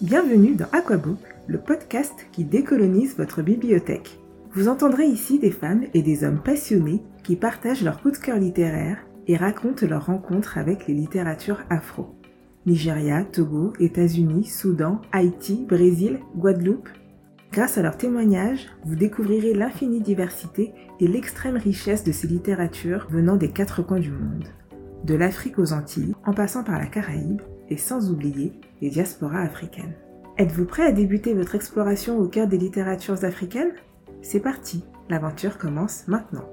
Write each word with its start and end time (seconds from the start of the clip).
Bienvenue 0.00 0.56
dans 0.56 0.66
Aquabook, 0.72 1.20
le 1.46 1.58
podcast 1.58 2.26
qui 2.32 2.44
décolonise 2.44 3.16
votre 3.16 3.42
bibliothèque. 3.42 4.18
Vous 4.52 4.66
entendrez 4.66 5.06
ici 5.06 5.38
des 5.38 5.52
femmes 5.52 5.84
et 5.94 6.02
des 6.02 6.24
hommes 6.24 6.42
passionnés 6.42 7.00
qui 7.22 7.36
partagent 7.36 7.84
leur 7.84 8.02
coup 8.02 8.10
de 8.10 8.16
cœur 8.16 8.36
littéraire 8.38 8.98
et 9.28 9.36
racontent 9.36 9.86
leurs 9.86 10.06
rencontres 10.06 10.58
avec 10.58 10.88
les 10.88 10.94
littératures 10.94 11.62
afro. 11.70 12.16
Nigeria, 12.66 13.24
Togo, 13.24 13.72
États-Unis, 13.78 14.46
Soudan, 14.46 15.00
Haïti, 15.12 15.64
Brésil, 15.66 16.18
Guadeloupe. 16.36 16.88
Grâce 17.52 17.78
à 17.78 17.82
leurs 17.82 17.96
témoignages, 17.96 18.66
vous 18.84 18.96
découvrirez 18.96 19.54
l'infinie 19.54 20.00
diversité 20.00 20.72
et 20.98 21.06
l'extrême 21.06 21.56
richesse 21.56 22.02
de 22.02 22.10
ces 22.10 22.26
littératures 22.26 23.06
venant 23.10 23.36
des 23.36 23.50
quatre 23.50 23.82
coins 23.82 24.00
du 24.00 24.10
monde. 24.10 24.48
De 25.04 25.14
l'Afrique 25.14 25.60
aux 25.60 25.72
Antilles, 25.72 26.16
en 26.26 26.34
passant 26.34 26.64
par 26.64 26.80
la 26.80 26.86
Caraïbe, 26.86 27.42
et 27.70 27.76
sans 27.76 28.10
oublier 28.10 28.52
les 28.80 28.90
diasporas 28.90 29.40
africaines. 29.40 29.94
Êtes-vous 30.36 30.64
prêt 30.64 30.84
à 30.84 30.92
débuter 30.92 31.32
votre 31.34 31.54
exploration 31.54 32.18
au 32.18 32.26
cœur 32.26 32.48
des 32.48 32.58
littératures 32.58 33.24
africaines? 33.24 33.72
C'est 34.22 34.40
parti, 34.40 34.84
l'aventure 35.08 35.58
commence 35.58 36.08
maintenant. 36.08 36.48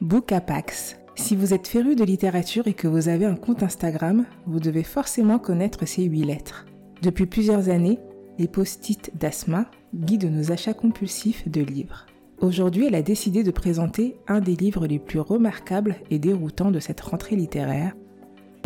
Bookapax. 0.00 0.96
Si 1.16 1.36
vous 1.36 1.54
êtes 1.54 1.68
féru 1.68 1.94
de 1.94 2.04
littérature 2.04 2.66
et 2.66 2.74
que 2.74 2.88
vous 2.88 3.08
avez 3.08 3.24
un 3.24 3.36
compte 3.36 3.62
Instagram, 3.62 4.24
vous 4.46 4.58
devez 4.58 4.82
forcément 4.82 5.38
connaître 5.38 5.86
ces 5.86 6.04
huit 6.04 6.24
lettres. 6.24 6.66
Depuis 7.02 7.26
plusieurs 7.26 7.68
années, 7.68 8.00
les 8.38 8.48
post-it 8.48 9.12
d'Asma 9.16 9.66
guident 9.94 10.30
nos 10.30 10.50
achats 10.50 10.74
compulsifs 10.74 11.48
de 11.48 11.60
livres. 11.60 12.06
Aujourd'hui, 12.40 12.86
elle 12.86 12.96
a 12.96 13.02
décidé 13.02 13.44
de 13.44 13.50
présenter 13.50 14.16
un 14.26 14.40
des 14.40 14.56
livres 14.56 14.86
les 14.86 14.98
plus 14.98 15.20
remarquables 15.20 15.96
et 16.10 16.18
déroutants 16.18 16.72
de 16.72 16.80
cette 16.80 17.00
rentrée 17.00 17.36
littéraire, 17.36 17.94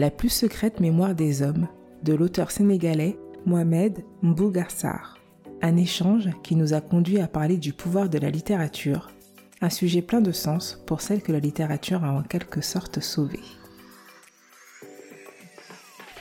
La 0.00 0.12
plus 0.12 0.28
secrète 0.28 0.78
mémoire 0.78 1.16
des 1.16 1.42
hommes, 1.42 1.66
de 2.04 2.14
l'auteur 2.14 2.52
sénégalais 2.52 3.18
Mohamed 3.46 4.04
Mbougassar. 4.22 5.18
Un 5.60 5.76
échange 5.76 6.28
qui 6.44 6.54
nous 6.54 6.72
a 6.72 6.80
conduit 6.80 7.18
à 7.18 7.26
parler 7.26 7.56
du 7.56 7.72
pouvoir 7.72 8.08
de 8.08 8.18
la 8.18 8.30
littérature, 8.30 9.10
un 9.60 9.70
sujet 9.70 10.00
plein 10.00 10.20
de 10.20 10.30
sens 10.30 10.80
pour 10.86 11.00
celle 11.00 11.20
que 11.20 11.32
la 11.32 11.40
littérature 11.40 12.04
a 12.04 12.12
en 12.12 12.22
quelque 12.22 12.60
sorte 12.60 13.00
sauvée. 13.00 13.40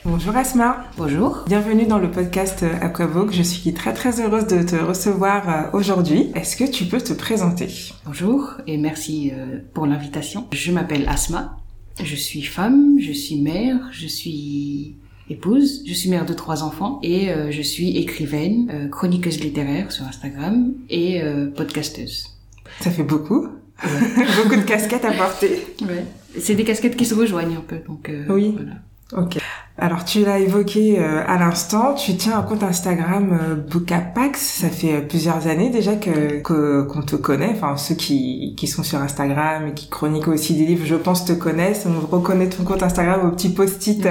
Bonjour 0.04 0.36
Asma. 0.36 0.86
Bonjour. 0.98 1.44
Bienvenue 1.46 1.86
dans 1.86 2.00
le 2.00 2.10
podcast 2.10 2.64
Aquavogue. 2.82 3.32
Je 3.32 3.44
suis 3.44 3.76
très 3.76 3.94
très 3.94 4.20
heureuse 4.20 4.48
de 4.48 4.64
te 4.64 4.76
recevoir 4.76 5.50
euh, 5.50 5.78
aujourd'hui. 5.78 6.32
Est-ce 6.34 6.58
que 6.58 6.64
tu 6.64 6.86
peux 6.86 7.02
te 7.02 7.14
présenter? 7.14 7.68
Bonjour 8.06 8.54
et 8.66 8.78
merci 8.78 9.32
euh, 9.36 9.60
pour 9.76 9.86
l'invitation. 9.86 10.48
Je 10.52 10.72
m'appelle 10.72 11.08
Asma. 11.08 11.58
Je 12.04 12.16
suis 12.16 12.42
femme, 12.44 13.00
je 13.00 13.12
suis 13.12 13.38
mère, 13.42 13.90
je 13.92 14.08
suis 14.08 14.96
épouse, 15.30 15.84
je 15.86 15.94
suis 15.94 16.10
mère 16.10 16.26
de 16.26 16.34
trois 16.34 16.64
enfants 16.64 17.00
et 17.04 17.30
euh, 17.32 17.52
je 17.52 17.62
suis 17.62 17.98
écrivaine, 17.98 18.90
chroniqueuse 18.92 19.40
littéraire 19.40 19.92
sur 19.92 20.06
Instagram 20.06 20.74
et 20.90 21.22
podcasteuse. 21.56 22.38
Ça 22.80 22.92
fait 22.92 23.04
beaucoup. 23.04 23.48
beaucoup 23.84 24.56
de 24.56 24.66
casquettes 24.66 25.06
à 25.06 25.12
porter. 25.12 25.66
Ouais. 25.82 26.06
C'est 26.40 26.56
des 26.56 26.64
casquettes 26.64 26.96
qui 26.96 27.06
se 27.06 27.14
rejoignent 27.14 27.58
un 27.58 27.62
peu. 27.62 27.78
Donc, 27.88 28.12
oui. 28.30 28.56
Voilà. 28.56 29.24
Ok. 29.24 29.38
Alors 29.80 30.06
tu 30.06 30.26
l'as 30.26 30.40
évoqué 30.40 30.98
euh, 30.98 31.22
à 31.28 31.38
l'instant, 31.38 31.94
tu 31.94 32.16
tiens 32.16 32.40
un 32.40 32.42
compte 32.42 32.64
Instagram 32.64 33.30
euh, 33.32 33.56
Bookapax, 33.56 34.40
ça 34.40 34.70
fait 34.70 34.94
euh, 34.94 35.02
plusieurs 35.02 35.46
années 35.46 35.70
déjà 35.70 35.96
que 35.96 36.42
qu'on 36.42 37.02
te 37.04 37.16
connaît, 37.16 37.52
enfin 37.52 37.78
ceux 37.78 37.94
qui, 37.94 38.56
qui 38.58 38.66
sont 38.66 38.82
sur 38.82 39.00
Instagram 39.00 39.68
et 39.68 39.74
qui 39.74 39.88
chroniquent 39.88 40.30
aussi 40.30 40.56
des 40.56 40.66
livres, 40.66 40.86
je 40.88 40.96
pense 40.96 41.26
te 41.26 41.34
connaissent, 41.34 41.86
on 41.86 42.08
reconnaît 42.08 42.50
ton 42.50 42.64
compte 42.64 42.82
Instagram 42.82 43.28
aux 43.28 43.32
petits 43.32 43.50
post-it 43.50 44.04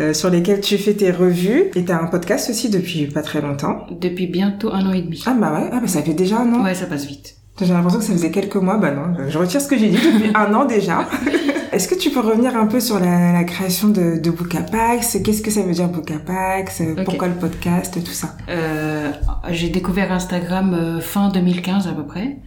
euh, 0.00 0.14
sur 0.14 0.30
lesquels 0.30 0.62
tu 0.62 0.78
fais 0.78 0.94
tes 0.94 1.10
revues 1.10 1.64
et 1.74 1.84
tu 1.84 1.92
as 1.92 2.00
un 2.00 2.06
podcast 2.06 2.48
aussi 2.48 2.70
depuis 2.70 3.06
pas 3.06 3.20
très 3.20 3.42
longtemps. 3.42 3.84
Depuis 3.90 4.28
bientôt 4.28 4.72
un 4.72 4.86
an 4.86 4.92
et 4.92 5.02
demi. 5.02 5.22
Ah 5.26 5.34
bah 5.38 5.52
ouais, 5.52 5.68
ah 5.70 5.80
bah 5.80 5.88
ça 5.88 6.00
fait 6.00 6.14
déjà 6.14 6.38
un 6.38 6.54
an. 6.54 6.64
Ouais, 6.64 6.74
ça 6.74 6.86
passe 6.86 7.04
vite. 7.04 7.36
J'ai 7.60 7.74
l'impression 7.74 7.98
que 7.98 8.06
ça 8.06 8.14
faisait 8.14 8.30
quelques 8.30 8.56
mois, 8.56 8.78
bah 8.78 8.92
non, 8.92 9.28
je 9.28 9.36
retire 9.36 9.60
ce 9.60 9.68
que 9.68 9.76
j'ai 9.76 9.90
dit 9.90 9.98
depuis 9.98 10.30
un 10.34 10.54
an 10.54 10.64
déjà. 10.64 11.06
Est-ce 11.72 11.86
que 11.86 11.94
tu 11.94 12.10
peux 12.10 12.20
revenir 12.20 12.56
un 12.56 12.66
peu 12.66 12.80
sur 12.80 12.98
la, 12.98 13.32
la 13.32 13.44
création 13.44 13.88
de, 13.88 14.20
de 14.20 14.30
Bookapax? 14.30 15.18
Qu'est-ce 15.22 15.40
que 15.40 15.52
ça 15.52 15.62
veut 15.62 15.72
dire 15.72 15.88
Bookapax? 15.88 16.80
Okay. 16.80 17.04
Pourquoi 17.04 17.28
le 17.28 17.34
podcast 17.34 17.96
Tout 18.04 18.10
ça? 18.10 18.36
Euh, 18.48 19.12
j'ai 19.50 19.68
découvert 19.68 20.10
Instagram 20.10 20.74
euh, 20.74 21.00
fin 21.00 21.28
2015 21.28 21.86
à 21.86 21.92
peu 21.92 22.04
près. 22.04 22.38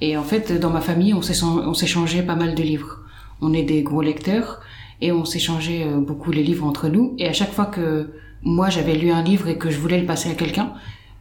Et 0.00 0.16
en 0.16 0.22
fait, 0.22 0.52
dans 0.60 0.70
ma 0.70 0.80
famille, 0.80 1.12
on 1.12 1.22
s'échangeait 1.74 2.22
pas 2.22 2.36
mal 2.36 2.54
de 2.54 2.62
livres. 2.62 3.00
On 3.40 3.52
est 3.52 3.64
des 3.64 3.82
gros 3.82 4.00
lecteurs 4.00 4.60
et 5.00 5.10
on 5.10 5.24
s'échangeait 5.24 5.84
euh, 5.84 5.98
beaucoup 5.98 6.30
les 6.30 6.44
livres 6.44 6.64
entre 6.64 6.88
nous. 6.88 7.14
Et 7.18 7.26
à 7.26 7.32
chaque 7.32 7.52
fois 7.52 7.66
que 7.66 8.10
moi 8.42 8.70
j'avais 8.70 8.94
lu 8.94 9.10
un 9.10 9.22
livre 9.22 9.48
et 9.48 9.58
que 9.58 9.70
je 9.70 9.78
voulais 9.78 9.98
le 9.98 10.06
passer 10.06 10.30
à 10.30 10.34
quelqu'un, 10.34 10.72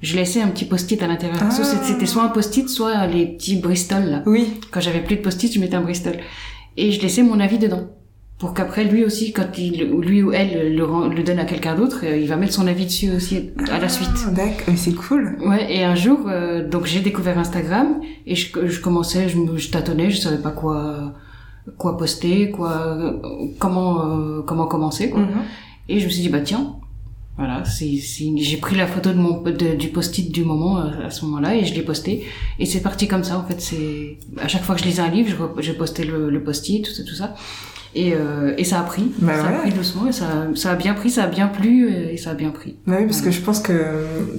je 0.04 0.16
laissais 0.16 0.42
un 0.44 0.48
petit 0.50 0.66
post-it 0.66 1.02
à 1.02 1.08
l'intérieur. 1.08 1.40
Ah. 1.42 1.50
C'était 1.50 2.06
soit 2.06 2.22
un 2.22 2.30
post-it, 2.30 2.70
soit 2.70 3.08
les 3.08 3.26
petits 3.26 3.56
Bristol 3.56 4.04
là. 4.04 4.22
Oui. 4.28 4.60
Quand 4.70 4.80
j'avais 4.80 5.02
plus 5.02 5.16
de 5.16 5.22
post-it, 5.22 5.52
je 5.52 5.60
mettais 5.60 5.76
un 5.76 5.82
Bristol 5.82 6.18
et 6.78 6.92
je 6.92 7.02
laissais 7.02 7.24
mon 7.24 7.40
avis 7.40 7.58
dedans. 7.58 7.88
Pour 8.40 8.54
qu'après 8.54 8.84
lui 8.84 9.04
aussi 9.04 9.34
quand 9.34 9.58
il 9.58 9.84
lui 9.84 10.22
ou 10.22 10.32
elle 10.32 10.76
le, 10.76 10.86
le 11.16 11.24
donne 11.24 11.40
à 11.40 11.46
quelqu'un 11.46 11.74
d'autre 11.74 12.02
euh, 12.04 12.16
il 12.18 12.28
va 12.28 12.36
mettre 12.36 12.54
son 12.54 12.68
avis 12.68 12.86
dessus 12.86 13.10
aussi 13.12 13.50
à 13.72 13.80
la 13.80 13.90
suite. 13.90 14.10
Ah, 14.28 14.30
d'accord. 14.30 14.74
C'est 14.78 14.94
cool. 14.94 15.38
Ouais 15.44 15.74
et 15.76 15.84
un 15.84 15.96
jour 15.96 16.20
euh, 16.28 16.68
donc 16.68 16.86
j'ai 16.86 17.00
découvert 17.00 17.40
Instagram 17.40 18.00
et 18.28 18.36
je, 18.36 18.68
je 18.68 18.80
commençais 18.80 19.28
je, 19.28 19.38
je, 19.56 19.72
tâtonnais 19.72 20.12
je 20.12 20.18
savais 20.18 20.38
pas 20.38 20.52
quoi 20.52 21.16
quoi 21.80 21.98
poster 21.98 22.52
quoi 22.52 22.96
comment 23.58 24.06
euh, 24.06 24.42
comment 24.46 24.68
commencer 24.68 25.10
quoi. 25.10 25.22
Mm-hmm. 25.22 25.90
et 25.90 26.00
je 26.00 26.06
me 26.06 26.10
suis 26.12 26.22
dit 26.22 26.30
bah 26.30 26.42
tiens 26.42 26.76
voilà, 27.38 27.64
c'est, 27.66 27.92
j'ai 27.98 28.58
pris 28.58 28.76
la 28.76 28.88
photo 28.88 29.12
de 29.12 29.18
mon 29.18 29.42
de, 29.42 29.76
du 29.76 29.90
post-it 29.90 30.32
du 30.32 30.44
moment 30.44 30.80
euh, 30.80 31.06
à 31.06 31.12
ce 31.12 31.24
moment-là 31.26 31.56
et 31.56 31.66
je 31.66 31.74
l'ai 31.76 31.84
posté 31.84 32.26
et 32.58 32.66
c'est 32.66 32.82
parti 32.82 33.08
comme 33.08 33.24
ça 33.24 33.38
en 33.38 33.46
fait. 33.46 33.62
C'est 33.62 34.18
à 34.38 34.48
chaque 34.48 34.64
fois 34.64 34.74
que 34.76 34.82
je 34.82 34.88
lisais 34.88 35.02
un 35.02 35.10
livre, 35.12 35.52
je, 35.58 35.62
je 35.62 35.72
postais 35.72 36.04
le, 36.04 36.30
le 36.32 36.44
post-it 36.44 36.84
tout 36.84 36.92
ça 36.92 37.04
tout 37.04 37.14
ça 37.16 37.36
et, 38.00 38.14
euh, 38.14 38.54
et 38.58 38.64
ça 38.64 38.80
a 38.80 38.84
pris, 38.84 39.12
bah 39.20 39.34
ça 39.36 39.44
ouais. 39.50 39.56
a 39.56 39.60
pris 39.60 39.72
doucement 39.72 40.08
et 40.08 40.12
ça, 40.12 40.26
ça 40.56 40.72
a 40.72 40.76
bien 40.76 40.94
pris, 40.94 41.10
ça 41.10 41.24
a 41.24 41.28
bien 41.28 41.48
plu 41.48 41.90
et 41.90 42.18
ça 42.18 42.32
a 42.32 42.34
bien 42.36 42.52
pris. 42.52 42.76
Bah 42.86 42.98
oui, 43.00 43.06
parce 43.08 43.22
que 43.22 43.32
je 43.32 43.42
pense 43.42 43.60
que 43.60 43.74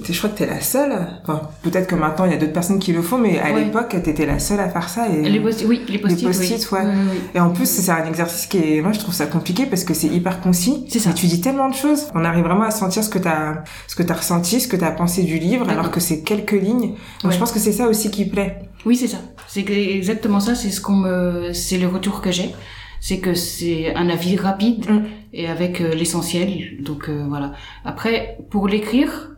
je 0.09 0.17
crois 0.17 0.29
que 0.29 0.37
t'es 0.37 0.45
la 0.45 0.61
seule. 0.61 0.93
Enfin, 1.23 1.41
peut-être 1.61 1.87
que 1.87 1.95
maintenant 1.95 2.25
il 2.25 2.31
y 2.31 2.35
a 2.35 2.37
d'autres 2.37 2.53
personnes 2.53 2.79
qui 2.79 2.93
le 2.93 3.01
font, 3.01 3.17
mais 3.17 3.37
à 3.39 3.51
Ouais. 3.53 3.65
l'époque 3.65 3.95
t'étais 4.03 4.25
la 4.25 4.39
seule 4.39 4.59
à 4.61 4.69
faire 4.69 4.87
ça. 4.87 5.07
Et... 5.09 5.27
Les 5.27 5.39
post 5.39 5.65
oui, 5.67 5.81
les 5.89 5.97
post-it, 5.99 6.21
Les 6.21 6.27
post-it, 6.27 6.69
oui. 6.71 6.77
ouais. 6.79 6.85
Oui, 6.85 6.91
oui, 6.95 7.07
oui. 7.13 7.19
Et 7.35 7.39
en 7.39 7.49
plus, 7.49 7.65
c'est 7.69 7.91
un 7.91 8.05
exercice 8.05 8.45
qui 8.47 8.57
est, 8.57 8.81
moi 8.81 8.91
je 8.93 8.99
trouve 8.99 9.13
ça 9.13 9.25
compliqué 9.25 9.65
parce 9.65 9.83
que 9.83 9.93
c'est 9.93 10.07
hyper 10.07 10.39
concis. 10.39 10.85
C'est 10.89 10.99
ça. 10.99 11.09
Et 11.09 11.13
tu 11.13 11.25
dis 11.27 11.41
tellement 11.41 11.69
de 11.69 11.75
choses. 11.75 12.07
On 12.15 12.23
arrive 12.23 12.45
vraiment 12.45 12.63
à 12.63 12.71
sentir 12.71 13.03
ce 13.03 13.09
que 13.09 13.19
t'as, 13.19 13.63
ce 13.87 13.95
que 13.95 14.03
t'as 14.03 14.13
ressenti, 14.15 14.61
ce 14.61 14.67
que 14.67 14.77
t'as 14.77 14.91
pensé 14.91 15.23
du 15.23 15.37
livre, 15.37 15.67
alors 15.69 15.91
que 15.91 15.99
c'est 15.99 16.21
quelques 16.21 16.51
lignes. 16.53 16.93
Donc 17.23 17.31
je 17.33 17.37
pense 17.37 17.51
que 17.51 17.59
c'est 17.59 17.73
ça 17.73 17.87
aussi 17.87 18.09
qui 18.09 18.25
plaît. 18.25 18.59
Oui, 18.85 18.95
c'est 18.95 19.07
ça. 19.07 19.17
C'est 19.47 19.67
exactement 19.69 20.39
ça. 20.39 20.55
C'est 20.55 20.69
ce 20.69 20.79
qu'on 20.79 20.95
me, 20.95 21.51
c'est 21.53 21.77
le 21.77 21.87
retour 21.87 22.21
que 22.21 22.31
j'ai. 22.31 22.53
C'est 22.99 23.19
que 23.19 23.33
c'est 23.33 23.95
un 23.95 24.09
avis 24.09 24.35
rapide 24.35 24.85
Mm. 24.89 25.03
et 25.33 25.47
avec 25.47 25.81
euh, 25.81 25.93
l'essentiel. 25.93 26.81
Donc 26.81 27.09
euh, 27.09 27.25
voilà. 27.27 27.53
Après, 27.85 28.37
pour 28.49 28.67
l'écrire, 28.67 29.31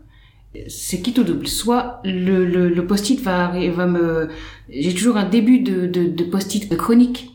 c'est 0.68 1.02
qui 1.02 1.14
tout 1.14 1.24
double? 1.24 1.48
Soit 1.48 2.02
le, 2.04 2.46
le, 2.46 2.70
le 2.70 2.88
post-it 2.88 3.22
va, 3.22 3.54
va 3.72 3.86
me, 3.88 4.30
j'ai 4.70 4.94
toujours 4.94 5.18
un 5.18 5.28
début 5.30 5.60
de, 5.60 5.88
de, 5.88 6.04
de 6.10 6.24
post-it 6.26 6.70
de 6.70 6.76
chronique 6.76 7.30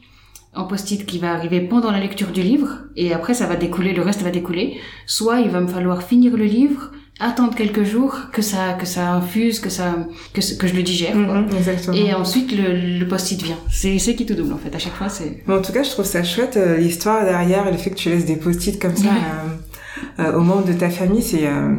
en 0.54 0.64
post-it 0.64 1.04
qui 1.06 1.18
va 1.18 1.32
arriver 1.32 1.60
pendant 1.60 1.90
la 1.90 2.00
lecture 2.00 2.28
du 2.32 2.42
livre 2.42 2.78
et 2.96 3.12
après 3.12 3.34
ça 3.34 3.46
va 3.46 3.56
découler, 3.56 3.92
le 3.92 4.02
reste 4.02 4.22
va 4.22 4.30
découler. 4.30 4.78
Soit 5.06 5.40
il 5.40 5.50
va 5.50 5.60
me 5.60 5.66
falloir 5.66 6.02
finir 6.02 6.36
le 6.36 6.44
livre, 6.44 6.92
attendre 7.18 7.54
quelques 7.54 7.84
jours 7.84 8.14
que 8.32 8.42
ça 8.42 8.74
que 8.78 8.86
ça 8.86 9.12
infuse, 9.12 9.60
que 9.60 9.70
ça 9.70 9.94
que, 10.34 10.40
je 10.42 10.74
le 10.74 10.82
digère. 10.82 11.12
quoi. 11.12 11.40
Mhm, 11.40 11.48
exactement. 11.56 11.96
Et 11.96 12.12
ensuite 12.14 12.52
le, 12.52 12.98
le 12.98 13.08
post-it 13.08 13.42
vient. 13.42 13.58
C'est 13.70 13.98
c'est 13.98 14.14
qui 14.14 14.26
tout 14.26 14.34
double 14.34 14.52
en 14.52 14.58
fait. 14.58 14.74
À 14.74 14.78
chaque 14.78 14.94
fois 14.94 15.08
c'est. 15.08 15.42
En 15.48 15.62
tout 15.62 15.72
cas, 15.72 15.82
je 15.82 15.90
trouve 15.90 16.04
ça 16.04 16.22
chouette 16.22 16.56
euh, 16.56 16.76
l'histoire 16.76 17.24
derrière 17.24 17.66
et 17.66 17.72
le 17.72 17.78
fait 17.78 17.90
que 17.90 17.96
tu 17.96 18.10
laisses 18.10 18.26
des 18.26 18.36
post-it 18.36 18.80
comme 18.80 18.96
ça 18.96 19.08
euh, 19.08 19.48
euh, 20.18 20.34
aux 20.36 20.40
membres 20.40 20.66
de 20.66 20.72
ta 20.72 20.90
famille, 20.90 21.22
c'est 21.22 21.46
euh, 21.46 21.74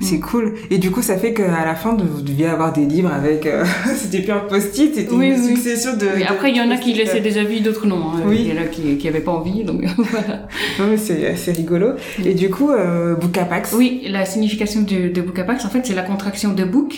c'est 0.00 0.20
cool. 0.20 0.54
Et 0.70 0.78
du 0.78 0.90
coup, 0.90 1.02
ça 1.02 1.16
fait 1.16 1.32
qu'à 1.34 1.64
la 1.64 1.74
fin, 1.74 1.94
vous 1.96 2.20
deviez 2.22 2.46
avoir 2.46 2.72
des 2.72 2.84
livres 2.86 3.12
avec 3.12 3.46
euh, 3.46 3.64
c'était 3.96 4.20
plus 4.22 4.32
un 4.32 4.40
post-it, 4.40 4.94
c'était 4.94 5.12
Oui, 5.12 5.28
une 5.28 5.40
oui. 5.40 5.56
succession 5.56 5.96
de. 5.96 6.06
Oui, 6.16 6.22
après 6.24 6.50
il 6.50 6.56
y 6.56 6.60
en 6.60 6.70
a 6.70 6.76
qui 6.76 6.92
laissaient 6.94 7.20
des 7.20 7.38
avis, 7.38 7.60
d'autres 7.60 7.86
non. 7.86 8.10
hein. 8.12 8.22
Oui. 8.26 8.38
Il 8.40 8.54
y 8.54 8.58
en 8.58 8.62
a 8.62 8.66
qui 8.66 8.96
qui 8.98 9.08
avaient 9.08 9.20
pas 9.20 9.32
envie 9.32 9.64
donc 9.64 9.84
voilà. 9.96 10.48
Non, 10.78 10.86
mais 10.88 10.96
c'est 10.96 11.36
c'est 11.36 11.52
rigolo. 11.52 11.92
Et 12.24 12.34
du 12.34 12.50
coup, 12.50 12.70
euh, 12.70 13.14
Bookapax. 13.14 13.72
Oui, 13.74 14.02
la 14.08 14.24
signification 14.24 14.82
de, 14.82 15.08
de 15.08 15.20
book 15.22 15.38
apax 15.38 15.64
en 15.64 15.68
fait 15.70 15.84
c'est 15.86 15.94
la 15.94 16.02
contraction 16.02 16.52
de 16.52 16.64
book, 16.64 16.94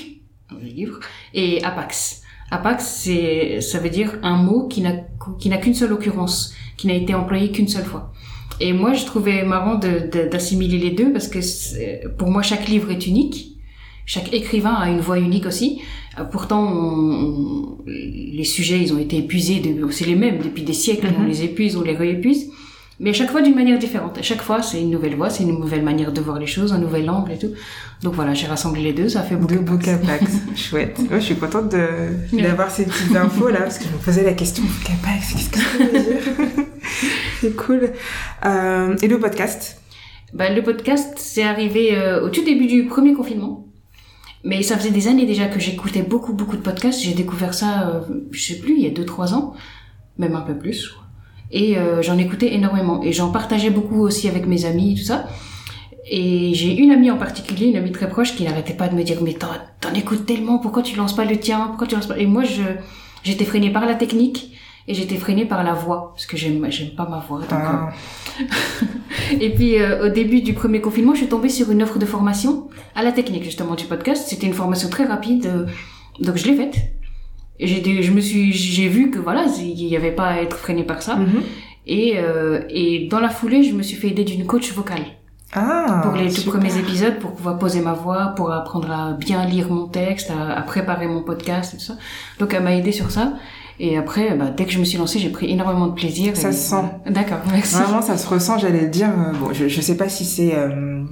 livre, 0.62 1.00
et 1.34 1.62
apax. 1.64 2.22
Apax 2.50 2.84
c'est 2.84 3.60
ça 3.60 3.78
veut 3.78 3.90
dire 3.90 4.18
un 4.22 4.36
mot 4.36 4.68
qui 4.68 4.80
n'a 4.82 4.92
qui 5.38 5.48
n'a 5.48 5.56
qu'une 5.58 5.74
seule 5.74 5.92
occurrence, 5.92 6.54
qui 6.76 6.86
n'a 6.86 6.94
été 6.94 7.14
employé 7.14 7.50
qu'une 7.50 7.68
seule 7.68 7.84
fois. 7.84 8.12
Et 8.60 8.72
moi, 8.72 8.92
je 8.94 9.04
trouvais 9.04 9.44
marrant 9.44 9.74
de- 9.74 10.08
de- 10.12 10.28
d'assimiler 10.28 10.78
les 10.78 10.90
deux 10.90 11.12
parce 11.12 11.28
que 11.28 11.38
pour 12.16 12.30
moi, 12.30 12.42
chaque 12.42 12.68
livre 12.68 12.90
est 12.90 13.06
unique. 13.06 13.56
Chaque 14.06 14.32
écrivain 14.34 14.74
a 14.74 14.90
une 14.90 15.00
voix 15.00 15.18
unique 15.18 15.46
aussi. 15.46 15.80
Euh, 16.18 16.24
Pourtant, 16.24 16.62
on- 16.62 17.12
on- 17.14 17.78
les 17.86 18.44
sujets, 18.44 18.80
ils 18.80 18.92
ont 18.92 18.98
été 18.98 19.16
épuisés. 19.18 19.60
C'est 19.90 20.06
les 20.06 20.14
mêmes 20.14 20.38
depuis 20.38 20.62
des 20.62 20.72
siècles. 20.74 21.08
On 21.18 21.22
Mhm. 21.22 21.28
les 21.28 21.42
épuise, 21.42 21.76
on 21.76 21.82
les 21.82 21.96
réépuise. 21.96 22.50
Mais 23.00 23.10
à 23.10 23.12
chaque 23.12 23.30
fois 23.30 23.42
d'une 23.42 23.54
manière 23.54 23.78
différente. 23.78 24.18
À 24.18 24.22
chaque 24.22 24.42
fois, 24.42 24.62
c'est 24.62 24.80
une 24.80 24.90
nouvelle 24.90 25.16
voix, 25.16 25.28
c'est 25.28 25.42
une 25.42 25.58
nouvelle 25.58 25.82
manière 25.82 26.12
de 26.12 26.20
voir 26.20 26.38
les 26.38 26.46
choses, 26.46 26.72
un 26.72 26.78
nouvel 26.78 27.10
angle 27.10 27.32
et 27.32 27.38
tout. 27.38 27.50
Donc 28.02 28.14
voilà, 28.14 28.34
j'ai 28.34 28.46
rassemblé 28.46 28.82
les 28.82 28.92
deux, 28.92 29.08
ça 29.08 29.22
fait 29.22 29.34
beaucoup. 29.34 29.54
Deux 29.54 29.78
Capax. 29.78 30.30
Chouette. 30.56 31.00
je 31.10 31.18
suis 31.18 31.34
contente 31.34 31.72
de, 31.72 32.40
d'avoir 32.40 32.70
ces 32.70 32.84
petites 32.84 33.16
infos 33.16 33.48
là, 33.48 33.62
parce 33.62 33.78
que 33.78 33.84
je 33.84 33.90
me 33.90 33.98
posais 33.98 34.22
la 34.22 34.34
question, 34.34 34.62
Capax, 34.84 35.32
qu'est-ce 35.32 35.50
que 35.50 35.58
ça 35.58 35.84
veut 35.84 36.00
dire? 36.00 36.64
C'est 37.40 37.56
cool. 37.56 37.90
Euh, 38.44 38.96
et 39.02 39.08
le 39.08 39.18
podcast? 39.18 39.80
Bah, 40.32 40.50
Le 40.50 40.62
podcast, 40.62 41.14
c'est 41.16 41.42
arrivé 41.42 41.96
euh, 41.96 42.24
au 42.24 42.28
tout 42.28 42.44
début 42.44 42.66
du 42.66 42.86
premier 42.86 43.14
confinement. 43.14 43.66
Mais 44.44 44.62
ça 44.62 44.76
faisait 44.76 44.90
des 44.90 45.08
années 45.08 45.26
déjà 45.26 45.46
que 45.46 45.58
j'écoutais 45.58 46.02
beaucoup, 46.02 46.34
beaucoup 46.34 46.56
de 46.56 46.62
podcasts. 46.62 47.00
J'ai 47.00 47.14
découvert 47.14 47.54
ça, 47.54 47.88
euh, 47.88 48.00
je 48.30 48.40
sais 48.42 48.58
plus, 48.58 48.74
il 48.76 48.82
y 48.82 48.86
a 48.86 48.90
2-3 48.90 49.32
ans, 49.32 49.54
même 50.18 50.34
un 50.34 50.42
peu 50.42 50.56
plus. 50.56 50.94
Et 51.50 51.76
euh, 51.76 52.02
j'en 52.02 52.18
écoutais 52.18 52.54
énormément. 52.54 53.02
Et 53.02 53.12
j'en 53.12 53.30
partageais 53.30 53.70
beaucoup 53.70 54.00
aussi 54.00 54.28
avec 54.28 54.46
mes 54.46 54.64
amis 54.64 54.92
et 54.92 54.94
tout 54.96 55.04
ça. 55.04 55.26
Et 56.06 56.52
j'ai 56.54 56.76
une 56.76 56.90
amie 56.90 57.10
en 57.10 57.16
particulier, 57.16 57.66
une 57.66 57.76
amie 57.76 57.92
très 57.92 58.08
proche, 58.08 58.36
qui 58.36 58.44
n'arrêtait 58.44 58.74
pas 58.74 58.88
de 58.88 58.94
me 58.94 59.02
dire 59.02 59.18
mais 59.22 59.34
t'en 59.34 59.94
écoutes 59.94 60.26
tellement, 60.26 60.58
pourquoi 60.58 60.82
tu 60.82 60.96
lances 60.96 61.16
pas 61.16 61.24
le 61.24 61.38
tien, 61.38 61.66
pourquoi 61.68 61.86
tu 61.86 61.94
lances 61.94 62.06
pas? 62.06 62.18
Et 62.18 62.26
moi, 62.26 62.44
je 62.44 62.62
j'étais 63.22 63.44
freinée 63.44 63.70
par 63.70 63.86
la 63.86 63.94
technique 63.94 64.54
et 64.86 64.92
j'étais 64.92 65.16
freinée 65.16 65.46
par 65.46 65.64
la 65.64 65.72
voix 65.72 66.12
parce 66.14 66.26
que 66.26 66.36
j'aime 66.36 66.66
j'aime 66.70 66.90
pas 66.90 67.08
ma 67.08 67.20
voix. 67.20 67.40
Ah. 67.50 67.90
et 69.40 69.50
puis 69.54 69.78
euh, 69.78 70.06
au 70.06 70.08
début 70.10 70.42
du 70.42 70.52
premier 70.52 70.80
confinement, 70.80 71.14
je 71.14 71.20
suis 71.20 71.28
tombée 71.28 71.48
sur 71.48 71.70
une 71.70 71.82
offre 71.82 71.98
de 71.98 72.06
formation 72.06 72.68
à 72.94 73.02
la 73.02 73.12
technique 73.12 73.44
justement 73.44 73.74
du 73.74 73.86
podcast. 73.86 74.26
C'était 74.28 74.46
une 74.46 74.52
formation 74.52 74.90
très 74.90 75.04
rapide, 75.04 75.46
euh, 75.46 75.66
donc 76.20 76.36
je 76.36 76.46
l'ai 76.46 76.54
faite. 76.54 76.76
Et 77.58 77.66
j'ai 77.66 78.02
je 78.02 78.12
me 78.12 78.20
suis 78.20 78.52
j'ai 78.52 78.88
vu 78.88 79.10
que 79.10 79.18
voilà 79.18 79.46
il 79.58 79.86
y 79.86 79.96
avait 79.96 80.12
pas 80.12 80.28
à 80.28 80.40
être 80.40 80.56
freiné 80.56 80.84
par 80.84 81.02
ça. 81.02 81.16
Mm-hmm. 81.16 81.42
Et 81.86 82.18
et 82.70 83.08
dans 83.08 83.20
la 83.20 83.28
foulée, 83.28 83.62
je 83.62 83.74
me 83.74 83.82
suis 83.82 83.96
fait 83.96 84.08
aider 84.08 84.24
d'une 84.24 84.46
coach 84.46 84.72
vocale. 84.72 85.04
Ah, 85.56 86.00
pour 86.02 86.16
les 86.16 86.32
tout 86.32 86.50
premiers 86.50 86.76
épisodes, 86.78 87.20
pour 87.20 87.32
pouvoir 87.32 87.58
poser 87.60 87.80
ma 87.80 87.92
voix, 87.92 88.32
pour 88.34 88.50
apprendre 88.50 88.90
à 88.90 89.12
bien 89.12 89.46
lire 89.46 89.70
mon 89.70 89.86
texte, 89.86 90.32
à, 90.32 90.52
à 90.52 90.62
préparer 90.62 91.06
mon 91.06 91.22
podcast 91.22 91.74
et 91.74 91.76
tout 91.76 91.84
ça. 91.84 91.96
Donc 92.40 92.52
elle 92.54 92.64
m'a 92.64 92.74
aidé 92.74 92.90
sur 92.90 93.12
ça. 93.12 93.34
Et 93.80 93.96
après, 93.96 94.36
bah, 94.36 94.46
dès 94.56 94.66
que 94.66 94.70
je 94.70 94.78
me 94.78 94.84
suis 94.84 94.98
lancée, 94.98 95.18
j'ai 95.18 95.30
pris 95.30 95.50
énormément 95.50 95.88
de 95.88 95.94
plaisir. 95.94 96.36
Ça 96.36 96.52
se 96.52 96.70
sent. 96.70 96.84
D'accord, 97.06 97.38
merci. 97.50 97.74
Vraiment, 97.74 98.02
ça 98.02 98.16
se 98.16 98.28
ressent, 98.28 98.56
j'allais 98.58 98.82
le 98.82 98.88
dire. 98.88 99.08
Euh, 99.08 99.32
bon, 99.32 99.52
je, 99.52 99.66
je 99.68 99.80
sais 99.80 99.96
pas 99.96 100.08
si 100.08 100.24
c'est 100.24 100.54
euh, 100.54 101.02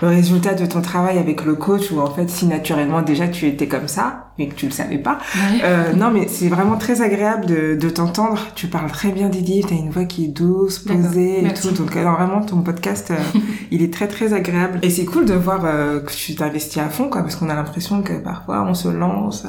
le 0.00 0.08
résultat 0.08 0.54
de 0.54 0.64
ton 0.64 0.80
travail 0.80 1.18
avec 1.18 1.44
le 1.44 1.54
coach 1.56 1.90
ou 1.90 2.00
en 2.00 2.10
fait 2.10 2.30
si 2.30 2.46
naturellement 2.46 3.02
déjà 3.02 3.26
tu 3.26 3.48
étais 3.48 3.66
comme 3.66 3.88
ça, 3.88 4.28
mais 4.38 4.46
que 4.46 4.54
tu 4.54 4.66
le 4.66 4.72
savais 4.72 4.98
pas. 4.98 5.18
Euh, 5.64 5.92
non, 5.92 6.10
mais 6.12 6.28
c'est 6.28 6.48
vraiment 6.48 6.76
très 6.76 7.02
agréable 7.02 7.46
de, 7.46 7.74
de 7.74 7.90
t'entendre. 7.90 8.46
Tu 8.54 8.68
parles 8.68 8.90
très 8.92 9.10
bien 9.10 9.28
des 9.28 9.40
livres, 9.40 9.68
t'as 9.68 9.74
une 9.74 9.90
voix 9.90 10.04
qui 10.04 10.26
est 10.26 10.28
douce, 10.28 10.78
posée 10.78 11.44
et 11.44 11.54
tout. 11.54 11.72
Donc 11.72 11.96
alors, 11.96 12.16
vraiment, 12.16 12.42
ton 12.42 12.62
podcast, 12.62 13.12
il 13.72 13.82
est 13.82 13.92
très 13.92 14.06
très 14.06 14.32
agréable. 14.32 14.78
Et 14.82 14.90
c'est 14.90 15.04
cool 15.04 15.24
de 15.24 15.34
voir 15.34 15.62
que 15.62 16.12
tu 16.12 16.36
t'investis 16.36 16.78
à 16.78 16.88
fond, 16.88 17.08
quoi, 17.08 17.22
parce 17.22 17.34
qu'on 17.34 17.48
a 17.48 17.54
l'impression 17.54 18.02
que 18.02 18.12
parfois 18.12 18.64
on 18.68 18.74
se 18.74 18.88
lance 18.88 19.46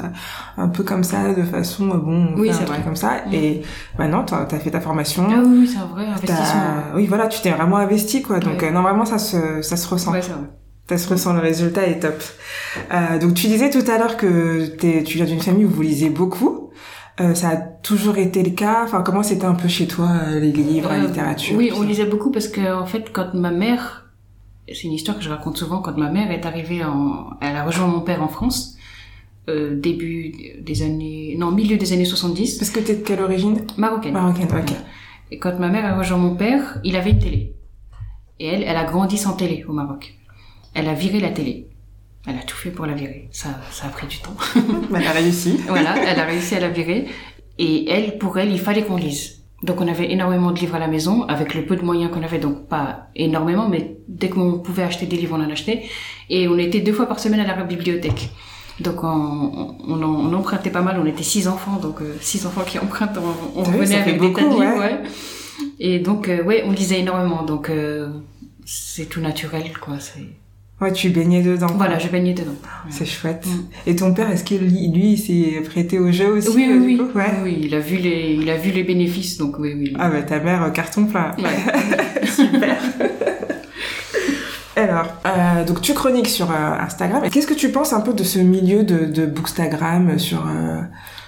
un 0.58 0.68
peu 0.68 0.84
comme 0.84 1.04
ça, 1.04 1.34
de 1.34 1.44
façon 1.44 1.88
bon. 1.88 2.34
Oui, 2.38 2.52
c'est 2.58 2.66
vrai. 2.66 2.82
comme 2.84 2.96
ça. 2.96 3.24
Et 3.32 3.62
maintenant, 3.98 4.24
tu 4.24 4.34
as, 4.34 4.46
fait 4.60 4.72
ta 4.72 4.82
formation. 4.82 5.28
Ah 5.30 5.42
oui, 5.46 5.68
c'est 5.68 5.80
un 5.80 5.86
vrai 5.86 6.06
investissement. 6.06 6.84
Oui, 6.96 7.08
voilà, 7.08 7.28
tu 7.28 7.42
t'es 7.42 7.52
vraiment 7.52 7.78
investi, 7.78 8.22
quoi. 8.22 8.40
Donc, 8.40 8.64
euh, 8.64 8.72
non, 8.72 8.82
vraiment, 8.82 9.06
ça 9.06 9.18
se, 9.18 9.62
ça 9.62 9.78
se 9.78 9.88
ressent. 9.88 10.12
Ouais, 10.12 10.22
vrai. 10.22 10.34
Ça 10.88 10.98
se 10.98 11.10
ressent, 11.10 11.34
le 11.34 11.40
résultat 11.40 11.88
est 11.88 12.00
top. 12.00 12.22
Euh, 12.94 13.18
donc, 13.20 13.34
tu 13.34 13.48
disais 13.48 13.70
tout 13.70 13.90
à 13.90 13.98
l'heure 13.98 14.18
que 14.18 14.76
tu 14.78 15.18
viens 15.18 15.26
d'une 15.26 15.42
famille 15.42 15.66
où 15.66 15.70
vous 15.70 15.82
lisez 15.82 16.10
beaucoup. 16.10 16.66
Euh, 17.22 17.34
ça 17.34 17.50
a 17.50 17.56
toujours 17.56 18.18
été 18.18 18.44
le 18.44 18.52
cas. 18.52 18.84
Enfin, 18.84 19.02
comment 19.02 19.24
c'était 19.24 19.46
un 19.46 19.56
peu 19.56 19.68
chez 19.68 19.88
toi 19.88 20.10
euh, 20.28 20.40
les 20.40 20.52
livres, 20.52 20.90
la 20.90 21.00
littérature 21.00 21.58
Oui, 21.58 21.72
on 21.74 21.82
lisait 21.82 22.06
beaucoup 22.06 22.30
parce 22.30 22.48
que 22.48 22.74
en 22.74 22.86
fait, 22.86 23.12
quand 23.14 23.34
ma 23.34 23.52
mère, 23.52 24.12
c'est 24.68 24.84
une 24.84 24.92
histoire 24.92 25.18
que 25.18 25.24
je 25.24 25.30
raconte 25.30 25.58
souvent, 25.58 25.82
quand 25.82 25.98
ma 25.98 26.12
mère 26.12 26.30
est 26.32 26.46
arrivée 26.46 26.84
en, 26.84 27.30
elle 27.42 27.56
a 27.56 27.64
rejoint 27.64 27.88
mon 27.88 28.02
père 28.02 28.22
en 28.22 28.28
France. 28.28 28.75
Euh, 29.48 29.76
début 29.80 30.34
des 30.60 30.82
années, 30.82 31.36
non, 31.38 31.52
milieu 31.52 31.78
des 31.78 31.94
années 31.94 32.06
70. 32.06 32.58
Parce 32.58 32.72
que 32.72 32.80
t'es 32.80 32.96
de 32.96 33.04
quelle 33.04 33.22
origine 33.22 33.62
Marocaine. 33.78 34.14
Marocaine, 34.14 34.48
ok. 34.48 34.74
Et 35.32 35.38
quand 35.38 35.60
ma 35.60 35.70
mère 35.70 35.86
a 35.86 35.98
rejoint 35.98 36.18
mon 36.18 36.36
père, 36.36 36.80
il 36.84 36.96
avait 36.96 37.12
une 37.12 37.20
télé. 37.20 37.54
Et 38.40 38.48
elle, 38.48 38.64
elle 38.64 38.76
a 38.76 38.86
grandi 38.86 39.18
sans 39.18 39.34
télé 39.34 39.64
au 39.68 39.74
Maroc. 39.74 40.16
Elle 40.74 40.90
a 40.90 40.94
viré 40.94 41.20
la 41.20 41.30
télé. 41.30 41.68
Elle 42.28 42.38
a 42.38 42.44
tout 42.44 42.56
fait 42.56 42.72
pour 42.72 42.88
la 42.88 42.94
virer. 42.94 43.30
Ça, 43.32 43.50
ça 43.72 43.86
a 43.86 43.90
pris 43.90 44.08
du 44.08 44.18
temps. 44.18 44.36
elle 44.96 45.08
a 45.08 45.12
réussi. 45.12 45.58
voilà, 45.68 45.96
elle 46.08 46.20
a 46.20 46.26
réussi 46.26 46.56
à 46.56 46.60
la 46.60 46.70
virer. 46.70 47.06
Et 47.60 47.90
elle, 47.90 48.18
pour 48.18 48.40
elle, 48.40 48.52
il 48.52 48.60
fallait 48.60 48.84
qu'on 48.84 48.98
lise. 48.98 49.44
Donc 49.64 49.80
on 49.80 49.88
avait 49.88 50.12
énormément 50.12 50.52
de 50.52 50.60
livres 50.60 50.76
à 50.76 50.80
la 50.80 50.88
maison, 50.88 51.24
avec 51.24 51.54
le 51.54 51.66
peu 51.66 51.76
de 51.76 51.84
moyens 51.84 52.12
qu'on 52.12 52.24
avait, 52.24 52.40
donc 52.40 52.68
pas 52.68 53.08
énormément, 53.16 53.70
mais 53.70 53.98
dès 54.08 54.30
qu'on 54.30 54.60
pouvait 54.60 54.84
acheter 54.84 55.06
des 55.06 55.16
livres, 55.16 55.38
on 55.40 55.44
en 55.44 55.50
achetait. 55.50 55.84
Et 56.30 56.48
on 56.48 56.58
était 56.58 56.82
deux 56.82 56.94
fois 56.94 57.06
par 57.06 57.20
semaine 57.20 57.40
à 57.40 57.48
la 57.48 57.64
bibliothèque. 57.64 58.30
Donc 58.80 59.04
on, 59.04 59.76
on, 59.88 60.04
on, 60.04 60.34
empruntait 60.34 60.70
pas 60.70 60.82
mal, 60.82 61.00
on 61.00 61.06
était 61.06 61.24
six 61.24 61.48
enfants, 61.48 61.78
donc 61.82 62.02
euh, 62.02 62.16
six 62.20 62.46
enfants 62.46 62.64
qui 62.66 62.78
empruntent, 62.78 63.18
on, 63.18 63.60
on 63.62 63.64
revenait 63.64 63.96
avec 63.96 64.20
des 64.20 64.34
tas 64.34 64.42
de 64.42 64.50
livres, 64.50 64.80
ouais. 64.80 65.00
Et 65.80 66.00
donc 66.00 66.28
euh, 66.28 66.44
ouais, 66.44 66.64
on 66.66 66.72
lisait 66.72 67.00
énormément, 67.00 67.44
donc 67.44 67.70
euh, 67.70 68.10
c'est 68.66 69.06
tout 69.06 69.22
naturel, 69.22 69.72
quoi. 69.80 69.96
Ouais, 70.82 70.92
tu 70.92 71.10
baignais 71.10 71.42
dedans. 71.42 71.68
Voilà, 71.78 71.98
je 72.00 72.10
baignais 72.10 72.34
dedans. 72.34 72.56
C'est 72.90 73.06
chouette. 73.06 73.46
Mm. 73.46 73.90
Et 73.90 73.96
ton 73.96 74.14
père, 74.14 74.30
est-ce 74.30 74.44
qu'il 74.44 74.60
lui, 74.60 75.14
il 75.14 75.18
s'est 75.18 75.62
prêté 75.62 75.98
au 75.98 76.12
jeu 76.12 76.28
aussi 76.34 76.50
Oui, 76.50 76.68
oui, 76.70 77.00
oui. 77.00 77.02
Ouais. 77.16 77.34
oui. 77.44 77.60
Il 77.64 77.76
a 77.76 77.80
vu 77.80 77.96
les, 77.96 78.38
il 78.42 78.50
a 78.50 78.58
vu 78.58 78.72
les 78.72 78.84
bénéfices, 78.84 79.38
donc 79.38 79.58
oui, 79.58 79.74
oui. 79.74 79.94
Ah 79.98 80.10
bah 80.10 80.22
ta 80.22 80.42
mère 80.42 80.70
carton 80.74 81.06
plein. 81.06 81.32
Ouais. 81.38 82.26
Super. 82.28 82.78
Alors, 84.78 85.08
euh, 85.26 85.64
donc 85.64 85.80
tu 85.82 85.94
chroniques 85.94 86.28
sur 86.28 86.52
euh, 86.52 86.80
Instagram. 86.80 87.24
Qu'est-ce 87.32 87.48
que 87.48 87.54
tu 87.54 87.72
penses 87.72 87.94
un 87.94 88.02
peu 88.02 88.14
de 88.14 88.24
ce 88.24 88.40
milieu 88.40 88.84
de, 88.84 89.06
de 89.06 89.26
Bookstagram 89.26 90.20
sur 90.20 90.46
euh, 90.48 90.82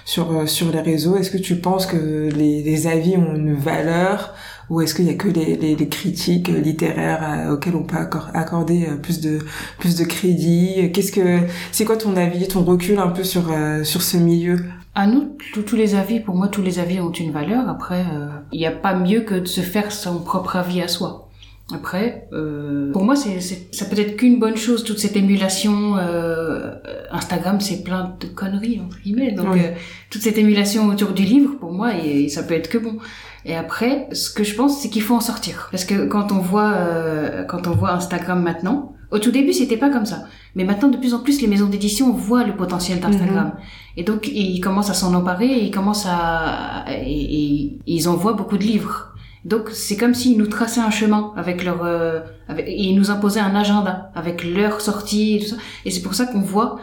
sur 0.04 0.32
euh, 0.32 0.46
sur 0.46 0.70
les 0.70 0.82
réseaux? 0.82 1.16
Est-ce 1.16 1.30
que 1.30 1.38
tu 1.38 1.56
penses 1.56 1.86
que 1.86 2.28
les, 2.28 2.62
les 2.62 2.86
avis 2.86 3.16
ont 3.16 3.34
une 3.34 3.54
valeur? 3.54 4.34
Ou 4.68 4.82
est-ce 4.82 4.94
qu'il 4.94 5.06
y 5.06 5.10
a 5.10 5.14
que 5.14 5.28
les, 5.28 5.56
les, 5.56 5.76
les 5.76 5.88
critiques 5.88 6.48
littéraires 6.48 7.48
auxquelles 7.50 7.74
on 7.74 7.84
peut 7.84 7.96
accorder 8.34 8.86
plus 9.02 9.22
de 9.22 9.38
plus 9.78 9.96
de 9.96 10.04
crédit? 10.04 10.92
Qu'est-ce 10.92 11.10
que 11.10 11.40
c'est 11.72 11.86
quoi 11.86 11.96
ton 11.96 12.16
avis, 12.16 12.48
ton 12.48 12.64
recul 12.64 12.98
un 12.98 13.08
peu 13.08 13.24
sur 13.24 13.44
sur 13.84 14.02
ce 14.02 14.18
milieu? 14.18 14.58
À 14.94 15.06
nous, 15.06 15.38
tous 15.66 15.74
les 15.74 15.94
avis, 15.94 16.20
pour 16.20 16.34
moi, 16.34 16.48
tous 16.48 16.60
les 16.60 16.80
avis 16.80 17.00
ont 17.00 17.12
une 17.12 17.32
valeur. 17.32 17.66
Après, 17.66 18.04
il 18.52 18.58
n'y 18.58 18.66
a 18.66 18.72
pas 18.72 18.92
mieux 18.92 19.22
que 19.22 19.36
de 19.36 19.46
se 19.46 19.62
faire 19.62 19.90
son 19.90 20.18
propre 20.18 20.56
avis 20.56 20.82
à 20.82 20.88
soi. 20.88 21.27
Après, 21.74 22.26
euh, 22.32 22.90
pour 22.92 23.04
moi, 23.04 23.14
c'est, 23.14 23.40
ça 23.40 23.84
peut 23.84 23.98
être 23.98 24.16
qu'une 24.16 24.38
bonne 24.38 24.56
chose, 24.56 24.84
toute 24.84 24.98
cette 24.98 25.16
émulation. 25.16 25.98
Euh, 25.98 26.74
Instagram, 27.10 27.60
c'est 27.60 27.84
plein 27.84 28.16
de 28.18 28.26
conneries, 28.26 28.80
entre 28.84 28.98
guillemets. 29.02 29.32
Donc, 29.32 29.54
euh, 29.56 29.72
toute 30.08 30.22
cette 30.22 30.38
émulation 30.38 30.86
autour 30.86 31.10
du 31.10 31.24
livre, 31.24 31.56
pour 31.60 31.72
moi, 31.72 31.94
et, 31.94 32.30
ça 32.30 32.42
peut 32.42 32.54
être 32.54 32.70
que 32.70 32.78
bon. 32.78 32.96
Et 33.44 33.54
après, 33.54 34.08
ce 34.12 34.30
que 34.30 34.44
je 34.44 34.54
pense, 34.54 34.80
c'est 34.80 34.88
qu'il 34.88 35.02
faut 35.02 35.14
en 35.14 35.20
sortir. 35.20 35.68
Parce 35.70 35.84
que 35.84 36.06
quand 36.06 36.32
on 36.32 36.38
voit, 36.38 36.72
euh, 36.72 37.44
quand 37.44 37.66
on 37.66 37.72
voit 37.72 37.92
Instagram 37.92 38.42
maintenant, 38.42 38.94
au 39.10 39.18
tout 39.18 39.30
début, 39.30 39.52
c'était 39.52 39.76
pas 39.76 39.90
comme 39.90 40.06
ça. 40.06 40.24
Mais 40.54 40.64
maintenant, 40.64 40.88
de 40.88 40.96
plus 40.96 41.12
en 41.12 41.20
plus, 41.20 41.42
les 41.42 41.48
maisons 41.48 41.66
d'édition 41.66 42.12
voient 42.12 42.44
le 42.44 42.56
potentiel 42.56 42.98
d'Instagram. 42.98 43.48
Mhm. 43.48 43.62
Et 43.98 44.04
donc, 44.04 44.26
ils 44.28 44.60
commencent 44.60 44.90
à 44.90 44.94
s'en 44.94 45.12
emparer, 45.14 45.46
et 45.46 45.64
ils 45.64 45.70
commencent 45.70 46.06
à, 46.08 46.86
et, 46.88 47.66
et 47.66 47.78
ils 47.86 48.08
envoient 48.08 48.32
beaucoup 48.32 48.56
de 48.56 48.64
livres. 48.64 49.12
Donc 49.48 49.70
c'est 49.72 49.96
comme 49.96 50.14
s'ils 50.14 50.36
nous 50.36 50.46
traçaient 50.46 50.80
un 50.80 50.90
chemin 50.90 51.32
avec 51.34 51.64
leur 51.64 51.82
euh, 51.82 52.20
avec, 52.48 52.68
et 52.68 52.82
ils 52.82 52.94
nous 52.94 53.10
imposaient 53.10 53.40
un 53.40 53.54
agenda 53.54 54.10
avec 54.14 54.44
leur 54.44 54.82
sortie 54.82 55.36
et 55.36 55.38
tout 55.40 55.46
ça. 55.46 55.56
Et 55.86 55.90
c'est 55.90 56.02
pour 56.02 56.14
ça 56.14 56.26
qu'on 56.26 56.42
voit 56.42 56.78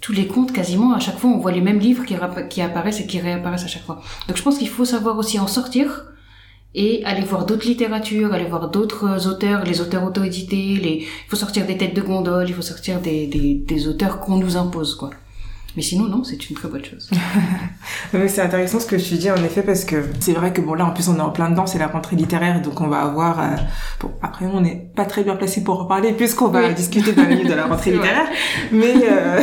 tous 0.00 0.12
les 0.12 0.26
comptes 0.26 0.52
quasiment 0.52 0.92
à 0.92 0.98
chaque 0.98 1.18
fois 1.18 1.30
on 1.30 1.38
voit 1.38 1.52
les 1.52 1.60
mêmes 1.60 1.78
livres 1.78 2.04
qui, 2.04 2.14
apparaissent 2.60 3.00
et 3.00 3.06
qui 3.06 3.20
réapparaissent 3.20 3.64
à 3.64 3.68
chaque 3.68 3.84
fois. 3.84 4.02
Donc 4.26 4.36
je 4.36 4.42
pense 4.42 4.58
qu'il 4.58 4.68
faut 4.68 4.84
savoir 4.84 5.16
aussi 5.18 5.38
en 5.38 5.46
sortir 5.46 6.06
et 6.74 7.04
aller 7.04 7.22
voir 7.22 7.46
d'autres 7.46 7.66
littératures, 7.66 8.34
aller 8.34 8.44
voir 8.44 8.70
d'autres 8.70 9.28
auteurs, 9.28 9.64
les 9.64 9.80
auteurs 9.80 10.02
auto-édités, 10.02 10.74
les 10.82 10.94
il 11.02 11.28
faut 11.28 11.36
sortir 11.36 11.64
des 11.64 11.76
têtes 11.76 11.94
de 11.94 12.02
gondole, 12.02 12.48
il 12.48 12.54
faut 12.54 12.62
sortir 12.62 13.00
des 13.00 13.28
des, 13.28 13.54
des 13.54 13.86
auteurs 13.86 14.18
qu'on 14.18 14.38
nous 14.38 14.56
impose 14.56 14.96
quoi. 14.96 15.10
Mais 15.78 15.84
sinon, 15.84 16.08
non, 16.08 16.24
c'est 16.24 16.50
une 16.50 16.56
très 16.56 16.66
bonne 16.66 16.84
chose. 16.84 17.08
c'est 18.26 18.40
intéressant 18.40 18.80
ce 18.80 18.86
que 18.86 18.96
tu 18.96 19.14
dis, 19.14 19.30
en 19.30 19.36
effet, 19.36 19.62
parce 19.62 19.84
que 19.84 20.06
c'est 20.18 20.32
vrai 20.32 20.52
que 20.52 20.60
bon, 20.60 20.74
là, 20.74 20.84
en 20.84 20.90
plus, 20.90 21.08
on 21.08 21.14
est 21.14 21.20
en 21.20 21.30
plein 21.30 21.50
dedans, 21.50 21.68
c'est 21.68 21.78
la 21.78 21.86
rentrée 21.86 22.16
littéraire, 22.16 22.60
donc 22.60 22.80
on 22.80 22.88
va 22.88 23.02
avoir... 23.02 23.38
Euh, 23.38 23.44
bon, 24.00 24.10
après, 24.20 24.46
on 24.46 24.60
n'est 24.60 24.90
pas 24.96 25.04
très 25.04 25.22
bien 25.22 25.36
placé 25.36 25.62
pour 25.62 25.82
en 25.82 25.84
parler, 25.84 26.14
puisqu'on 26.14 26.48
va 26.48 26.72
discuter 26.72 27.12
d'un 27.12 27.26
minutes 27.26 27.46
de 27.46 27.54
la 27.54 27.66
rentrée 27.66 27.90
littéraire. 27.92 28.26
Mais, 28.72 28.92
euh, 29.08 29.40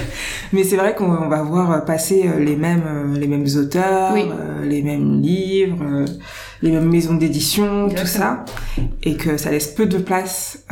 mais 0.52 0.62
c'est 0.62 0.76
vrai 0.76 0.94
qu'on 0.94 1.26
va 1.26 1.42
voir 1.42 1.82
passer 1.86 2.28
euh, 2.28 2.38
les 2.38 2.56
mêmes, 2.56 3.14
les 3.18 3.26
mêmes 3.26 3.46
auteurs, 3.56 4.14
les 4.62 4.82
mêmes 4.82 5.22
livres, 5.22 6.04
les 6.60 6.70
mêmes 6.70 6.90
maisons 6.90 7.14
d'édition, 7.14 7.88
tout 7.88 8.04
ça, 8.04 8.44
et 9.04 9.16
que 9.16 9.38
ça 9.38 9.50
laisse 9.50 9.68
peu 9.68 9.86
de 9.86 9.96
place 9.96 10.66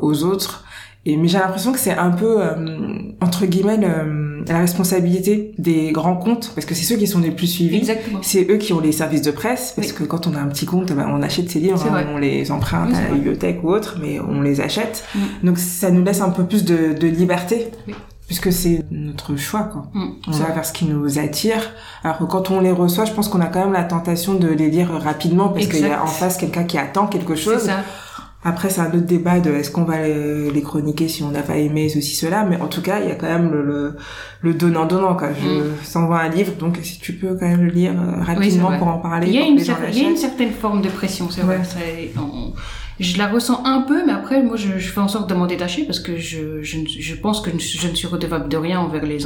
aux 0.00 0.24
autres 0.24 0.64
et 1.06 1.16
mais 1.16 1.28
j'ai 1.28 1.38
l'impression 1.38 1.72
que 1.72 1.78
c'est 1.78 1.96
un 1.96 2.10
peu 2.10 2.42
euh, 2.42 2.98
entre 3.22 3.46
guillemets 3.46 3.78
le, 3.78 4.44
la 4.46 4.58
responsabilité 4.58 5.54
des 5.58 5.92
grands 5.92 6.16
comptes, 6.16 6.52
parce 6.54 6.66
que 6.66 6.74
c'est 6.74 6.84
ceux 6.84 6.96
qui 6.96 7.06
sont 7.06 7.20
les 7.20 7.30
plus 7.30 7.46
suivis. 7.46 7.88
C'est 8.22 8.46
eux 8.50 8.58
qui 8.58 8.72
ont 8.74 8.80
les 8.80 8.92
services 8.92 9.22
de 9.22 9.30
presse, 9.30 9.72
parce 9.74 9.92
que 9.92 10.04
quand 10.04 10.26
on 10.26 10.34
a 10.34 10.38
un 10.38 10.48
petit 10.48 10.66
compte, 10.66 10.92
ben, 10.92 11.06
on 11.10 11.22
achète 11.22 11.48
ses 11.50 11.60
livres, 11.60 11.82
hein, 11.90 12.04
on 12.14 12.18
les 12.18 12.50
emprunte 12.52 12.94
à 12.94 13.02
la 13.02 13.08
bibliothèque 13.14 13.60
ou 13.62 13.70
autre, 13.70 13.96
mais 14.00 14.20
on 14.20 14.42
les 14.42 14.60
achète. 14.60 15.04
Donc 15.42 15.58
ça 15.58 15.90
nous 15.90 16.04
laisse 16.04 16.20
un 16.20 16.30
peu 16.30 16.44
plus 16.44 16.64
de, 16.64 16.92
de 16.92 17.06
liberté. 17.06 17.68
puisque 18.26 18.52
c'est 18.52 18.84
notre 18.92 19.34
choix 19.36 19.64
quoi. 19.64 19.86
Mm, 19.92 20.08
on 20.28 20.30
va 20.30 20.52
vers 20.52 20.64
ce 20.64 20.72
qui 20.72 20.84
nous 20.84 21.18
attire. 21.18 21.72
Alors 22.04 22.18
que 22.18 22.24
quand 22.24 22.52
on 22.52 22.60
les 22.60 22.70
reçoit, 22.70 23.04
je 23.04 23.12
pense 23.12 23.28
qu'on 23.28 23.40
a 23.40 23.46
quand 23.46 23.58
même 23.58 23.72
la 23.72 23.82
tentation 23.82 24.34
de 24.34 24.46
les 24.46 24.70
lire 24.70 24.88
rapidement 25.02 25.48
parce 25.48 25.66
qu'il 25.66 25.80
y 25.80 25.90
a 25.90 26.00
en 26.00 26.06
face 26.06 26.36
quelqu'un 26.36 26.62
qui 26.62 26.78
attend 26.78 27.08
quelque 27.08 27.34
chose. 27.34 27.62
Ça. 27.64 27.78
Après, 28.42 28.70
c'est 28.70 28.80
un 28.80 28.88
autre 28.88 29.04
débat 29.04 29.38
de 29.38 29.50
est-ce 29.50 29.70
qu'on 29.70 29.84
va 29.84 30.08
les, 30.08 30.62
chroniquer 30.62 31.08
si 31.08 31.22
on 31.22 31.30
n'a 31.30 31.42
pas 31.42 31.56
aimé 31.56 31.90
ceci, 31.90 32.16
cela, 32.16 32.44
mais 32.44 32.58
en 32.58 32.68
tout 32.68 32.80
cas, 32.80 33.00
il 33.00 33.08
y 33.08 33.12
a 33.12 33.14
quand 33.14 33.26
même 33.26 33.50
le, 33.52 33.96
le, 34.40 34.54
donnant-donnant, 34.54 35.14
quoi. 35.14 35.28
Je 35.34 35.98
mm. 35.98 36.12
un 36.12 36.28
livre, 36.28 36.52
donc 36.54 36.78
si 36.82 36.98
tu 36.98 37.12
peux 37.12 37.36
quand 37.38 37.46
même 37.46 37.64
le 37.64 37.70
lire 37.70 37.92
euh, 37.92 38.22
rapidement 38.22 38.78
pour 38.78 38.88
en 38.88 38.98
parler. 38.98 39.26
Il 39.26 39.34
y 39.34 39.38
a, 39.38 39.46
une, 39.46 39.58
il 39.58 39.98
y 39.98 40.06
a 40.06 40.08
une 40.08 40.16
certaine 40.16 40.52
forme 40.52 40.80
de 40.80 40.88
pression, 40.88 41.28
c'est 41.28 41.42
vrai. 41.42 41.60
je 42.98 43.18
la 43.18 43.28
ressens 43.28 43.62
un 43.66 43.82
peu, 43.82 44.06
mais 44.06 44.12
après, 44.12 44.42
moi, 44.42 44.56
je, 44.56 44.78
je 44.78 44.88
fais 44.88 45.00
en 45.00 45.08
sorte 45.08 45.28
de 45.28 45.34
m'en 45.34 45.46
détacher 45.46 45.84
parce 45.84 46.00
que 46.00 46.16
je, 46.16 46.62
je, 46.62 46.78
je 46.86 47.14
pense 47.14 47.42
que 47.42 47.50
je 47.58 47.88
ne 47.88 47.94
suis 47.94 48.08
redevable 48.08 48.48
de 48.48 48.56
rien 48.56 48.80
envers 48.80 49.04
les, 49.04 49.18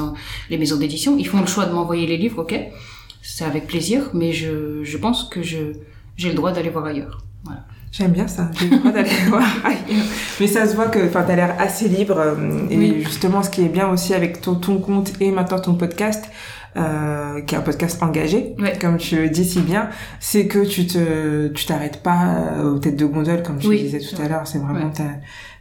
les 0.51 0.59
maisons 0.59 0.77
d'édition. 0.77 1.17
Ils 1.19 1.29
font 1.29 1.41
le 1.41 1.47
choix 1.47 1.67
de 1.67 1.73
m'envoyer 1.73 2.09
les 2.09 2.17
livres, 2.17 2.43
ok. 2.43 2.59
C'est 3.23 3.45
avec 3.45 3.69
plaisir, 3.69 4.11
mais 4.13 4.33
je, 4.33 4.83
je 4.83 4.97
pense 4.99 5.25
que 5.25 5.41
je, 5.41 5.59
j'ai 6.17 6.31
le 6.31 6.35
droit 6.35 6.51
d'aller 6.51 6.71
voir 6.71 6.87
ailleurs. 6.87 7.23
Voilà. 7.45 7.65
J'aime 7.97 8.11
bien 8.11 8.27
ça. 8.27 8.51
J'ai 8.59 8.69
le 8.69 8.79
droit 8.79 8.91
d'aller 8.91 9.11
voir 9.29 9.45
Mais 10.41 10.49
ça 10.49 10.67
se 10.67 10.75
voit 10.75 10.89
que, 10.89 10.99
enfin, 11.07 11.23
t'as 11.25 11.37
l'air 11.37 11.55
assez 11.61 11.89
libre. 11.89 12.19
Euh, 12.19 12.35
et 12.69 13.01
justement, 13.05 13.41
ce 13.45 13.51
qui 13.51 13.63
est 13.63 13.69
bien 13.69 13.89
aussi 13.89 14.15
avec 14.15 14.41
ton, 14.41 14.57
ton 14.57 14.79
compte 14.79 15.13
et 15.21 15.31
maintenant 15.31 15.61
ton 15.61 15.75
podcast, 15.75 16.25
euh, 16.77 17.41
qui 17.43 17.55
est 17.55 17.59
un 17.59 17.61
podcast 17.61 18.03
engagé, 18.03 18.57
comme 18.81 18.97
tu 18.97 19.15
le 19.15 19.31
dis 19.31 19.45
si 19.45 19.61
bien, 19.61 19.91
c'est 20.19 20.49
que 20.49 20.67
tu 20.67 20.89
te, 20.89 21.47
tu 21.49 21.67
t'arrêtes 21.67 22.03
pas 22.03 22.35
euh, 22.59 22.73
aux 22.73 22.79
têtes 22.81 22.97
de 22.97 23.07
gondole, 23.07 23.45
comme 23.45 23.59
tu 23.59 23.71
le 23.71 23.79
disais 23.79 24.01
tout 24.01 24.21
à 24.21 24.27
l'heure. 24.27 24.49
C'est 24.49 24.59
vraiment, 24.59 24.91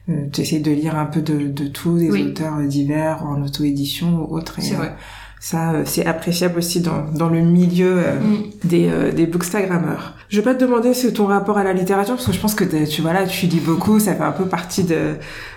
euh, 0.09 0.13
tu 0.33 0.41
essayes 0.41 0.61
de 0.61 0.71
lire 0.71 0.97
un 0.97 1.05
peu 1.05 1.21
de, 1.21 1.49
de 1.49 1.67
tout, 1.67 1.99
des 1.99 2.09
auteurs 2.09 2.57
divers 2.61 3.23
en 3.23 3.43
auto-édition 3.43 4.25
ou 4.27 4.35
autre. 4.35 4.55
C'est 4.57 4.73
vrai 4.73 4.95
ça, 5.43 5.73
euh, 5.73 5.81
c'est 5.83 6.05
appréciable 6.05 6.57
aussi 6.57 6.79
dans, 6.79 7.03
dans 7.13 7.27
le 7.27 7.41
milieu 7.41 7.97
euh, 7.97 8.17
mm. 8.17 8.43
des, 8.63 8.88
euh, 8.88 9.12
des 9.12 9.27
bookstagrammeurs. 9.27 10.15
Je 10.29 10.38
vais 10.38 10.41
pas 10.41 10.55
te 10.55 10.63
demander 10.63 10.93
c'est 10.93 11.12
ton 11.12 11.25
rapport 11.25 11.57
à 11.57 11.65
la 11.65 11.73
littérature 11.73 12.15
parce 12.15 12.25
que 12.25 12.31
je 12.31 12.39
pense 12.39 12.55
que 12.55 12.63
tu 12.85 13.01
vois 13.01 13.12
là, 13.12 13.27
tu 13.27 13.47
lis 13.47 13.59
beaucoup, 13.59 14.00
ça 14.00 14.15
fait 14.15 14.23
un 14.23 14.31
peu 14.31 14.45
partie 14.45 14.85
de 14.85 15.15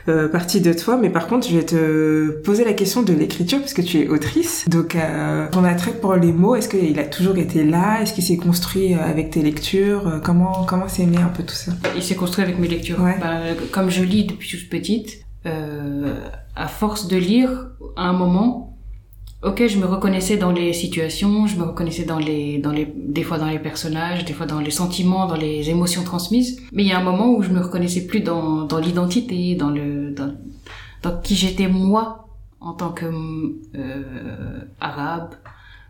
euh, 0.09 0.27
partie 0.29 0.61
de 0.61 0.73
toi. 0.73 0.99
Mais 1.01 1.09
par 1.09 1.29
contre, 1.29 1.49
je 1.49 1.57
vais 1.57 1.65
te 1.65 2.31
poser 2.43 2.65
la 2.65 2.73
question 2.73 3.05
de 3.05 3.13
l'écriture 3.13 3.61
parce 3.61 3.75
que 3.75 3.83
tu 3.83 4.01
es 4.01 4.09
autrice. 4.09 4.69
Donc, 4.69 4.97
ton 5.53 5.63
attrait 5.63 5.93
pour 5.93 6.17
les 6.17 6.33
mots, 6.33 6.57
est-ce 6.57 6.69
qu'il 6.69 6.99
a 6.99 7.05
toujours 7.05 7.39
été 7.39 7.63
là? 7.63 8.03
Est-ce 8.03 8.13
qu'il 8.13 8.25
s'est 8.25 8.39
construit 8.39 8.95
avec 8.95 9.31
tes 9.31 9.41
lectures? 9.41 10.21
Comment 10.25 10.65
comment 10.67 10.89
c'est 10.89 11.07
né 11.07 11.19
un 11.19 11.29
peu 11.29 11.45
tout 11.45 11.55
ça? 11.55 11.71
Il 11.95 12.03
s'est 12.03 12.17
construit 12.17 12.45
avec 12.45 12.59
mes 12.59 12.67
lectures. 12.67 12.99
Bah, 12.99 13.39
comme 13.71 13.89
je 13.91 14.03
lis 14.03 14.25
depuis 14.25 14.49
toute 14.59 14.69
petite, 14.69 15.21
à 15.45 16.67
force 16.67 17.07
de 17.07 17.17
lire, 17.17 17.69
à 17.95 18.09
un 18.09 18.13
moment 18.13 18.76
ok, 19.43 19.67
je 19.67 19.79
me 19.79 19.87
reconnaissais 19.87 20.37
dans 20.37 20.53
les 20.53 20.73
situations, 20.73 21.47
je 21.47 21.57
me 21.57 21.65
reconnaissais 21.65 22.05
dans 22.05 22.19
les, 22.19 22.59
dans 22.59 22.73
les, 22.73 22.87
des 22.95 23.23
fois 23.23 23.39
dans 23.39 23.47
les 23.49 23.59
personnages, 23.59 24.25
des 24.25 24.33
fois 24.33 24.47
dans 24.47 24.61
les 24.61 24.71
sentiments, 24.71 25.27
dans 25.27 25.37
les 25.37 25.71
émotions 25.71 26.05
transmises. 26.05 26.61
Mais 26.73 26.83
il 26.83 26.89
y 26.89 26.93
a 26.93 26.99
un 26.99 27.05
moment 27.05 27.33
où 27.33 27.43
je 27.43 27.51
me 27.51 27.61
reconnaissais 27.61 28.07
plus 28.07 28.21
dans, 28.21 28.63
dans 28.63 28.79
l'identité, 28.79 29.55
dans 29.55 29.71
le, 29.71 30.11
dans, 30.11 30.35
dans 31.03 31.21
qui 31.21 31.37
j'étais 31.37 31.69
moi 31.69 32.29
en 32.61 32.73
tant 32.73 32.91
que 32.91 33.07
euh, 33.77 34.61
arabe, 34.81 35.35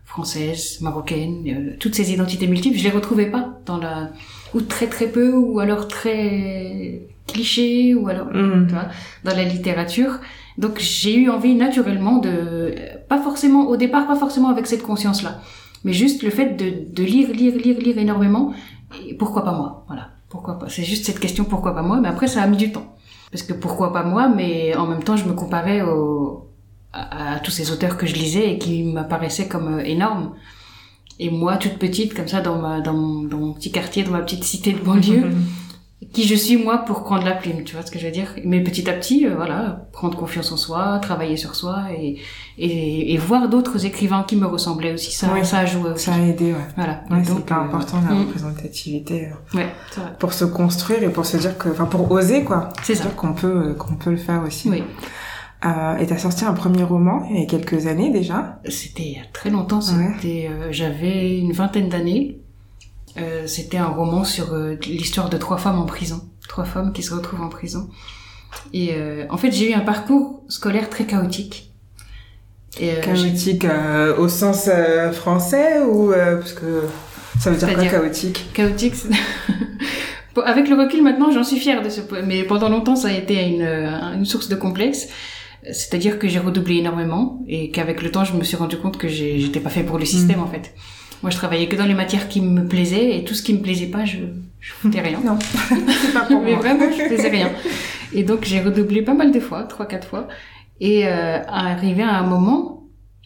française, 0.05 0.79
marocaine, 0.81 1.43
euh, 1.47 1.75
toutes 1.79 1.95
ces 1.95 2.11
identités 2.11 2.47
multiples, 2.47 2.77
je 2.77 2.83
les 2.83 2.89
retrouvais 2.89 3.29
pas 3.29 3.59
dans 3.65 3.77
la, 3.77 4.11
ou 4.53 4.61
très 4.61 4.87
très 4.87 5.07
peu, 5.07 5.33
ou 5.33 5.59
alors 5.59 5.87
très 5.87 7.01
cliché, 7.27 7.93
ou 7.93 8.07
alors, 8.07 8.27
mm. 8.27 8.67
tu 8.67 8.73
vois, 8.73 8.87
dans 9.23 9.35
la 9.35 9.43
littérature. 9.43 10.19
Donc 10.57 10.79
j'ai 10.79 11.15
eu 11.15 11.29
envie 11.29 11.55
naturellement 11.55 12.17
de, 12.17 12.73
pas 13.07 13.21
forcément 13.21 13.67
au 13.67 13.77
départ, 13.77 14.07
pas 14.07 14.15
forcément 14.15 14.49
avec 14.49 14.65
cette 14.65 14.83
conscience-là, 14.83 15.41
mais 15.83 15.93
juste 15.93 16.23
le 16.23 16.29
fait 16.29 16.55
de, 16.55 16.93
de 16.93 17.03
lire, 17.03 17.31
lire, 17.31 17.55
lire, 17.55 17.79
lire 17.79 17.97
énormément. 17.97 18.53
Et 19.07 19.13
pourquoi 19.13 19.43
pas 19.43 19.51
moi 19.51 19.85
Voilà, 19.87 20.09
pourquoi 20.29 20.57
pas 20.57 20.69
C'est 20.69 20.83
juste 20.83 21.05
cette 21.05 21.19
question 21.19 21.43
pourquoi 21.43 21.75
pas 21.75 21.83
moi, 21.83 21.99
mais 22.01 22.07
après 22.07 22.27
ça 22.27 22.41
a 22.41 22.47
mis 22.47 22.57
du 22.57 22.71
temps. 22.71 22.95
Parce 23.31 23.43
que 23.43 23.53
pourquoi 23.53 23.91
pas 23.93 24.03
moi, 24.03 24.29
mais 24.29 24.75
en 24.75 24.87
même 24.87 25.03
temps 25.03 25.17
je 25.17 25.25
me 25.25 25.33
comparais 25.33 25.81
au, 25.81 26.47
à, 26.93 27.39
tous 27.39 27.51
ces 27.51 27.71
auteurs 27.71 27.97
que 27.97 28.05
je 28.05 28.13
lisais 28.13 28.53
et 28.53 28.57
qui 28.57 28.83
m'apparaissaient 28.83 29.47
comme 29.47 29.79
euh, 29.79 29.83
énormes. 29.83 30.33
Et 31.19 31.31
moi, 31.31 31.57
toute 31.57 31.77
petite, 31.79 32.13
comme 32.13 32.27
ça, 32.27 32.41
dans, 32.41 32.59
ma, 32.59 32.79
dans, 32.79 33.23
dans 33.23 33.37
mon 33.37 33.53
petit 33.53 33.71
quartier, 33.71 34.03
dans 34.03 34.11
ma 34.11 34.21
petite 34.21 34.43
cité 34.43 34.73
de 34.73 34.79
banlieue, 34.79 35.31
qui 36.13 36.27
je 36.27 36.35
suis 36.35 36.57
moi 36.57 36.79
pour 36.79 37.03
prendre 37.03 37.25
la 37.25 37.31
plume, 37.31 37.63
tu 37.63 37.75
vois 37.75 37.83
ce 37.83 37.89
que 37.89 37.97
je 37.97 38.05
veux 38.05 38.11
dire? 38.11 38.35
Mais 38.45 38.61
petit 38.61 38.87
à 38.87 38.93
petit, 38.93 39.25
euh, 39.25 39.35
voilà, 39.35 39.87
prendre 39.91 40.15
confiance 40.15 40.51
en 40.51 40.57
soi, 40.57 40.99
travailler 41.01 41.37
sur 41.37 41.55
soi 41.55 41.85
et 41.91 42.19
et, 42.59 43.13
et 43.13 43.17
voir 43.17 43.49
d'autres 43.49 43.85
écrivains 43.85 44.23
qui 44.23 44.35
me 44.35 44.45
ressemblaient 44.45 44.93
aussi, 44.93 45.11
ça 45.11 45.27
ça 45.43 45.59
a 45.59 45.65
joué 45.65 45.91
aussi. 45.91 46.05
Ça 46.05 46.13
a 46.13 46.19
aidé, 46.19 46.53
ouais. 46.53 46.67
Voilà. 46.75 47.03
Ouais, 47.09 47.23
c'est 47.23 47.45
pas 47.45 47.57
euh, 47.57 47.61
important 47.61 48.01
la 48.07 48.13
mm. 48.13 48.19
représentativité. 48.19 49.25
Euh, 49.25 49.57
ouais, 49.57 49.67
vrai. 49.95 50.15
Pour 50.19 50.33
se 50.33 50.45
construire 50.45 51.01
et 51.01 51.09
pour 51.09 51.25
se 51.25 51.37
dire 51.37 51.57
que, 51.57 51.69
enfin, 51.69 51.85
pour 51.85 52.11
oser 52.11 52.43
quoi. 52.43 52.69
C'est 52.83 52.95
ça. 52.95 53.05
qu'on 53.09 53.33
peut 53.33 53.73
qu'on 53.73 53.95
peut 53.95 54.11
le 54.11 54.17
faire 54.17 54.43
aussi. 54.43 54.69
Oui. 54.69 54.83
Euh, 55.65 55.97
et 55.97 56.05
t'as 56.05 56.19
sorti 56.19 56.45
un 56.45 56.53
premier 56.53 56.83
roman 56.83 57.27
il 57.31 57.39
y 57.39 57.43
a 57.43 57.47
quelques 57.47 57.87
années 57.87 58.11
déjà 58.11 58.59
C'était 58.65 59.03
il 59.03 59.13
y 59.13 59.19
a 59.19 59.25
très 59.33 59.49
longtemps. 59.49 59.81
C'était, 59.81 60.51
j'avais 60.69 61.39
une 61.39 61.53
vingtaine 61.53 61.89
d'années. 61.89 62.41
Euh, 63.19 63.47
c'était 63.47 63.77
un 63.77 63.87
roman 63.87 64.23
sur 64.23 64.53
euh, 64.53 64.75
l'histoire 64.85 65.29
de 65.29 65.37
trois 65.37 65.57
femmes 65.57 65.79
en 65.79 65.85
prison, 65.85 66.21
trois 66.47 66.65
femmes 66.65 66.93
qui 66.93 67.03
se 67.03 67.13
retrouvent 67.13 67.41
en 67.41 67.49
prison. 67.49 67.89
Et 68.73 68.93
euh, 68.93 69.25
en 69.29 69.37
fait, 69.37 69.51
j'ai 69.51 69.71
eu 69.71 69.73
un 69.73 69.81
parcours 69.81 70.43
scolaire 70.49 70.89
très 70.89 71.05
chaotique. 71.05 71.71
Et, 72.79 72.93
chaotique 73.01 73.65
au 74.19 74.27
sens 74.27 74.69
français 75.13 75.81
ou 75.81 76.11
parce 76.11 76.53
que 76.53 76.83
ça 77.39 77.49
veut 77.49 77.57
dire 77.57 77.73
quoi 77.73 77.85
chaotique? 77.85 78.45
Chaotique. 78.53 78.93
Avec 80.45 80.69
le 80.69 80.75
recul 80.75 81.01
maintenant, 81.01 81.31
j'en 81.31 81.43
suis 81.43 81.57
fière 81.57 81.81
de 81.81 81.89
ce 81.89 82.01
mais 82.23 82.43
pendant 82.43 82.69
longtemps, 82.69 82.95
ça 82.95 83.07
a 83.07 83.11
été 83.11 83.47
une, 83.47 83.63
une 83.63 84.25
source 84.25 84.49
de 84.49 84.55
complexe. 84.55 85.07
C'est-à-dire 85.63 86.19
que 86.19 86.27
j'ai 86.27 86.37
redoublé 86.37 86.75
énormément 86.75 87.43
et 87.47 87.71
qu'avec 87.71 88.03
le 88.03 88.11
temps, 88.11 88.23
je 88.23 88.33
me 88.33 88.43
suis 88.43 88.55
rendu 88.55 88.77
compte 88.77 88.97
que 88.97 89.07
j'étais 89.07 89.59
pas 89.59 89.71
fait 89.71 89.81
pour 89.81 89.97
le 89.97 90.05
système 90.05 90.37
mm. 90.37 90.43
en 90.43 90.47
fait. 90.47 90.73
Moi, 91.23 91.31
je 91.31 91.37
travaillais 91.37 91.67
que 91.67 91.75
dans 91.75 91.85
les 91.85 91.93
matières 91.93 92.27
qui 92.29 92.41
me 92.41 92.67
plaisaient 92.67 93.17
et 93.17 93.23
tout 93.23 93.33
ce 93.33 93.41
qui 93.41 93.53
me 93.53 93.59
plaisait 93.59 93.87
pas, 93.87 94.05
je, 94.05 94.17
je 94.59 94.71
foutais 94.73 95.01
rien. 95.01 95.19
Non, 95.23 95.37
c'est 95.69 96.13
pas 96.13 96.21
pour 96.21 96.41
Mais 96.41 96.55
vraiment, 96.55 96.85
je 96.91 97.03
faisais 97.03 97.29
rien. 97.29 97.51
Et 98.13 98.23
donc, 98.23 98.45
j'ai 98.45 98.61
redoublé 98.61 99.01
pas 99.01 99.13
mal 99.13 99.31
de 99.31 99.39
fois, 99.39 99.63
trois, 99.63 99.85
quatre 99.85 100.07
fois. 100.07 100.27
Et 100.79 101.07
euh, 101.07 101.39
arrivé 101.47 102.03
à 102.03 102.17
un 102.17 102.23
moment, 102.23 102.83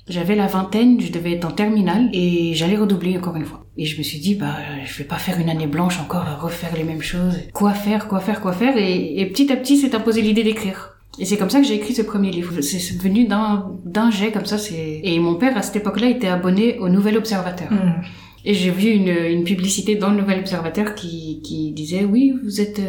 j'avais 0.08 0.36
la 0.36 0.48
vingtaine, 0.48 1.00
je 1.02 1.12
devais 1.12 1.34
être 1.34 1.46
en 1.46 1.52
terminale 1.52 2.10
et 2.14 2.54
j'allais 2.54 2.78
redoubler 2.78 3.18
encore 3.18 3.36
une 3.36 3.46
fois. 3.46 3.66
Et 3.78 3.86
je 3.86 3.98
me 3.98 4.04
suis 4.04 4.20
dit, 4.20 4.36
bah, 4.36 4.56
je 4.86 4.98
vais 4.98 5.04
pas 5.04 5.18
faire 5.18 5.40
une 5.40 5.50
année 5.50 5.68
blanche 5.68 6.00
encore 6.00 6.28
à 6.28 6.36
refaire 6.36 6.76
les 6.76 6.84
mêmes 6.84 7.02
choses. 7.02 7.40
Quoi 7.54 7.74
faire, 7.74 8.08
quoi 8.08 8.20
faire, 8.20 8.42
quoi 8.42 8.54
faire? 8.54 8.78
Et, 8.78 9.20
et 9.20 9.26
petit 9.26 9.52
à 9.52 9.58
petit, 9.58 9.78
s'est 9.78 9.96
imposé 9.96 10.22
l'idée 10.22 10.44
d'écrire. 10.44 11.01
Et 11.20 11.26
c'est 11.26 11.38
comme 11.38 11.50
ça 11.50 11.60
que 11.60 11.66
j'ai 11.68 11.76
écrit 11.76 11.94
ce 11.94 12.02
premier 12.02 12.32
livre. 12.32 12.62
C'est 12.62 12.98
venu 12.98 13.26
d'un 13.26 13.72
d'un 13.86 14.12
jet 14.12 14.32
comme 14.32 14.46
ça. 14.46 14.58
C'est 14.58 15.02
et 15.04 15.20
mon 15.20 15.36
père 15.36 15.58
à 15.58 15.62
cette 15.62 15.76
époque-là 15.76 16.10
était 16.10 16.28
abonné 16.28 16.80
au 16.80 16.90
Nouvel 16.90 17.18
Observateur. 17.18 17.72
Hmm. 17.72 18.02
Et 18.44 18.56
j'ai 18.56 18.72
vu 18.72 18.90
une, 18.90 19.10
une 19.10 19.44
publicité 19.44 19.96
dans 19.96 20.10
le 20.10 20.22
Nouvel 20.22 20.40
Observateur 20.40 20.96
qui, 20.96 21.42
qui 21.44 21.72
disait 21.74 22.06
oui 22.06 22.34
vous 22.44 22.62
êtes 22.62 22.82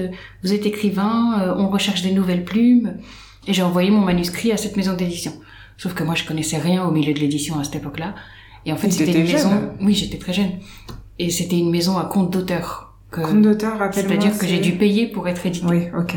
vous 0.42 0.52
êtes 0.52 0.66
écrivain, 0.66 1.40
euh, 1.40 1.54
on 1.56 1.68
recherche 1.68 2.02
des 2.02 2.12
nouvelles 2.12 2.44
plumes. 2.44 2.96
Et 3.48 3.52
j'ai 3.52 3.62
envoyé 3.62 3.90
mon 3.90 4.02
manuscrit 4.02 4.52
à 4.52 4.56
cette 4.56 4.76
maison 4.76 4.94
d'édition. 4.94 5.32
Sauf 5.76 5.94
que 5.94 6.04
moi 6.04 6.14
je 6.14 6.24
connaissais 6.24 6.58
rien 6.58 6.86
au 6.86 6.92
milieu 6.92 7.12
de 7.12 7.18
l'édition 7.18 7.58
à 7.58 7.64
cette 7.64 7.76
époque-là. 7.76 8.14
Et 8.66 8.72
en 8.72 8.76
fait 8.76 8.90
c'était 8.90 9.18
une 9.18 9.32
maison. 9.32 9.72
Oui 9.80 9.94
j'étais 9.94 10.18
très 10.18 10.32
jeune. 10.32 10.52
Et 11.18 11.30
c'était 11.30 11.58
une 11.58 11.70
maison 11.70 11.98
à 11.98 12.04
compte 12.04 12.32
d'auteur. 12.32 12.94
Compte 13.10 13.42
d'auteur, 13.42 13.78
C'est-à-dire 13.92 14.38
que 14.38 14.46
j'ai 14.46 14.58
dû 14.58 14.72
payer 14.72 15.06
pour 15.06 15.28
être 15.28 15.44
édité. 15.44 15.66
Oui, 15.68 15.82
ok. 15.96 16.16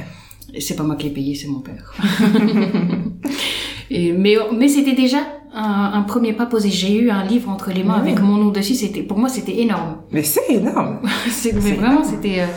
C'est 0.60 0.76
pas 0.76 0.84
moi 0.84 0.96
qui 0.96 1.08
l'ai 1.08 1.14
payé, 1.14 1.36
c'est 1.36 1.48
mon 1.48 1.60
père. 1.60 1.94
et, 3.90 4.12
mais 4.14 4.36
mais 4.56 4.68
c'était 4.68 4.94
déjà 4.94 5.20
un, 5.54 5.92
un, 5.94 6.02
premier 6.02 6.34
pas 6.34 6.46
posé. 6.46 6.70
J'ai 6.70 7.00
eu 7.00 7.10
un 7.10 7.24
livre 7.24 7.50
entre 7.50 7.72
les 7.72 7.84
mains 7.84 7.96
avec 7.96 8.22
mon 8.22 8.38
nom 8.38 8.50
dessus. 8.50 8.76
C'était 8.76 9.04
pour 9.04 9.18
moi 9.18 9.30
c'était 9.30 9.60
énorme. 9.60 9.98
Mais 10.12 10.24
c'est 10.24 10.50
énorme. 10.50 11.02
mais 11.54 11.72
vraiment 11.74 12.04
c'était 12.04 12.42
euh, 12.42 12.48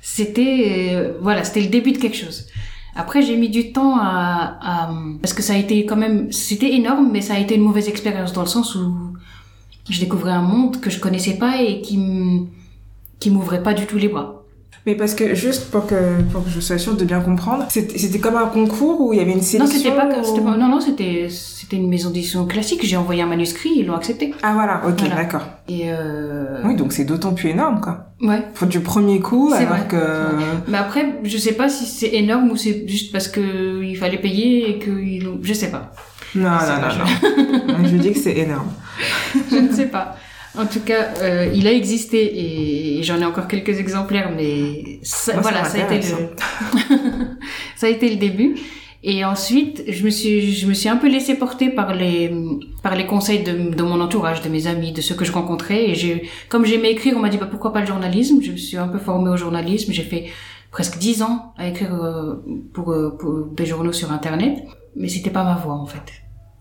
c'était 0.00 0.90
euh, 0.92 1.12
voilà 1.20 1.44
c'était 1.44 1.62
le 1.62 1.68
début 1.68 1.92
de 1.92 1.98
quelque 1.98 2.16
chose. 2.16 2.46
Après 2.94 3.22
j'ai 3.22 3.36
mis 3.36 3.48
du 3.48 3.72
temps 3.72 3.96
à, 3.98 4.58
à 4.60 4.90
parce 5.22 5.34
que 5.34 5.42
ça 5.42 5.54
a 5.54 5.56
été 5.56 5.86
quand 5.86 5.96
même 5.96 6.32
c'était 6.32 6.72
énorme, 6.74 7.10
mais 7.12 7.20
ça 7.20 7.34
a 7.34 7.38
été 7.38 7.54
une 7.54 7.62
mauvaise 7.62 7.88
expérience 7.88 8.32
dans 8.32 8.42
le 8.42 8.48
sens 8.48 8.74
où 8.74 8.94
je 9.88 10.00
découvrais 10.00 10.32
un 10.32 10.42
monde 10.42 10.80
que 10.80 10.90
je 10.90 10.98
connaissais 11.00 11.38
pas 11.38 11.62
et 11.62 11.80
qui 11.80 11.98
qui 13.20 13.30
m'ouvrait 13.30 13.62
pas 13.62 13.74
du 13.74 13.86
tout 13.86 13.98
les 13.98 14.08
bras 14.08 14.37
Mais 14.88 14.94
parce 14.94 15.14
que 15.14 15.34
juste 15.34 15.70
pour 15.70 15.86
que 15.86 16.22
pour 16.32 16.42
que 16.42 16.48
je 16.48 16.60
sois 16.60 16.78
sûre 16.78 16.96
de 16.96 17.04
bien 17.04 17.20
comprendre, 17.20 17.66
c'était 17.68 18.18
comme 18.20 18.36
un 18.36 18.46
concours 18.46 19.02
où 19.02 19.12
il 19.12 19.18
y 19.18 19.20
avait 19.20 19.32
une 19.32 19.42
sélection. 19.42 19.76
Non, 19.76 20.24
c'était 20.24 20.40
pas, 20.40 20.56
non 20.56 20.66
non, 20.66 20.80
c'était 20.80 21.28
c'était 21.28 21.76
une 21.76 21.90
maison 21.90 22.08
d'édition 22.08 22.46
classique. 22.46 22.80
J'ai 22.84 22.96
envoyé 22.96 23.20
un 23.20 23.26
manuscrit, 23.26 23.68
ils 23.76 23.84
l'ont 23.84 23.96
accepté. 23.96 24.32
Ah 24.42 24.54
voilà, 24.54 24.80
ok, 24.88 25.06
d'accord. 25.14 25.42
Et 25.68 25.92
euh... 25.92 26.62
oui, 26.64 26.74
donc 26.74 26.94
c'est 26.94 27.04
d'autant 27.04 27.34
plus 27.34 27.50
énorme 27.50 27.82
quoi. 27.82 28.14
Ouais. 28.22 28.42
Pour 28.54 28.66
du 28.66 28.80
premier 28.80 29.20
coup, 29.20 29.52
alors 29.52 29.76
vrai. 29.76 29.88
que. 29.90 30.00
Mais 30.68 30.78
après, 30.78 31.20
je 31.22 31.36
sais 31.36 31.52
pas 31.52 31.68
si 31.68 31.84
c'est 31.84 32.14
énorme 32.14 32.50
ou 32.50 32.56
c'est 32.56 32.88
juste 32.88 33.12
parce 33.12 33.28
que 33.28 33.82
il 33.84 33.94
fallait 33.94 34.16
payer 34.16 34.70
et 34.70 34.78
que 34.78 34.90
ils... 34.90 35.28
je 35.42 35.52
sais 35.52 35.70
pas. 35.70 35.92
Non, 36.34 36.48
non, 36.48 36.48
non, 36.48 37.74
non. 37.76 37.84
je 37.90 37.96
dis 37.98 38.14
que 38.14 38.18
c'est 38.18 38.38
énorme. 38.38 38.72
je 39.50 39.56
ne 39.56 39.70
sais 39.70 39.88
pas. 39.88 40.16
En 40.58 40.66
tout 40.66 40.80
cas, 40.80 41.14
euh, 41.22 41.52
il 41.54 41.68
a 41.68 41.72
existé 41.72 42.98
et 42.98 43.02
j'en 43.04 43.20
ai 43.20 43.24
encore 43.24 43.46
quelques 43.46 43.78
exemplaires, 43.78 44.32
mais 44.36 44.98
ça, 45.02 45.40
voilà, 45.40 45.64
ça 45.64 45.78
a 45.78 45.94
été 45.94 46.08
le 46.08 46.16
ça 47.76 47.86
a 47.86 47.90
été 47.90 48.10
le 48.10 48.16
début. 48.16 48.56
Et 49.04 49.24
ensuite, 49.24 49.84
je 49.86 50.04
me 50.04 50.10
suis 50.10 50.52
je 50.52 50.66
me 50.66 50.74
suis 50.74 50.88
un 50.88 50.96
peu 50.96 51.08
laissée 51.08 51.36
porter 51.36 51.70
par 51.70 51.94
les 51.94 52.32
par 52.82 52.96
les 52.96 53.06
conseils 53.06 53.44
de, 53.44 53.72
de 53.72 53.82
mon 53.84 54.00
entourage, 54.00 54.42
de 54.42 54.48
mes 54.48 54.66
amis, 54.66 54.90
de 54.90 55.00
ceux 55.00 55.14
que 55.14 55.24
je 55.24 55.30
rencontrais. 55.30 55.90
Et 55.90 55.94
j'ai 55.94 56.28
comme 56.48 56.66
j'aimais 56.66 56.90
écrire, 56.90 57.14
on 57.16 57.20
m'a 57.20 57.28
dit 57.28 57.38
bah 57.38 57.46
pourquoi 57.48 57.72
pas 57.72 57.80
le 57.80 57.86
journalisme? 57.86 58.42
Je 58.42 58.50
me 58.50 58.56
suis 58.56 58.76
un 58.76 58.88
peu 58.88 58.98
formée 58.98 59.30
au 59.30 59.36
journalisme. 59.36 59.92
J'ai 59.92 60.02
fait 60.02 60.26
presque 60.72 60.98
dix 60.98 61.22
ans 61.22 61.54
à 61.56 61.68
écrire 61.68 61.94
euh, 61.94 62.34
pour, 62.74 62.90
euh, 62.90 63.16
pour 63.16 63.46
des 63.46 63.64
journaux 63.66 63.92
sur 63.92 64.10
internet, 64.10 64.64
mais 64.96 65.08
c'était 65.08 65.30
pas 65.30 65.44
ma 65.44 65.54
voix 65.54 65.74
en 65.74 65.86
fait. 65.86 66.02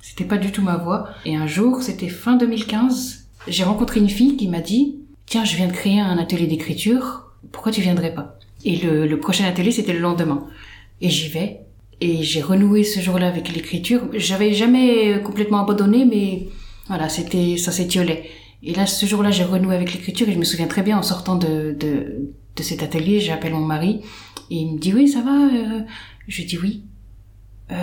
C'était 0.01 0.25
pas 0.25 0.37
du 0.37 0.51
tout 0.51 0.61
ma 0.61 0.77
voix. 0.77 1.09
Et 1.25 1.35
un 1.35 1.47
jour, 1.47 1.81
c'était 1.81 2.07
fin 2.07 2.37
2015 2.37 3.26
j'ai 3.47 3.63
rencontré 3.63 3.99
une 3.99 4.09
fille 4.09 4.37
qui 4.37 4.47
m'a 4.47 4.61
dit 4.61 4.95
tiens 5.25 5.45
je 5.45 5.55
viens 5.55 5.67
de 5.67 5.73
créer 5.73 5.99
un 5.99 6.17
atelier 6.17 6.47
d'écriture 6.47 7.23
pourquoi 7.51 7.71
tu 7.71 7.81
viendrais 7.81 8.13
pas? 8.13 8.37
Et 8.65 8.75
le, 8.77 9.07
le 9.07 9.19
prochain 9.19 9.45
atelier 9.45 9.71
c'était 9.71 9.93
le 9.93 9.99
lendemain. 9.99 10.47
Et 11.01 11.09
j'y 11.09 11.29
vais. 11.29 11.61
Et 12.01 12.23
j'ai 12.23 12.41
renoué 12.41 12.83
ce 12.83 12.99
jour-là 12.99 13.27
avec 13.27 13.53
l'écriture. 13.53 14.01
J'avais 14.13 14.53
jamais 14.53 15.21
complètement 15.23 15.61
abandonné 15.61 16.05
mais 16.05 16.47
voilà 16.87 17.09
c'était 17.09 17.57
ça 17.57 17.71
s'étiolait. 17.71 18.29
Et 18.63 18.73
là 18.73 18.85
ce 18.85 19.05
jour-là 19.05 19.31
j'ai 19.31 19.43
renoué 19.43 19.75
avec 19.75 19.93
l'écriture 19.93 20.27
et 20.27 20.33
je 20.33 20.39
me 20.39 20.43
souviens 20.43 20.67
très 20.67 20.83
bien 20.83 20.97
en 20.97 21.03
sortant 21.03 21.35
de 21.35 21.75
de, 21.79 22.31
de 22.55 22.63
cet 22.63 22.83
atelier 22.83 23.19
j'appelle 23.19 23.53
mon 23.53 23.65
mari 23.65 24.01
et 24.49 24.55
il 24.55 24.73
me 24.73 24.79
dit 24.79 24.93
oui 24.93 25.07
ça 25.07 25.21
va? 25.21 25.47
Euh, 25.53 25.81
je 26.27 26.43
dis 26.43 26.57
oui 26.57 26.83
euh, 27.71 27.75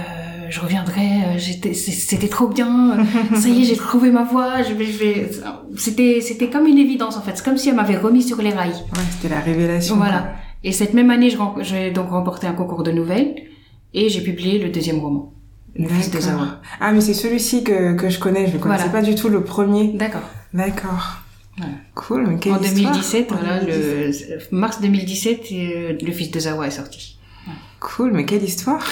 je 0.49 0.61
reviendrai, 0.61 1.03
euh, 1.03 1.39
j'étais, 1.39 1.75
c'était 1.75 2.29
trop 2.29 2.49
bien, 2.49 3.05
ça 3.35 3.49
y 3.49 3.63
est, 3.63 3.65
j'ai 3.65 3.77
trouvé 3.77 4.11
ma 4.11 4.25
voix, 4.25 4.63
je 4.63 4.73
vais, 4.73 4.87
je 4.87 4.99
vais, 4.99 5.31
c'était, 5.77 6.21
c'était 6.23 6.49
comme 6.49 6.67
une 6.67 6.79
évidence 6.79 7.17
en 7.17 7.23
fait, 7.23 7.33
c'est 7.35 7.45
comme 7.45 7.59
si 7.59 7.69
elle 7.69 7.75
m'avait 7.75 7.99
remis 7.99 8.23
sur 8.23 8.41
les 8.41 8.51
rails. 8.51 8.71
Ouais, 8.71 9.03
c'était 9.11 9.35
la 9.35 9.41
révélation. 9.41 9.97
Voilà. 9.97 10.35
Et 10.63 10.73
cette 10.73 10.95
même 10.95 11.11
année, 11.11 11.35
j'ai 11.61 11.91
donc 11.91 12.11
remporté 12.11 12.47
un 12.47 12.55
concours 12.55 12.83
de 12.83 12.91
nouvelles 12.91 13.35
et 13.93 14.09
j'ai 14.09 14.23
publié 14.23 14.59
le 14.59 14.71
deuxième 14.71 15.01
roman. 15.01 15.35
Le 15.77 15.89
fils 15.89 16.11
de 16.11 16.21
Zawa. 16.21 16.61
Ah, 16.81 16.93
mais 16.93 17.01
c'est 17.01 17.15
celui-ci 17.15 17.65
que, 17.65 17.95
que 17.95 18.09
je 18.09 18.19
connais, 18.19 18.47
je 18.47 18.53
ne 18.53 18.59
connaissais 18.59 18.91
pas 18.91 19.03
du 19.03 19.15
tout 19.15 19.29
le 19.29 19.43
premier. 19.43 19.89
D'accord. 19.89 20.23
D'accord. 20.55 21.19
Cool, 21.95 22.27
mais 22.27 22.39
quelle 22.39 22.53
En 22.53 22.59
2017, 22.59 23.27
voilà, 23.31 23.61
le 23.63 24.11
mars 24.51 24.81
2017, 24.81 25.47
euh, 25.53 25.93
le 26.01 26.13
fils 26.13 26.31
de 26.31 26.41
Zawa 26.41 26.67
est 26.67 26.73
sorti. 26.73 27.14
Cool, 27.85 28.13
mais 28.13 28.25
quelle 28.25 28.43
histoire 28.43 28.83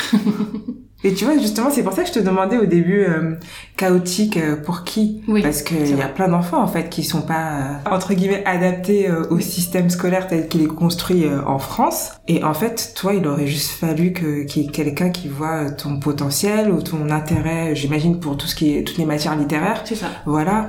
Et 1.04 1.14
tu 1.14 1.24
vois, 1.24 1.36
justement, 1.36 1.68
c'est 1.70 1.82
pour 1.82 1.94
ça 1.94 2.02
que 2.02 2.08
je 2.08 2.12
te 2.12 2.18
demandais 2.20 2.58
au 2.58 2.66
début 2.66 3.00
euh, 3.00 3.34
chaotique 3.76 4.36
euh, 4.36 4.54
pour 4.54 4.84
qui? 4.84 5.22
Oui, 5.26 5.42
Parce 5.42 5.62
qu'il 5.62 5.96
y 5.96 6.02
a 6.02 6.06
plein 6.06 6.28
d'enfants 6.28 6.62
en 6.62 6.68
fait 6.68 6.88
qui 6.90 7.02
sont 7.02 7.22
pas 7.22 7.34
euh, 7.34 7.90
entre 7.90 8.14
guillemets 8.14 8.44
adaptés 8.46 9.10
au 9.30 9.40
système 9.40 9.90
scolaire 9.90 10.28
tel 10.28 10.46
qu'il 10.46 10.62
est 10.62 10.66
construit 10.66 11.24
en 11.44 11.58
France. 11.58 12.12
Et 12.28 12.44
en 12.44 12.54
fait, 12.54 12.92
toi, 12.94 13.14
il 13.14 13.26
aurait 13.26 13.48
juste 13.48 13.72
fallu 13.72 14.12
que 14.12 14.44
qu'il 14.44 14.62
y 14.62 14.66
ait 14.66 14.70
quelqu'un 14.70 15.10
qui 15.10 15.26
voit 15.26 15.70
ton 15.70 15.98
potentiel 15.98 16.70
ou 16.70 16.82
ton 16.82 17.10
intérêt, 17.10 17.74
j'imagine 17.74 18.20
pour 18.20 18.36
tout 18.36 18.46
ce 18.46 18.54
qui 18.54 18.76
est 18.76 18.84
toutes 18.84 18.98
les 18.98 19.06
matières 19.06 19.34
littéraires. 19.34 19.82
C'est 19.84 19.96
ça. 19.96 20.08
Voilà 20.26 20.68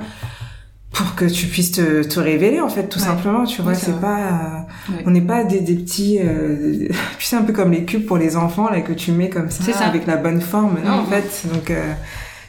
pour 0.94 1.16
que 1.16 1.24
tu 1.24 1.46
puisses 1.48 1.72
te, 1.72 2.04
te 2.04 2.20
révéler 2.20 2.60
en 2.60 2.68
fait 2.68 2.88
tout 2.88 3.00
simplement 3.00 3.44
tu 3.44 3.60
vois 3.62 3.74
c'est 3.74 4.00
pas 4.00 4.66
on 5.04 5.10
n'est 5.10 5.20
pas 5.20 5.42
des, 5.42 5.60
des 5.60 5.74
petits 5.74 6.20
euh, 6.20 6.88
tu 7.18 7.26
sais 7.26 7.36
un 7.36 7.42
peu 7.42 7.52
comme 7.52 7.72
les 7.72 7.84
cubes 7.84 8.06
pour 8.06 8.16
les 8.16 8.36
enfants 8.36 8.70
là 8.70 8.80
que 8.80 8.92
tu 8.92 9.10
mets 9.10 9.28
comme 9.28 9.50
ça, 9.50 9.72
ça. 9.72 9.84
avec 9.86 10.06
la 10.06 10.16
bonne 10.16 10.40
forme 10.40 10.78
non 10.84 10.92
en 10.92 11.02
mm. 11.02 11.06
fait. 11.06 11.46
Donc 11.52 11.70
euh, 11.70 11.92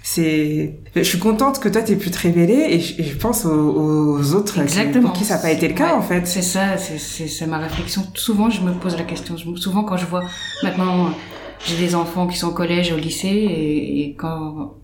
c'est 0.03 0.75
je 0.95 1.01
suis 1.01 1.17
contente 1.17 1.60
que 1.60 1.67
toi 1.67 1.81
t'aies 1.81 1.95
pu 1.95 2.12
te 2.12 2.19
révéler 2.19 2.67
et 2.69 2.79
je, 2.79 3.01
je 3.01 3.15
pense 3.15 3.45
aux, 3.45 4.19
aux 4.19 4.36
autres 4.36 4.60
Exactement. 4.60 5.10
pour 5.10 5.13
qui 5.13 5.25
ça 5.25 5.36
n'a 5.36 5.41
pas 5.41 5.51
été 5.51 5.67
le 5.67 5.73
cas 5.73 5.95
en 5.95 6.03
fait. 6.03 6.27
C'est 6.27 6.43
ça 6.43 6.77
c'est 6.77 6.99
c'est 6.99 7.47
ma 7.47 7.58
réflexion. 7.58 8.03
Souvent 8.13 8.51
je 8.51 8.62
me 8.62 8.73
pose 8.73 8.95
la 8.95 9.03
question. 9.05 9.36
Souvent 9.38 9.84
quand 9.84 9.97
je 9.97 10.05
vois 10.05 10.23
maintenant 10.62 11.10
j'ai 11.65 11.77
des 11.77 11.95
enfants 11.95 12.27
qui 12.27 12.38
sont 12.38 12.49
au 12.49 12.53
collège 12.53 12.91
au 12.91 12.97
lycée 12.97 13.27
et, 13.27 14.01
et 14.01 14.13
quand 14.13 14.75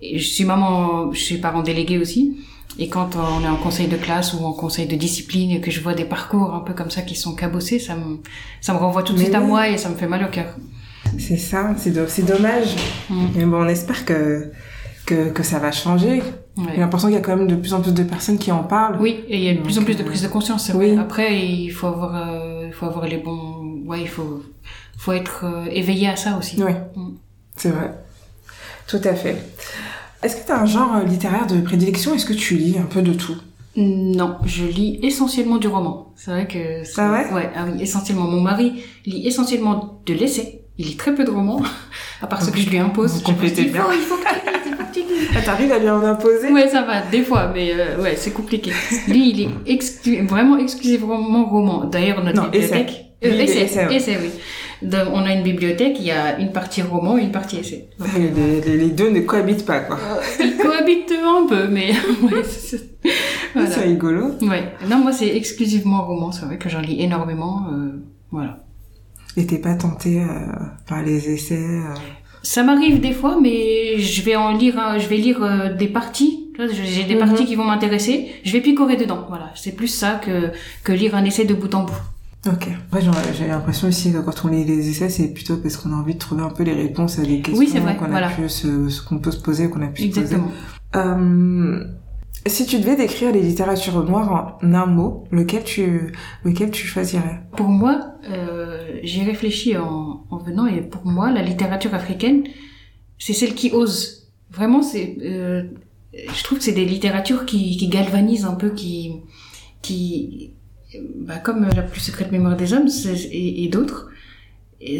et 0.00 0.20
je 0.20 0.28
suis 0.28 0.44
maman 0.44 1.10
je 1.12 1.18
suis 1.18 1.38
parent 1.38 1.62
délégué 1.62 1.98
aussi 1.98 2.36
et 2.78 2.88
quand 2.88 3.16
on 3.16 3.42
est 3.44 3.48
en 3.48 3.56
conseil 3.56 3.88
de 3.88 3.96
classe 3.96 4.34
ou 4.34 4.44
en 4.44 4.52
conseil 4.52 4.86
de 4.86 4.94
discipline 4.94 5.50
et 5.50 5.60
que 5.60 5.70
je 5.70 5.80
vois 5.80 5.94
des 5.94 6.04
parcours 6.04 6.54
un 6.54 6.60
peu 6.60 6.74
comme 6.74 6.90
ça 6.90 7.02
qui 7.02 7.16
sont 7.16 7.34
cabossés, 7.34 7.80
ça 7.80 7.96
me, 7.96 8.20
ça 8.60 8.72
me 8.72 8.78
renvoie 8.78 9.02
tout 9.02 9.14
de 9.14 9.18
suite 9.18 9.34
à 9.34 9.40
moi 9.40 9.68
et 9.68 9.78
ça 9.78 9.88
me 9.88 9.96
fait 9.96 10.06
mal 10.06 10.24
au 10.24 10.28
cœur. 10.28 10.54
C'est 11.18 11.36
ça, 11.36 11.74
c'est 11.76 12.08
c'est 12.08 12.22
dommage. 12.22 12.76
Mm. 13.10 13.26
Mais 13.34 13.44
bon, 13.44 13.64
on 13.64 13.68
espère 13.68 14.04
que, 14.04 14.52
que, 15.06 15.30
que 15.30 15.42
ça 15.42 15.58
va 15.58 15.72
changer. 15.72 16.22
J'ai 16.72 16.80
l'impression 16.80 17.08
qu'il 17.08 17.16
y 17.16 17.20
a 17.20 17.22
quand 17.22 17.36
même 17.36 17.46
de 17.46 17.56
plus 17.56 17.72
en 17.72 17.80
plus 17.80 17.92
de 17.92 18.02
personnes 18.02 18.38
qui 18.38 18.52
en 18.52 18.62
parlent. 18.62 18.98
Oui, 19.00 19.24
et 19.28 19.36
il 19.36 19.42
y 19.42 19.48
a 19.48 19.54
de 19.54 19.60
plus 19.60 19.78
en 19.78 19.84
plus 19.84 19.96
de 19.96 20.02
prise 20.02 20.22
de 20.22 20.28
conscience. 20.28 20.70
Oui. 20.74 20.96
Après, 20.98 21.38
il 21.38 21.70
faut 21.70 21.86
avoir, 21.86 22.14
euh, 22.14 22.70
faut 22.72 22.86
avoir 22.86 23.06
les 23.06 23.18
bons, 23.18 23.82
ouais, 23.86 24.02
il 24.02 24.08
faut, 24.08 24.42
faut 24.96 25.12
être 25.12 25.44
euh, 25.44 25.66
éveillé 25.70 26.08
à 26.08 26.16
ça 26.16 26.36
aussi. 26.36 26.62
Oui, 26.62 26.72
mm. 26.94 27.10
c'est 27.56 27.70
vrai. 27.70 27.94
Tout 28.86 29.00
à 29.04 29.14
fait. 29.14 29.36
Est-ce 30.22 30.36
que 30.36 30.46
tu 30.46 30.52
as 30.52 30.60
un 30.60 30.66
genre 30.66 30.96
euh, 30.96 31.04
littéraire 31.04 31.46
de 31.46 31.60
prédilection? 31.60 32.14
Est-ce 32.14 32.26
que 32.26 32.32
tu 32.32 32.54
lis 32.56 32.76
un 32.78 32.86
peu 32.86 33.02
de 33.02 33.12
tout? 33.12 33.36
Non, 33.76 34.36
je 34.44 34.64
lis 34.64 34.98
essentiellement 35.02 35.58
du 35.58 35.68
roman. 35.68 36.12
C'est 36.16 36.32
vrai 36.32 36.48
que... 36.48 36.82
C'est 36.82 37.06
vrai? 37.06 37.32
Ouais, 37.32 37.50
ah 37.54 37.66
oui, 37.70 37.80
essentiellement. 37.80 38.24
Mon 38.24 38.40
mari 38.40 38.82
lit 39.06 39.26
essentiellement 39.26 40.00
de 40.04 40.14
l'essai. 40.14 40.62
Il 40.76 40.86
lit 40.86 40.96
très 40.96 41.14
peu 41.14 41.24
de 41.24 41.30
romans, 41.30 41.62
à 42.22 42.26
part 42.26 42.42
ce 42.42 42.50
que 42.50 42.58
je 42.58 42.68
lui 42.68 42.78
impose. 42.78 43.22
Complétez 43.22 43.64
bien. 43.64 43.84
Il 43.92 44.00
faut, 44.00 44.16
il 44.16 44.72
faut 44.72 44.84
que 44.84 44.92
tu 44.92 45.00
lises, 45.00 45.28
ah, 45.36 45.42
T'arrives 45.42 45.70
à 45.70 45.78
lui 45.78 45.88
en 45.88 46.02
imposer? 46.02 46.52
Ouais, 46.52 46.68
ça 46.68 46.82
va, 46.82 47.02
des 47.02 47.22
fois, 47.22 47.52
mais 47.54 47.72
euh, 47.72 48.00
ouais, 48.02 48.16
c'est 48.16 48.32
compliqué. 48.32 48.72
Lui, 49.06 49.30
il 49.30 49.42
est 49.42 49.50
exclu 49.66 50.26
vraiment 50.26 50.58
exclusivement 50.58 51.44
roman. 51.44 51.84
D'ailleurs, 51.84 52.24
notre 52.24 52.42
non, 52.42 52.48
bibliothèque... 52.48 53.04
Euh, 53.24 53.30
essai, 53.30 53.62
essai, 53.62 53.88
essai, 53.90 54.18
oui 54.22 54.30
on 54.82 55.24
a 55.24 55.32
une 55.32 55.42
bibliothèque, 55.42 55.96
il 55.98 56.06
y 56.06 56.10
a 56.10 56.38
une 56.38 56.52
partie 56.52 56.82
roman 56.82 57.18
et 57.18 57.22
une 57.22 57.32
partie 57.32 57.58
essai. 57.58 57.88
Les, 58.16 58.90
deux 58.90 59.10
ne 59.10 59.20
cohabitent 59.20 59.66
pas, 59.66 59.80
quoi. 59.80 59.96
Euh, 59.96 60.44
ils 60.44 60.56
cohabitent 60.56 61.12
un 61.12 61.46
peu, 61.46 61.68
mais 61.68 61.90
ouais, 62.22 62.42
c'est 62.44 62.98
voilà. 63.54 63.76
rigolo. 63.80 64.30
Ouais. 64.42 64.72
Non, 64.88 64.98
moi, 64.98 65.12
c'est 65.12 65.28
exclusivement 65.28 66.06
roman. 66.06 66.32
C'est 66.32 66.46
vrai 66.46 66.58
que 66.58 66.68
j'en 66.68 66.80
lis 66.80 67.00
énormément. 67.02 67.66
Euh, 67.72 67.92
voilà. 68.30 68.64
Et 69.36 69.46
t'es 69.46 69.58
pas 69.58 69.74
tenté 69.74 70.20
euh, 70.20 70.26
par 70.86 71.02
les 71.02 71.30
essais 71.30 71.54
euh... 71.54 71.94
Ça 72.42 72.62
m'arrive 72.62 73.00
des 73.00 73.12
fois, 73.12 73.38
mais 73.40 73.98
je 73.98 74.22
vais 74.22 74.36
en 74.36 74.52
lire, 74.52 74.98
je 74.98 75.06
vais 75.08 75.16
lire 75.16 75.42
euh, 75.42 75.72
des 75.74 75.88
parties. 75.88 76.46
J'ai 76.58 77.04
des 77.04 77.14
mhm. 77.14 77.20
parties 77.20 77.44
qui 77.44 77.54
vont 77.54 77.64
m'intéresser. 77.64 78.32
Je 78.44 78.52
vais 78.52 78.60
picorer 78.60 78.96
dedans. 78.96 79.26
Voilà. 79.28 79.50
C'est 79.54 79.76
plus 79.76 79.88
ça 79.88 80.20
que 80.24 80.50
que 80.82 80.92
lire 80.92 81.14
un 81.14 81.24
essai 81.24 81.44
de 81.44 81.54
bout 81.54 81.72
en 81.74 81.84
bout. 81.84 82.00
Ok. 82.46 82.68
Moi, 82.92 83.00
j'ai 83.36 83.46
l'impression 83.48 83.88
aussi 83.88 84.12
que 84.12 84.18
quand 84.18 84.44
on 84.44 84.48
lit 84.48 84.64
les 84.64 84.88
essais, 84.88 85.08
c'est 85.08 85.28
plutôt 85.28 85.56
parce 85.56 85.76
qu'on 85.76 85.92
a 85.92 85.96
envie 85.96 86.14
de 86.14 86.18
trouver 86.18 86.42
un 86.42 86.50
peu 86.50 86.62
les 86.62 86.72
réponses 86.72 87.18
à 87.18 87.22
des 87.22 87.40
questions 87.40 87.82
qu'on 87.98 88.12
a 88.12 88.28
pu 88.30 88.48
se, 88.48 89.02
qu'on 89.06 89.18
peut 89.18 89.32
se 89.32 89.40
poser, 89.40 89.68
qu'on 89.68 89.82
a 89.82 89.88
pu 89.88 90.04
Exactement. 90.04 90.48
se 90.48 90.98
poser. 90.98 91.08
Euh, 91.08 91.84
si 92.46 92.64
tu 92.64 92.78
devais 92.78 92.96
décrire 92.96 93.32
les 93.32 93.42
littératures 93.42 94.04
noires 94.04 94.58
en 94.62 94.74
un 94.74 94.86
mot, 94.86 95.24
lequel 95.30 95.64
tu, 95.64 96.12
lequel 96.44 96.70
tu 96.70 96.86
choisirais? 96.86 97.42
Pour 97.56 97.68
moi, 97.68 98.12
euh, 98.30 98.98
j'ai 99.02 99.24
réfléchi 99.24 99.76
en, 99.76 100.24
en 100.30 100.38
venant 100.38 100.66
et 100.66 100.80
pour 100.80 101.04
moi, 101.06 101.30
la 101.30 101.42
littérature 101.42 101.94
africaine, 101.94 102.44
c'est 103.18 103.32
celle 103.34 103.54
qui 103.54 103.72
ose. 103.72 104.30
Vraiment, 104.50 104.82
c'est, 104.82 105.18
euh, 105.22 105.64
je 106.14 106.44
trouve 106.44 106.58
que 106.58 106.64
c'est 106.64 106.72
des 106.72 106.86
littératures 106.86 107.44
qui, 107.44 107.76
qui 107.76 107.88
galvanisent 107.88 108.44
un 108.46 108.54
peu, 108.54 108.70
qui, 108.70 109.16
qui, 109.82 110.54
bah, 111.16 111.36
comme 111.38 111.68
La 111.76 111.82
plus 111.82 112.00
secrète 112.00 112.32
mémoire 112.32 112.56
des 112.56 112.72
hommes 112.72 112.88
et, 113.06 113.64
et 113.64 113.68
d'autres, 113.68 114.08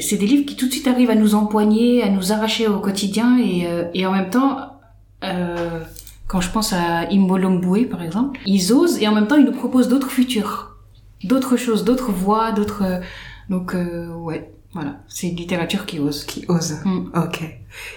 c'est 0.01 0.17
des 0.17 0.27
livres 0.27 0.45
qui 0.45 0.57
tout 0.57 0.67
de 0.67 0.73
suite 0.73 0.89
arrivent 0.89 1.11
à 1.11 1.15
nous 1.15 1.35
empoigner, 1.35 2.03
à 2.03 2.11
nous 2.11 2.33
arracher 2.33 2.67
au 2.67 2.81
quotidien 2.81 3.39
et, 3.39 3.67
euh, 3.67 3.85
et 3.95 4.07
en 4.07 4.13
même 4.13 4.31
temps, 4.31 4.81
euh, 5.25 5.81
quand 6.27 6.41
je 6.41 6.51
pense 6.51 6.73
à 6.73 7.09
Imbolomboué 7.11 7.87
par 7.87 8.03
exemple, 8.03 8.41
ils 8.45 8.73
osent 8.73 9.01
et 9.01 9.09
en 9.09 9.15
même 9.15 9.27
temps 9.27 9.37
ils 9.37 9.45
nous 9.45 9.53
proposent 9.53 9.89
d'autres 9.89 10.11
futurs, 10.11 10.77
d'autres 11.25 11.57
choses, 11.57 11.85
d'autres 11.85 12.13
voies, 12.13 12.53
d'autres... 12.53 13.01
Donc 13.49 13.75
euh, 13.75 14.13
ouais, 14.13 14.51
voilà, 14.75 14.97
c'est 15.09 15.29
une 15.29 15.37
littérature 15.37 15.87
qui 15.87 16.01
ose. 16.01 16.25
Qui 16.25 16.45
ose, 16.49 16.75
mm. 16.85 17.13
ok. 17.15 17.43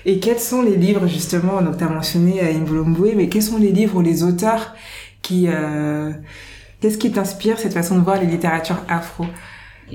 Et 0.06 0.19
quels 0.19 0.39
sont 0.39 0.62
les 0.62 0.77
livres 0.77 1.08
justement, 1.08 1.62
donc 1.62 1.77
tu 1.77 1.84
as 1.84 1.89
mentionné 1.89 2.41
Imbolomboué, 2.56 3.15
mais 3.15 3.27
quels 3.27 3.43
sont 3.43 3.58
les 3.58 3.71
livres 3.71 3.97
ou 3.97 4.01
les 4.01 4.23
auteurs 4.23 4.75
qui... 5.21 5.47
Euh, 6.82 6.88
Qu'est-ce 6.88 6.98
qui 6.98 7.12
t'inspire 7.12 7.60
cette 7.60 7.74
façon 7.74 7.96
de 7.96 8.02
voir 8.02 8.20
les 8.20 8.28
littératures 8.28 8.82
afro? 8.88 9.26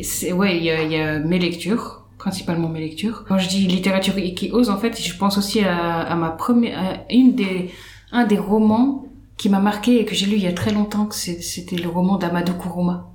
C'est 0.03 0.33
ouais, 0.33 0.57
il 0.57 0.65
y 0.65 0.71
a, 0.71 0.83
y 0.83 0.97
a 0.97 1.19
mes 1.19 1.39
lectures, 1.39 2.05
principalement 2.19 2.69
mes 2.69 2.81
lectures. 2.81 3.25
Quand 3.27 3.39
je 3.39 3.49
dis 3.49 3.67
littérature 3.67 4.15
qui 4.35 4.51
ose, 4.53 4.71
en 4.71 4.79
fait, 4.79 5.01
je 5.01 5.17
pense 5.17 5.39
aussi 5.39 5.61
à, 5.61 6.01
à 6.01 6.15
ma 6.17 6.31
première, 6.31 6.79
à 6.79 6.93
une 7.11 7.35
des, 7.35 7.71
un 8.13 8.25
des 8.25 8.39
romans 8.39 9.07
qui 9.37 9.49
m'a 9.49 9.61
marqué 9.61 10.01
et 10.01 10.05
que 10.05 10.15
j'ai 10.15 10.27
lu 10.27 10.37
il 10.37 10.43
y 10.43 10.47
a 10.47 10.53
très 10.53 10.73
longtemps, 10.73 11.07
que 11.07 11.15
c'était 11.15 11.77
le 11.77 11.89
roman 11.89 12.17
d'Amadou 12.17 12.55
Kourouma. 12.55 13.11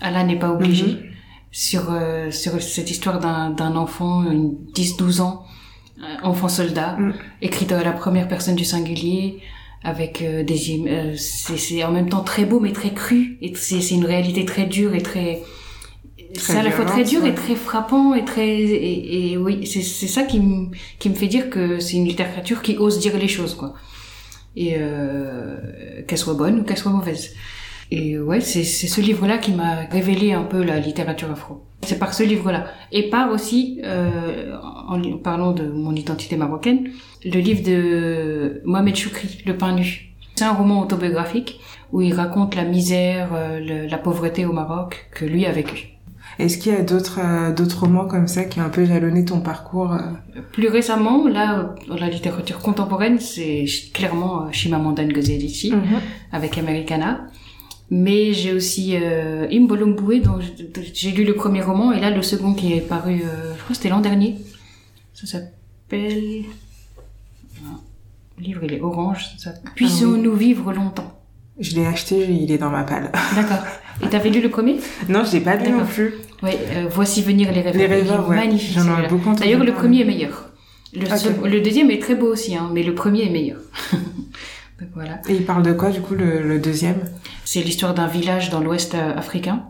Allah 0.00 0.24
n'est 0.24 0.38
pas 0.38 0.50
obligé. 0.50 0.86
Mhm. 0.86 0.98
Sur, 1.54 1.92
euh, 1.92 2.30
sur 2.30 2.62
cette 2.62 2.90
histoire 2.90 3.20
d'un 3.20 3.76
enfant, 3.76 4.24
une 4.24 4.54
10-12 4.74 5.20
ans, 5.20 5.44
enfant 6.22 6.48
soldat, 6.48 6.96
mm. 6.96 7.14
écrite 7.42 7.72
à 7.72 7.82
la 7.82 7.92
première 7.92 8.28
personne 8.28 8.56
du 8.56 8.64
singulier, 8.64 9.40
avec 9.84 10.22
euh, 10.22 10.42
des 10.42 10.82
euh, 10.86 11.14
c'est 11.16 11.84
en 11.84 11.92
même 11.92 12.08
temps 12.08 12.22
très 12.22 12.44
beau 12.44 12.60
mais 12.60 12.72
très 12.72 12.92
cru. 12.92 13.38
Et 13.40 13.54
c'est 13.54 13.90
une 13.90 14.04
réalité 14.04 14.44
très 14.44 14.66
dure 14.66 14.94
et 14.94 15.02
très 15.02 15.42
c'est 16.34 16.56
à 16.56 16.62
la 16.62 16.70
fois 16.70 16.84
très 16.84 17.04
dur 17.04 17.24
et 17.26 17.34
très 17.34 17.54
frappant 17.54 18.14
et 18.14 18.24
très 18.24 18.48
et, 18.48 19.32
et 19.32 19.36
oui 19.36 19.66
c'est 19.66 19.82
c'est 19.82 20.06
ça 20.06 20.22
qui 20.22 20.40
me 20.40 20.68
qui 20.98 21.10
me 21.10 21.14
fait 21.14 21.26
dire 21.26 21.50
que 21.50 21.78
c'est 21.78 21.96
une 21.96 22.06
littérature 22.06 22.62
qui 22.62 22.76
ose 22.78 22.98
dire 22.98 23.16
les 23.18 23.28
choses 23.28 23.54
quoi. 23.54 23.74
Et 24.54 24.74
euh, 24.76 25.56
qu'elle 26.06 26.18
soit 26.18 26.34
bonne 26.34 26.60
ou 26.60 26.62
qu'elle 26.64 26.78
soit 26.78 26.92
mauvaise 26.92 27.34
et 27.94 28.18
ouais 28.18 28.40
c'est 28.40 28.64
ce 28.64 29.00
livre 29.00 29.26
là 29.26 29.38
qui 29.38 29.52
m'a 29.52 29.74
révélé 29.90 30.32
un 30.32 30.44
peu 30.44 30.62
la 30.62 30.78
littérature 30.78 31.30
afro 31.30 31.62
c'est 31.82 31.98
par 31.98 32.14
ce 32.14 32.22
livre 32.22 32.50
là 32.52 32.66
et 32.92 33.10
par 33.10 33.30
aussi 33.30 33.80
euh, 33.84 34.56
en 34.88 35.00
parlant 35.18 35.52
de 35.52 35.64
mon 35.66 35.94
identité 35.94 36.36
marocaine 36.36 36.90
le 37.24 37.40
livre 37.40 37.62
de 37.62 38.62
Mohamed 38.64 38.96
Choukri 38.96 39.42
le 39.46 39.56
pain 39.56 39.74
nu 39.74 40.12
c'est 40.34 40.44
un 40.44 40.52
roman 40.52 40.80
autobiographique 40.80 41.60
où 41.92 42.00
il 42.00 42.14
raconte 42.14 42.54
la 42.54 42.64
misère, 42.64 43.30
euh, 43.34 43.86
la 43.88 43.98
pauvreté 43.98 44.46
au 44.46 44.52
Maroc 44.52 45.08
que 45.12 45.24
lui 45.24 45.46
a 45.46 45.52
vécu. 45.52 45.88
Est-ce 46.38 46.56
qu'il 46.56 46.72
y 46.72 46.74
a 46.74 46.82
d'autres 46.82 47.20
euh, 47.22 47.52
d'autres 47.52 47.80
romans 47.80 48.06
comme 48.06 48.26
ça 48.26 48.44
qui 48.44 48.58
ont 48.58 48.64
un 48.64 48.70
peu 48.70 48.86
jalonné 48.86 49.24
ton 49.24 49.40
parcours 49.40 49.92
euh? 49.92 50.40
Plus 50.52 50.68
récemment, 50.68 51.28
là, 51.28 51.74
dans 51.88 51.96
la 51.96 52.08
littérature 52.08 52.60
contemporaine, 52.60 53.18
c'est 53.18 53.66
clairement 53.92 54.50
Chimamanda 54.50 55.04
Ngozi 55.04 55.70
mhm. 55.72 56.00
avec 56.32 56.56
Americana. 56.56 57.26
Mais 57.90 58.32
j'ai 58.32 58.52
aussi 58.54 58.96
euh, 58.96 59.46
dont 59.48 60.38
j'ai 60.94 61.10
lu 61.10 61.24
le 61.24 61.34
premier 61.34 61.62
roman, 61.62 61.92
et 61.92 62.00
là, 62.00 62.10
le 62.10 62.22
second 62.22 62.54
qui 62.54 62.72
est 62.72 62.80
paru, 62.80 63.20
je 63.20 63.58
crois 63.58 63.68
que 63.68 63.74
c'était 63.74 63.90
l'an 63.90 64.00
dernier. 64.00 64.38
Ça 65.12 65.26
s'appelle... 65.26 66.44
Le 68.38 68.44
livre, 68.44 68.60
il 68.64 68.74
est 68.74 68.80
orange. 68.80 69.34
Ça... 69.38 69.52
Puissions-nous 69.74 70.34
vivre 70.34 70.72
longtemps 70.72 71.20
Je 71.58 71.74
l'ai 71.74 71.86
acheté, 71.86 72.26
il 72.28 72.50
est 72.50 72.58
dans 72.58 72.70
ma 72.70 72.82
palle. 72.82 73.12
D'accord. 73.36 73.64
Et 74.02 74.08
t'avais 74.08 74.30
lu 74.30 74.40
le 74.40 74.48
premier? 74.48 74.78
Non, 75.08 75.24
je 75.24 75.32
l'ai 75.32 75.40
pas 75.40 75.56
lu 75.56 75.70
non 75.70 75.84
plus. 75.84 76.14
Oui, 76.42 76.50
euh, 76.74 76.86
voici 76.90 77.22
venir 77.22 77.52
les 77.52 77.60
rêves. 77.60 77.76
Les 77.76 77.86
rêveurs, 77.86 78.28
ouais. 78.28 78.36
Magnifique. 78.36 78.74
J'en 78.74 79.02
ai 79.02 79.08
beaucoup 79.08 79.32
D'ailleurs, 79.34 79.62
le 79.62 79.72
premier 79.72 80.00
est 80.00 80.04
meilleur. 80.04 80.50
Le, 80.94 81.48
le, 81.48 81.60
deuxième 81.60 81.90
est 81.90 82.00
très 82.02 82.14
beau 82.14 82.26
aussi, 82.26 82.54
hein, 82.54 82.70
mais 82.72 82.82
le 82.82 82.94
premier 82.94 83.26
est 83.26 83.30
meilleur. 83.30 83.60
Donc, 84.82 84.90
voilà. 84.94 85.20
Et 85.28 85.34
il 85.34 85.44
parle 85.44 85.62
de 85.62 85.72
quoi, 85.72 85.90
du 85.90 86.00
coup, 86.00 86.14
le, 86.14 86.42
le 86.42 86.58
deuxième? 86.58 87.04
C'est 87.44 87.62
l'histoire 87.62 87.94
d'un 87.94 88.08
village 88.08 88.50
dans 88.50 88.58
l'Ouest 88.58 88.94
euh, 88.94 89.14
africain 89.16 89.62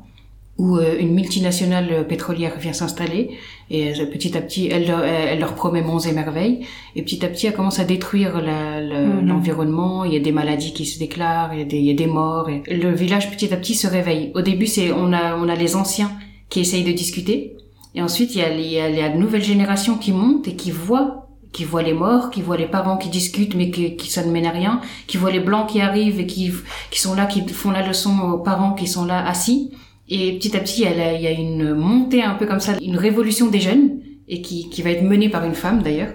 où 0.57 0.77
euh, 0.77 0.97
une 0.99 1.13
multinationale 1.15 2.07
pétrolière 2.07 2.59
vient 2.59 2.73
s'installer. 2.73 3.37
Et 3.71 3.93
euh, 3.93 4.07
petit 4.07 4.39
à 4.39 4.41
petit 4.41 4.69
elle, 4.69 4.91
elle, 5.05 5.39
leur 5.39 5.55
promet 5.55 5.83
monts 5.83 5.99
et 5.99 6.13
merveilles. 6.13 6.65
Et 6.97 7.03
petit 7.03 7.27
à 7.27 7.29
petit 7.29 7.47
elle 7.47 7.53
commence 7.53 7.79
à 7.79 7.85
détruire 7.85 8.37
mhm. 8.37 9.27
l'environnement. 9.27 10.05
Il 10.05 10.15
y 10.15 10.17
a 10.17 10.21
des 10.21 10.33
maladies 10.33 10.73
qui 10.73 10.87
se 10.87 10.99
déclarent 10.99 11.53
il 11.53 11.59
y 11.59 11.63
a 11.63 11.67
des, 11.67 11.77
il 11.77 11.85
y 11.85 11.91
a 11.91 11.95
des 11.95 12.07
morts. 12.07 12.49
Et 12.49 12.75
le 12.75 12.95
village 12.95 13.31
petit 13.31 13.53
à 13.53 13.59
petit 13.59 13.75
se 13.75 13.87
réveille. 13.87 14.33
Au 14.35 14.41
début 14.41 14.67
c'est 14.67 14.93
on 14.93 15.13
a 15.13 15.37
on 15.37 15.49
a 15.49 15.55
les 15.55 15.77
anciens 15.77 16.13
qui 16.49 16.61
essayent 16.61 16.85
de 16.85 16.93
discuter. 16.93 17.57
Et 17.95 18.01
ensuite 18.01 18.35
il 18.35 18.39
y 18.39 18.45
a, 18.45 18.55
il 18.55 18.67
y 18.67 18.81
a, 18.81 18.89
il 18.89 18.97
y 18.97 19.03
a 19.03 19.11
de 19.11 19.19
nouvelles 19.19 19.45
générations 19.45 19.99
qui 19.99 20.13
montent 20.13 20.49
et 20.49 20.57
qui 20.57 20.71
voient 20.71 21.29
qui 21.53 21.65
voient 21.65 21.83
les 21.83 21.93
morts, 21.93 22.31
qui 22.31 22.43
voient 22.43 22.57
les 22.57 22.67
parents 22.67 22.97
qui 22.97 23.09
discutent 23.09 23.55
mais 23.55 23.71
qui, 23.71 23.97
qui 23.97 24.11
ça 24.11 24.25
ne 24.25 24.33
mène 24.33 24.47
à 24.47 24.51
rien, 24.51 24.81
qui 25.07 25.17
voient 25.19 25.31
les 25.31 25.41
blancs 25.41 25.69
qui 25.69 25.81
arrivent 25.81 26.19
et 26.21 26.27
qui, 26.27 26.53
qui 26.91 27.01
sont 27.01 27.15
là, 27.15 27.27
qui 27.27 27.47
font 27.49 27.71
la 27.71 27.87
leçon 27.87 28.19
aux 28.19 28.39
parents 28.39 28.73
qui 28.73 28.87
sont 28.87 29.05
là 29.05 29.27
assis 29.27 29.73
et 30.15 30.37
petit 30.39 30.55
à 30.57 30.61
petit, 30.61 30.83
il 30.83 31.23
y 31.23 31.27
a 31.27 31.31
une 31.31 31.75
montée 31.75 32.23
un 32.23 32.35
peu 32.35 32.47
comme 32.47 32.61
ça, 32.61 32.75
une 32.83 32.99
révolution 32.99 33.47
des 33.47 33.61
jeunes, 33.61 34.01
et 34.29 34.43
qui, 34.43 34.69
qui 34.69 34.83
va 34.83 34.91
être 34.91 35.03
menée 35.03 35.31
par 35.31 35.45
une 35.45 35.55
femme 35.55 35.83
d'ailleurs. 35.83 36.13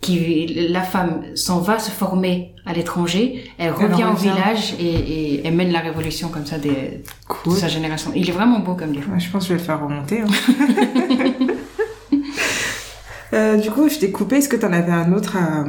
Qui, 0.00 0.68
la 0.70 0.82
femme 0.82 1.24
s'en 1.34 1.60
va 1.60 1.80
se 1.80 1.90
former 1.90 2.54
à 2.64 2.72
l'étranger, 2.72 3.50
elle 3.58 3.72
revient 3.72 4.04
au 4.04 4.14
village 4.14 4.74
et, 4.78 4.84
et, 4.84 5.46
elle 5.46 5.54
mène 5.54 5.72
la 5.72 5.80
révolution 5.80 6.28
comme 6.28 6.46
ça 6.46 6.56
des, 6.56 7.02
de 7.46 7.50
sa 7.50 7.66
génération. 7.66 8.12
Il 8.14 8.28
est 8.28 8.32
vraiment 8.32 8.60
beau 8.60 8.74
comme 8.74 8.92
livre. 8.92 9.10
je 9.18 9.28
pense 9.28 9.42
que 9.42 9.48
je 9.48 9.54
vais 9.54 9.58
le 9.58 9.64
faire 9.64 9.82
remonter. 9.82 10.20
Hein. 10.20 10.26
euh, 13.32 13.56
du 13.56 13.70
coup, 13.70 13.88
je 13.88 13.98
t'ai 13.98 14.10
coupé. 14.10 14.36
Est-ce 14.36 14.48
que 14.48 14.56
tu 14.56 14.64
en 14.66 14.72
avais 14.72 14.92
un 14.92 15.12
autre 15.12 15.36
à, 15.36 15.64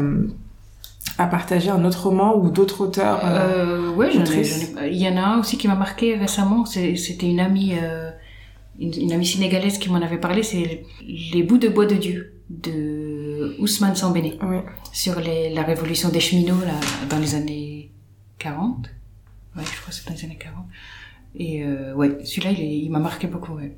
à 1.20 1.28
partager 1.28 1.70
un 1.70 1.84
autre 1.84 2.08
roman 2.08 2.38
ou 2.38 2.50
d'autres 2.50 2.82
auteurs 2.82 3.20
euh, 3.24 3.94
euh 3.98 4.32
ai, 4.32 4.90
Il 4.90 4.98
y 4.98 5.08
en 5.08 5.18
a 5.18 5.22
un 5.22 5.40
aussi 5.40 5.58
qui 5.58 5.68
m'a 5.68 5.76
marqué 5.76 6.16
récemment. 6.16 6.66
C'était 6.66 7.30
une 7.30 7.42
amie, 7.42 7.74
euh, 7.82 8.10
une, 8.80 9.12
amie 9.12 9.28
sénégalaise 9.28 9.78
qui 9.78 9.90
m'en 9.90 10.02
avait 10.02 10.18
parlé. 10.18 10.44
C'est 10.44 10.86
Les 11.06 11.44
bouts 11.44 11.58
de 11.58 11.68
bois 11.68 11.86
de 11.86 11.96
Dieu 11.96 12.34
de 12.50 13.56
Ousmane 13.60 13.96
Sambéné 13.96 14.40
oui. 14.42 14.58
sur 14.92 15.20
les, 15.20 15.54
la 15.54 15.62
révolution 15.64 16.10
des 16.10 16.20
cheminots 16.20 16.62
là, 16.66 16.74
dans 17.10 17.20
les 17.20 17.36
années 17.36 17.92
40. 18.40 18.90
Ouais, 19.56 19.64
je 19.64 19.82
crois 19.82 19.90
que 19.90 19.94
c'est 19.94 20.08
dans 20.08 20.16
les 20.16 20.24
années 20.24 20.40
40. 20.40 20.66
Et 21.36 21.64
euh, 21.64 21.94
ouais, 21.94 22.18
celui-là, 22.24 22.52
il, 22.52 22.86
il 22.86 22.90
m'a 22.90 23.00
marqué 23.00 23.28
beaucoup. 23.28 23.54
Ouais. 23.54 23.76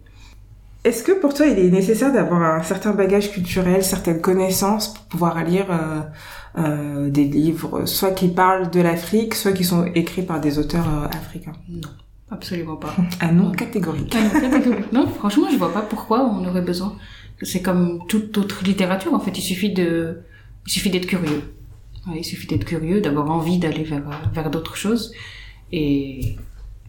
Est-ce 0.84 1.04
que 1.04 1.12
pour 1.12 1.34
toi, 1.36 1.46
il 1.46 1.60
est 1.60 1.70
nécessaire 1.70 2.12
d'avoir 2.12 2.42
un 2.42 2.64
certain 2.64 2.92
bagage 2.94 3.32
culturel, 3.32 3.84
certaines 3.84 4.20
connaissances 4.20 4.94
pour 4.94 5.04
pouvoir 5.06 5.44
lire 5.44 5.68
euh, 5.70 6.02
euh, 6.58 7.10
des 7.12 7.26
livres, 7.26 7.86
soit 7.86 8.12
qui 8.12 8.30
parlent 8.30 8.72
de 8.72 8.82
l'Afrique, 8.82 9.36
soit 9.36 9.52
qui 9.52 9.64
sont 9.64 9.86
écrits 9.94 10.24
par 10.24 10.42
des 10.42 10.58
auteurs 10.58 10.88
euh, 10.88 11.06
africains? 11.06 11.54
Non, 11.70 11.90
absolument 12.32 12.78
pas. 12.78 12.96
Un 13.20 13.32
nom 13.32 13.52
catégorique. 13.52 14.16
Un 14.16 14.24
nom 14.24 14.50
catégorique. 14.50 14.92
non, 14.92 15.08
franchement, 15.08 15.48
je 15.52 15.58
vois 15.58 15.72
pas 15.72 15.84
pourquoi 15.84 16.26
on 16.26 16.48
aurait 16.48 16.64
besoin. 16.64 16.96
C'est 17.44 17.62
comme 17.62 18.00
toute 18.08 18.36
autre 18.40 18.64
littérature, 18.64 19.14
en 19.14 19.20
fait. 19.20 19.38
Il 19.38 19.44
suffit 19.44 19.72
de, 19.72 20.22
il 20.66 20.72
suffit 20.72 20.90
d'être 20.90 21.08
curieux. 21.08 21.44
il 22.16 22.26
suffit 22.26 22.48
d'être 22.48 22.66
curieux, 22.66 23.02
d'avoir 23.02 23.30
envie 23.30 23.60
d'aller 23.60 23.84
vers 23.84 24.02
vers 24.34 24.50
d'autres 24.50 24.76
choses, 24.76 25.14
et 25.72 26.38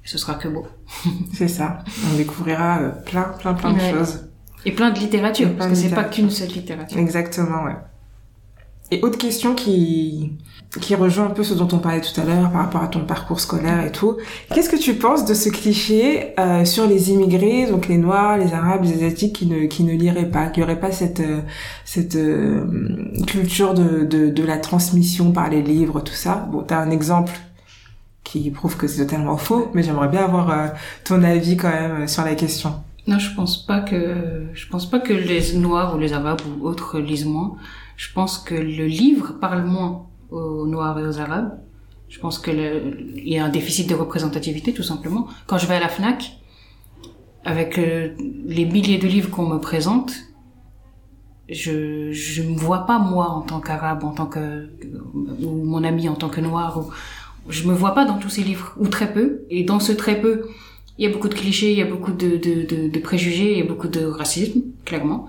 ce 0.04 0.18
sera 0.18 0.34
que 0.34 0.48
beau. 0.48 0.66
C'est 1.34 1.48
ça. 1.48 1.78
On 2.12 2.16
découvrira 2.16 2.78
euh, 2.80 2.90
plein, 2.90 3.34
plein, 3.38 3.54
plein 3.54 3.72
de 3.72 3.80
choses. 3.80 4.20
Et 4.64 4.72
plein 4.72 4.90
de 4.90 4.98
littérature, 4.98 5.48
parce 5.56 5.70
que 5.70 5.74
c'est 5.74 5.88
pas 5.88 6.04
qu'une 6.04 6.30
seule 6.30 6.50
littérature. 6.50 6.96
Exactement, 6.96 7.64
ouais. 7.64 7.74
Et 8.92 9.00
autre 9.02 9.16
question 9.16 9.54
qui, 9.54 10.34
qui 10.82 10.94
rejoint 10.94 11.24
un 11.24 11.30
peu 11.30 11.42
ce 11.42 11.54
dont 11.54 11.66
on 11.72 11.78
parlait 11.78 12.02
tout 12.02 12.20
à 12.20 12.24
l'heure 12.24 12.50
par 12.50 12.60
rapport 12.60 12.82
à 12.82 12.88
ton 12.88 13.06
parcours 13.06 13.40
scolaire 13.40 13.84
et 13.84 13.90
tout. 13.90 14.18
Qu'est-ce 14.54 14.68
que 14.68 14.76
tu 14.76 14.94
penses 14.94 15.24
de 15.24 15.32
ce 15.32 15.48
cliché 15.48 16.38
euh, 16.38 16.66
sur 16.66 16.86
les 16.86 17.10
immigrés, 17.10 17.66
donc 17.66 17.88
les 17.88 17.96
Noirs, 17.96 18.36
les 18.36 18.52
Arabes, 18.52 18.84
les 18.84 18.92
Asiatiques 18.92 19.34
qui 19.34 19.46
ne, 19.46 19.64
qui 19.64 19.82
ne 19.82 19.94
liraient 19.94 20.28
pas, 20.28 20.48
qui 20.48 20.60
n'auraient 20.60 20.78
pas 20.78 20.92
cette, 20.92 21.20
euh, 21.20 21.40
cette 21.86 22.16
euh, 22.16 22.66
culture 23.26 23.72
de, 23.72 24.04
de, 24.04 24.28
de 24.28 24.44
la 24.44 24.58
transmission 24.58 25.32
par 25.32 25.48
les 25.48 25.62
livres, 25.62 26.00
tout 26.02 26.12
ça? 26.12 26.46
Bon, 26.52 26.62
t'as 26.62 26.78
un 26.78 26.90
exemple 26.90 27.32
qui 28.40 28.50
prouve 28.50 28.76
que 28.76 28.86
c'est 28.86 29.04
totalement 29.06 29.36
faux, 29.36 29.70
mais 29.74 29.82
j'aimerais 29.82 30.08
bien 30.08 30.24
avoir 30.24 30.72
ton 31.04 31.22
avis 31.22 31.56
quand 31.56 31.70
même 31.70 32.08
sur 32.08 32.24
la 32.24 32.34
question. 32.34 32.74
Non, 33.06 33.18
je 33.18 33.34
pense 33.34 33.66
pas 33.66 33.80
que 33.80 34.46
je 34.54 34.68
pense 34.68 34.88
pas 34.88 35.00
que 35.00 35.12
les 35.12 35.54
Noirs 35.54 35.94
ou 35.94 35.98
les 35.98 36.12
Arabes 36.12 36.40
ou 36.46 36.66
autres 36.66 36.98
lisent 36.98 37.26
moins. 37.26 37.56
Je 37.96 38.12
pense 38.12 38.38
que 38.38 38.54
le 38.54 38.86
livre 38.86 39.34
parle 39.40 39.64
moins 39.64 40.06
aux 40.30 40.66
Noirs 40.66 40.98
et 40.98 41.06
aux 41.06 41.18
Arabes. 41.18 41.58
Je 42.08 42.18
pense 42.20 42.38
que 42.38 42.50
il 42.50 43.28
y 43.28 43.38
a 43.38 43.44
un 43.44 43.48
déficit 43.48 43.88
de 43.88 43.94
représentativité 43.94 44.72
tout 44.72 44.82
simplement. 44.82 45.26
Quand 45.46 45.58
je 45.58 45.66
vais 45.66 45.74
à 45.74 45.80
la 45.80 45.88
Fnac, 45.88 46.38
avec 47.44 47.78
euh, 47.78 48.14
les 48.46 48.64
milliers 48.64 48.98
de 48.98 49.08
livres 49.08 49.30
qu'on 49.30 49.46
me 49.46 49.58
présente, 49.58 50.12
je 51.50 52.12
je 52.12 52.42
me 52.42 52.56
vois 52.56 52.86
pas 52.86 52.98
moi 52.98 53.28
en 53.30 53.42
tant 53.42 53.60
qu'arabe, 53.60 54.04
en 54.04 54.12
tant 54.12 54.26
que 54.26 54.70
ou 55.14 55.64
mon 55.64 55.82
ami 55.84 56.08
en 56.08 56.14
tant 56.14 56.28
que 56.28 56.40
noir. 56.40 56.78
Ou, 56.78 56.92
je 57.48 57.66
me 57.66 57.72
vois 57.72 57.94
pas 57.94 58.04
dans 58.04 58.18
tous 58.18 58.28
ces 58.28 58.42
livres 58.42 58.74
ou 58.78 58.88
très 58.88 59.12
peu. 59.12 59.42
Et 59.50 59.64
dans 59.64 59.80
ce 59.80 59.92
très 59.92 60.20
peu, 60.20 60.46
il 60.98 61.04
y 61.04 61.08
a 61.08 61.12
beaucoup 61.12 61.28
de 61.28 61.34
clichés, 61.34 61.72
il 61.72 61.78
y 61.78 61.82
a 61.82 61.86
beaucoup 61.86 62.12
de, 62.12 62.36
de, 62.36 62.66
de, 62.66 62.88
de 62.88 62.98
préjugés, 62.98 63.52
il 63.52 63.58
y 63.58 63.62
a 63.62 63.66
beaucoup 63.66 63.88
de 63.88 64.04
racisme, 64.04 64.62
clairement. 64.84 65.26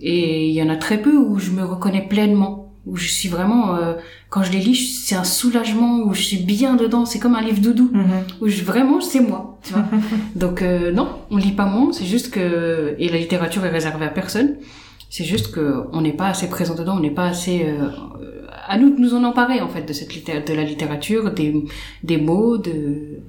Et 0.00 0.48
il 0.48 0.54
y 0.54 0.62
en 0.62 0.68
a 0.68 0.76
très 0.76 1.00
peu 1.00 1.16
où 1.16 1.38
je 1.38 1.50
me 1.50 1.64
reconnais 1.64 2.06
pleinement, 2.06 2.72
où 2.86 2.96
je 2.96 3.08
suis 3.08 3.28
vraiment, 3.28 3.74
euh, 3.76 3.94
quand 4.30 4.42
je 4.42 4.52
les 4.52 4.60
lis, 4.60 5.02
c'est 5.04 5.14
un 5.14 5.24
soulagement, 5.24 6.00
où 6.00 6.14
je 6.14 6.22
suis 6.22 6.38
bien 6.38 6.74
dedans, 6.74 7.04
c'est 7.04 7.18
comme 7.18 7.34
un 7.34 7.42
livre 7.42 7.60
doudou, 7.60 7.90
mhm. 7.92 8.04
où 8.40 8.48
je, 8.48 8.64
vraiment 8.64 9.00
c'est 9.00 9.20
moi. 9.20 9.58
Tu 9.62 9.72
vois 9.74 9.84
Donc 10.36 10.62
euh, 10.62 10.90
non, 10.90 11.08
on 11.30 11.36
lit 11.36 11.52
pas 11.52 11.66
moins, 11.66 11.92
c'est 11.92 12.06
juste 12.06 12.30
que 12.30 12.94
et 12.98 13.08
la 13.08 13.18
littérature 13.18 13.64
est 13.64 13.70
réservée 13.70 14.06
à 14.06 14.10
personne. 14.10 14.56
C'est 15.10 15.24
juste 15.24 15.52
que 15.52 15.84
on 15.92 16.00
n'est 16.00 16.12
pas 16.12 16.28
assez 16.28 16.48
présent 16.48 16.74
dedans, 16.74 16.96
on 16.96 17.00
n'est 17.00 17.10
pas 17.10 17.26
assez 17.26 17.64
euh, 17.64 17.88
à 18.66 18.76
nous 18.78 18.94
de 18.94 19.00
nous 19.00 19.14
en 19.14 19.24
emparer 19.24 19.60
en 19.60 19.68
fait 19.68 19.82
de 19.82 19.92
cette 19.92 20.08
de 20.48 20.54
la 20.54 20.64
littérature, 20.64 21.32
des 21.32 21.54
des 22.02 22.18
mots, 22.18 22.58
de 22.58 23.20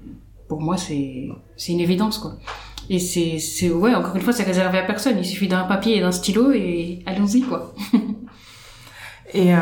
pour 0.48 0.62
moi 0.62 0.78
c'est 0.78 1.30
c'est 1.56 1.72
une 1.72 1.80
évidence 1.80 2.18
quoi. 2.18 2.36
Et 2.92 2.98
c'est, 2.98 3.38
c'est, 3.38 3.70
ouais, 3.70 3.94
encore 3.94 4.16
une 4.16 4.22
fois, 4.24 4.34
c'est 4.34 4.44
réservé 4.44 4.80
à 4.80 4.84
personne. 4.84 5.16
Il 5.20 5.26
suffit 5.26 5.48
d'un 5.48 5.64
papier 5.66 5.98
et 5.98 6.00
d'un 6.00 6.12
stylo 6.12 6.52
et 6.52 7.04
allons-y, 7.06 7.42
quoi. 7.42 7.76
Et 9.34 9.54
euh, 9.54 9.60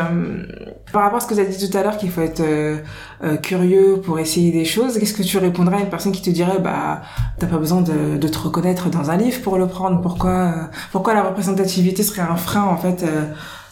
par 0.94 1.04
rapport 1.04 1.18
à 1.18 1.22
ce 1.22 1.28
que 1.28 1.34
tu 1.34 1.42
as 1.42 1.46
dit 1.46 1.70
tout 1.70 1.78
à 1.78 1.84
l'heure, 1.84 1.98
qu'il 1.98 2.10
faut 2.10 2.22
être 2.22 2.40
euh, 2.40 2.78
euh, 3.24 3.36
curieux 3.38 4.00
pour 4.04 4.18
essayer 4.20 4.52
des 4.52 4.64
choses, 4.64 4.98
qu'est-ce 4.98 5.14
que 5.14 5.24
tu 5.24 5.38
répondrais 5.38 5.78
à 5.78 5.80
une 5.82 5.90
personne 5.90 6.14
qui 6.14 6.22
te 6.22 6.30
dirait, 6.30 6.60
bah, 6.60 7.02
t'as 7.38 7.48
pas 7.48 7.58
besoin 7.58 7.82
de, 7.82 8.18
de, 8.18 8.28
te 8.28 8.38
reconnaître 8.38 8.90
dans 8.90 9.12
un 9.12 9.18
livre 9.18 9.42
pour 9.42 9.58
le 9.58 9.68
prendre? 9.68 10.02
Pourquoi, 10.02 10.54
pourquoi 10.92 11.14
la 11.14 11.24
représentativité 11.24 12.04
serait 12.04 12.22
un 12.22 12.38
frein 12.38 12.64
en 12.64 12.78
fait 12.78 13.06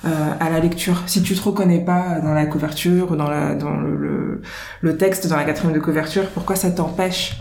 à 0.04 0.50
la 0.50 0.60
lecture? 0.60 1.04
Si 1.06 1.24
tu 1.24 1.34
te 1.34 1.42
reconnais 1.42 1.80
pas 1.80 2.20
dans 2.22 2.34
la 2.34 2.46
couverture 2.46 3.12
ou 3.12 3.16
dans, 3.16 3.30
la, 3.30 3.56
dans 3.56 3.78
le, 3.78 3.96
le, 3.96 4.42
le 4.82 4.98
texte, 4.98 5.28
dans 5.28 5.38
la 5.38 5.46
quatrième 5.46 5.74
de 5.74 5.80
couverture, 5.80 6.28
pourquoi 6.34 6.56
ça 6.56 6.72
t'empêche 6.72 7.40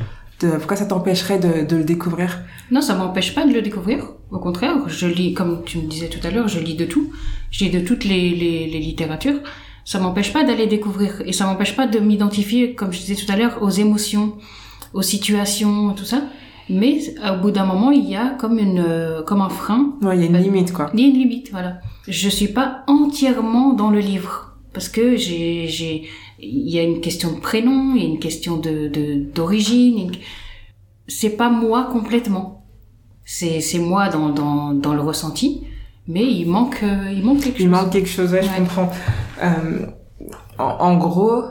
pourquoi 0.58 0.76
ça 0.76 0.86
t'empêcherait 0.86 1.38
de, 1.38 1.64
de, 1.64 1.76
le 1.76 1.84
découvrir? 1.84 2.40
Non, 2.70 2.80
ça 2.80 2.94
m'empêche 2.94 3.34
pas 3.34 3.46
de 3.46 3.52
le 3.52 3.62
découvrir. 3.62 4.08
Au 4.30 4.38
contraire, 4.38 4.88
je 4.88 5.06
lis, 5.06 5.34
comme 5.34 5.62
tu 5.64 5.78
me 5.78 5.86
disais 5.86 6.08
tout 6.08 6.24
à 6.26 6.30
l'heure, 6.30 6.48
je 6.48 6.58
lis 6.60 6.74
de 6.74 6.84
tout. 6.84 7.12
Je 7.50 7.64
lis 7.64 7.70
de 7.70 7.80
toutes 7.80 8.04
les, 8.04 8.30
les, 8.30 8.66
les 8.66 8.78
littératures. 8.78 9.40
Ça 9.84 9.98
m'empêche 10.00 10.32
pas 10.32 10.44
d'aller 10.44 10.66
découvrir 10.66 11.22
et 11.26 11.32
ça 11.32 11.44
m'empêche 11.44 11.76
pas 11.76 11.86
de 11.86 11.98
m'identifier, 11.98 12.74
comme 12.74 12.92
je 12.92 13.00
disais 13.00 13.14
tout 13.16 13.30
à 13.30 13.36
l'heure, 13.36 13.58
aux 13.62 13.68
émotions, 13.68 14.34
aux 14.94 15.02
situations, 15.02 15.92
tout 15.92 16.06
ça. 16.06 16.22
Mais 16.70 17.00
au 17.30 17.42
bout 17.42 17.50
d'un 17.50 17.66
moment, 17.66 17.90
il 17.90 18.08
y 18.08 18.16
a 18.16 18.30
comme 18.30 18.58
une, 18.58 19.22
comme 19.26 19.42
un 19.42 19.50
frein. 19.50 19.94
Ouais, 20.00 20.16
il 20.16 20.22
y 20.22 20.24
a 20.24 20.28
une 20.28 20.38
limite, 20.38 20.72
quoi. 20.72 20.90
Il 20.94 21.00
y 21.00 21.04
a 21.04 21.08
une 21.08 21.18
limite, 21.18 21.50
voilà. 21.50 21.80
Je 22.08 22.28
suis 22.30 22.48
pas 22.48 22.82
entièrement 22.86 23.74
dans 23.74 23.90
le 23.90 24.00
livre 24.00 24.56
parce 24.72 24.88
que 24.88 25.16
j'ai, 25.16 25.68
j'ai, 25.68 26.08
il 26.40 26.70
y 26.70 26.78
a 26.78 26.82
une 26.82 27.00
question 27.00 27.32
de 27.32 27.40
prénom, 27.40 27.94
il 27.94 28.02
y 28.02 28.06
a 28.06 28.08
une 28.08 28.18
question 28.18 28.56
de 28.56 28.90
d'origine. 29.34 30.12
C'est 31.06 31.36
pas 31.36 31.50
moi 31.50 31.88
complètement. 31.92 32.64
C'est 33.24 33.60
c'est 33.60 33.78
moi 33.78 34.08
dans, 34.08 34.30
dans 34.30 34.74
dans 34.74 34.94
le 34.94 35.00
ressenti, 35.00 35.66
mais 36.06 36.24
il 36.24 36.46
manque 36.46 36.82
euh, 36.82 37.10
il 37.12 37.24
manque 37.24 37.40
quelque 37.40 37.56
chose. 37.58 37.64
Il 37.64 37.70
manque 37.70 37.90
quelque 37.90 38.08
chose, 38.08 38.32
ouais, 38.32 38.42
je 38.42 38.56
comprends. 38.56 38.90
Euh, 39.42 39.86
en, 40.58 40.64
en, 40.64 40.96
gros, 40.96 41.42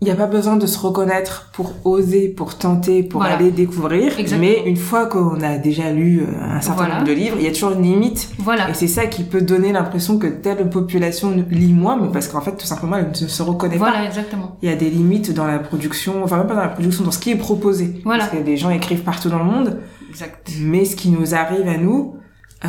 il 0.00 0.06
n'y 0.06 0.10
a 0.10 0.16
pas 0.16 0.26
besoin 0.26 0.56
de 0.56 0.66
se 0.66 0.78
reconnaître 0.78 1.50
pour 1.54 1.72
oser, 1.84 2.28
pour 2.28 2.58
tenter, 2.58 3.02
pour 3.02 3.22
aller 3.22 3.50
découvrir. 3.50 4.12
Mais 4.38 4.62
une 4.66 4.76
fois 4.76 5.06
qu'on 5.06 5.40
a 5.40 5.56
déjà 5.56 5.92
lu 5.92 6.20
euh, 6.20 6.26
un 6.42 6.60
certain 6.60 6.88
nombre 6.88 7.04
de 7.04 7.12
livres, 7.12 7.36
il 7.38 7.44
y 7.44 7.48
a 7.48 7.52
toujours 7.52 7.72
une 7.72 7.82
limite. 7.82 8.28
Voilà. 8.38 8.68
Et 8.68 8.74
c'est 8.74 8.88
ça 8.88 9.06
qui 9.06 9.22
peut 9.22 9.40
donner 9.40 9.72
l'impression 9.72 10.18
que 10.18 10.26
telle 10.26 10.68
population 10.68 11.32
lit 11.50 11.72
moins, 11.72 11.96
mais 11.96 12.08
parce 12.12 12.28
qu'en 12.28 12.42
fait, 12.42 12.56
tout 12.56 12.66
simplement, 12.66 12.96
elle 12.96 13.08
ne 13.08 13.14
se 13.14 13.42
reconnaît 13.42 13.78
pas. 13.78 13.90
Voilà, 13.90 14.04
exactement. 14.04 14.56
Il 14.62 14.68
y 14.68 14.72
a 14.72 14.76
des 14.76 14.90
limites 14.90 15.32
dans 15.32 15.46
la 15.46 15.58
production, 15.58 16.22
enfin 16.22 16.36
même 16.38 16.48
pas 16.48 16.54
dans 16.54 16.60
la 16.60 16.68
production, 16.68 17.04
dans 17.04 17.10
ce 17.10 17.18
qui 17.18 17.30
est 17.30 17.36
proposé. 17.36 18.02
Voilà. 18.04 18.26
Parce 18.26 18.36
que 18.36 18.42
des 18.44 18.56
gens 18.56 18.70
écrivent 18.70 19.04
partout 19.04 19.30
dans 19.30 19.38
le 19.38 19.44
monde. 19.44 19.80
Exact. 20.10 20.50
Mais 20.60 20.84
ce 20.84 20.96
qui 20.96 21.08
nous 21.08 21.34
arrive 21.34 21.66
à 21.66 21.78
nous, 21.78 22.16
euh, 22.64 22.68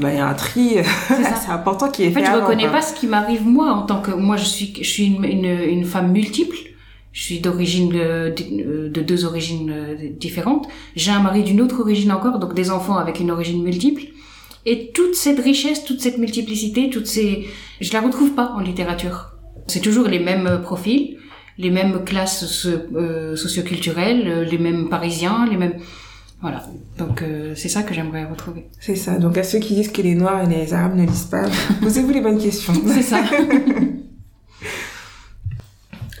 bah, 0.00 0.12
il 0.12 0.16
y 0.16 0.20
a 0.20 0.28
un 0.28 0.34
tri 0.34 0.76
c'est 1.08 1.50
important 1.50 1.90
qui 1.90 2.04
est 2.04 2.10
fait. 2.10 2.20
En 2.20 2.24
fait, 2.24 2.30
je 2.30 2.36
reconnais 2.40 2.68
pas 2.68 2.82
ce 2.82 2.94
qui 2.94 3.06
m'arrive 3.06 3.46
moi 3.46 3.72
en 3.72 3.82
tant 3.82 4.00
que 4.00 4.10
moi 4.10 4.36
je 4.36 4.44
suis 4.44 4.74
je 4.80 4.88
suis 4.88 5.06
une, 5.06 5.24
une, 5.24 5.44
une 5.44 5.84
femme 5.84 6.12
multiple 6.12 6.56
je 7.18 7.24
suis 7.24 7.40
d'origine 7.40 7.88
de, 7.88 8.88
de, 8.88 9.02
deux 9.02 9.24
origines 9.24 9.72
euh, 9.74 9.96
différentes. 10.20 10.68
J'ai 10.94 11.10
un 11.10 11.20
mari 11.20 11.42
d'une 11.42 11.60
autre 11.60 11.80
origine 11.80 12.12
encore, 12.12 12.38
donc 12.38 12.54
des 12.54 12.70
enfants 12.70 12.96
avec 12.96 13.18
une 13.18 13.32
origine 13.32 13.62
multiple. 13.62 14.02
Et 14.66 14.92
toute 14.92 15.16
cette 15.16 15.40
richesse, 15.40 15.84
toute 15.84 16.00
cette 16.00 16.18
multiplicité, 16.18 16.90
toutes 16.90 17.08
ces, 17.08 17.48
je 17.80 17.92
la 17.92 18.02
retrouve 18.02 18.34
pas 18.34 18.52
en 18.56 18.60
littérature. 18.60 19.32
C'est 19.66 19.80
toujours 19.80 20.06
les 20.06 20.20
mêmes 20.20 20.60
profils, 20.62 21.18
les 21.58 21.70
mêmes 21.70 22.04
classes 22.04 22.66
euh, 22.66 23.34
socioculturelles, 23.34 24.28
euh, 24.28 24.44
les 24.44 24.58
mêmes 24.58 24.88
Parisiens, 24.88 25.46
les 25.50 25.56
mêmes. 25.56 25.74
Voilà. 26.40 26.64
Donc 26.98 27.22
euh, 27.22 27.54
c'est 27.56 27.68
ça 27.68 27.82
que 27.82 27.92
j'aimerais 27.94 28.24
retrouver. 28.24 28.68
C'est 28.80 28.96
ça. 28.96 29.18
Donc 29.18 29.36
à 29.38 29.42
ceux 29.42 29.58
qui 29.58 29.74
disent 29.74 29.90
que 29.90 30.02
les 30.02 30.14
Noirs 30.14 30.42
et 30.42 30.54
les 30.54 30.72
Arabes 30.72 30.96
ne 30.96 31.04
lisent 31.04 31.24
pas, 31.24 31.44
posez-vous 31.82 32.10
les 32.10 32.20
bonnes 32.20 32.38
questions. 32.38 32.72
c'est 32.86 33.02
ça. 33.02 33.20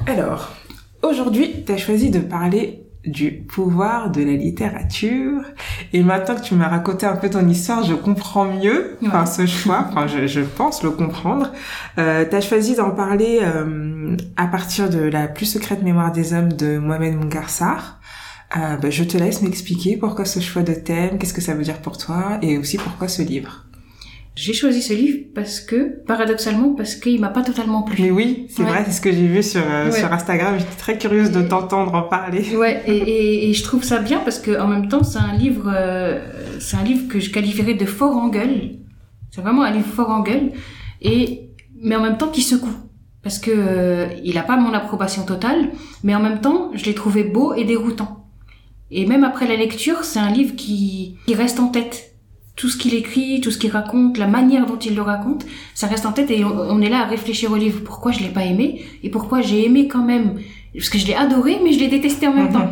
Alors, 0.06 0.54
Aujourd'hui, 1.02 1.64
tu 1.64 1.72
as 1.72 1.76
choisi 1.76 2.10
de 2.10 2.18
parler 2.18 2.82
du 3.06 3.30
pouvoir 3.30 4.10
de 4.10 4.20
la 4.22 4.32
littérature. 4.32 5.42
Et 5.92 6.02
maintenant 6.02 6.34
que 6.34 6.42
tu 6.42 6.54
m'as 6.54 6.68
raconté 6.68 7.06
un 7.06 7.14
peu 7.14 7.30
ton 7.30 7.48
histoire, 7.48 7.84
je 7.84 7.94
comprends 7.94 8.44
mieux 8.44 8.96
enfin, 9.06 9.24
ce 9.24 9.46
choix. 9.46 9.86
Enfin, 9.88 10.08
je, 10.08 10.26
je 10.26 10.40
pense 10.40 10.82
le 10.82 10.90
comprendre. 10.90 11.52
Euh, 11.98 12.24
tu 12.28 12.34
as 12.34 12.40
choisi 12.40 12.74
d'en 12.74 12.90
parler 12.90 13.40
euh, 13.42 14.16
à 14.36 14.48
partir 14.48 14.90
de 14.90 14.98
La 14.98 15.28
plus 15.28 15.46
secrète 15.46 15.82
mémoire 15.82 16.10
des 16.10 16.34
hommes 16.34 16.52
de 16.52 16.78
Mohamed 16.78 17.14
Mungarsar. 17.14 17.97
Euh, 18.56 18.76
bah, 18.76 18.90
je 18.90 19.04
te 19.04 19.18
laisse 19.18 19.42
m'expliquer 19.42 19.96
pourquoi 19.96 20.24
ce 20.24 20.40
choix 20.40 20.62
de 20.62 20.72
thème, 20.72 21.18
qu'est-ce 21.18 21.34
que 21.34 21.40
ça 21.40 21.54
veut 21.54 21.64
dire 21.64 21.80
pour 21.82 21.98
toi, 21.98 22.38
et 22.40 22.56
aussi 22.56 22.78
pourquoi 22.78 23.08
ce 23.08 23.22
livre. 23.22 23.66
J'ai 24.34 24.52
choisi 24.52 24.82
ce 24.82 24.92
livre 24.92 25.18
parce 25.34 25.60
que, 25.60 26.04
paradoxalement, 26.06 26.70
parce 26.74 26.94
qu'il 26.94 27.20
m'a 27.20 27.28
pas 27.28 27.42
totalement 27.42 27.82
plu. 27.82 28.00
Mais 28.00 28.10
oui, 28.12 28.46
c'est 28.48 28.62
vrai, 28.62 28.84
c'est 28.86 28.92
ce 28.92 29.00
que 29.00 29.10
j'ai 29.10 29.26
vu 29.26 29.42
sur, 29.42 29.62
euh, 29.68 29.90
sur 29.90 30.12
Instagram. 30.12 30.54
J'étais 30.56 30.76
très 30.76 30.96
curieuse 30.96 31.32
de 31.32 31.42
t'entendre 31.42 31.92
en 31.92 32.02
parler. 32.02 32.54
Ouais, 32.54 32.80
et, 32.86 32.96
et, 32.96 33.50
et, 33.50 33.52
je 33.52 33.64
trouve 33.64 33.82
ça 33.82 33.98
bien 33.98 34.20
parce 34.20 34.38
que 34.38 34.58
en 34.60 34.68
même 34.68 34.86
temps, 34.88 35.02
c'est 35.02 35.18
un 35.18 35.36
livre, 35.36 35.68
euh, 35.74 36.20
c'est 36.60 36.76
un 36.76 36.84
livre 36.84 37.08
que 37.08 37.18
je 37.18 37.30
qualifierais 37.30 37.74
de 37.74 37.84
fort 37.84 38.16
en 38.16 38.28
gueule. 38.28 38.76
C'est 39.32 39.40
vraiment 39.40 39.64
un 39.64 39.72
livre 39.72 39.88
fort 39.88 40.10
en 40.10 40.20
gueule, 40.20 40.52
et 41.02 41.50
mais 41.82 41.96
en 41.96 42.02
même 42.02 42.16
temps 42.16 42.28
qui 42.28 42.42
secoue. 42.42 42.76
Parce 43.24 43.40
que 43.40 43.50
euh, 43.52 44.06
il 44.24 44.38
a 44.38 44.42
pas 44.42 44.56
mon 44.56 44.72
approbation 44.72 45.24
totale, 45.24 45.70
mais 46.04 46.14
en 46.14 46.20
même 46.20 46.40
temps, 46.40 46.70
je 46.74 46.84
l'ai 46.84 46.94
trouvé 46.94 47.24
beau 47.24 47.54
et 47.54 47.64
déroutant. 47.64 48.27
Et 48.90 49.06
même 49.06 49.24
après 49.24 49.46
la 49.46 49.56
lecture, 49.56 50.04
c'est 50.04 50.18
un 50.18 50.30
livre 50.30 50.56
qui, 50.56 51.16
qui 51.26 51.34
reste 51.34 51.60
en 51.60 51.68
tête 51.68 52.14
tout 52.58 52.68
ce 52.68 52.76
qu'il 52.76 52.94
écrit, 52.94 53.40
tout 53.40 53.52
ce 53.52 53.58
qu'il 53.58 53.70
raconte, 53.70 54.18
la 54.18 54.26
manière 54.26 54.66
dont 54.66 54.78
il 54.78 54.96
le 54.96 55.02
raconte, 55.02 55.46
ça 55.74 55.86
reste 55.86 56.04
en 56.06 56.12
tête 56.12 56.30
et 56.30 56.44
on, 56.44 56.80
est 56.82 56.88
là 56.88 57.02
à 57.02 57.04
réfléchir 57.04 57.52
au 57.52 57.56
livre. 57.56 57.82
Pourquoi 57.84 58.10
je 58.10 58.18
l'ai 58.18 58.30
pas 58.30 58.44
aimé 58.44 58.84
et 59.04 59.10
pourquoi 59.10 59.40
j'ai 59.40 59.64
aimé 59.64 59.86
quand 59.86 60.02
même? 60.02 60.40
Parce 60.74 60.90
que 60.90 60.98
je 60.98 61.06
l'ai 61.06 61.14
adoré, 61.14 61.60
mais 61.62 61.72
je 61.72 61.78
l'ai 61.78 61.88
détesté 61.88 62.26
en 62.26 62.34
même 62.34 62.52
temps. 62.52 62.68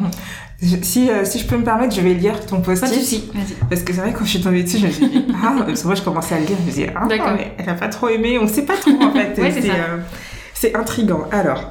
si, 0.82 1.08
euh, 1.08 1.24
si 1.24 1.38
je 1.38 1.46
peux 1.46 1.56
me 1.56 1.62
permettre, 1.62 1.94
je 1.94 2.00
vais 2.00 2.14
lire 2.14 2.44
ton 2.46 2.60
post 2.62 2.82
Pas 2.82 2.88
de 2.88 2.94
souci, 2.94 3.30
Parce 3.70 3.82
que 3.82 3.92
c'est 3.92 4.00
vrai, 4.00 4.12
quand 4.12 4.24
je 4.24 4.30
suis 4.30 4.40
tombée 4.40 4.64
dessus, 4.64 4.78
je 4.78 4.86
me 4.86 4.90
suis 4.90 5.08
dit, 5.08 5.24
ah, 5.42 5.54
parce 5.64 5.82
que 5.82 5.86
moi 5.86 5.94
je 5.94 6.02
commençais 6.02 6.34
à 6.34 6.40
le 6.40 6.46
lire, 6.46 6.56
je 6.58 6.62
me 6.62 6.70
disais, 6.70 6.92
ah, 6.96 7.06
mais 7.08 7.54
elle 7.56 7.68
a 7.68 7.74
pas 7.74 7.88
trop 7.88 8.08
aimé, 8.08 8.38
on 8.40 8.48
sait 8.48 8.64
pas 8.64 8.76
trop 8.76 8.90
en 8.90 9.12
fait. 9.12 9.38
ouais, 9.40 9.52
c'est 9.52 9.70
euh, 9.70 9.98
c'est 10.52 10.74
intrigant. 10.74 11.28
Alors, 11.30 11.70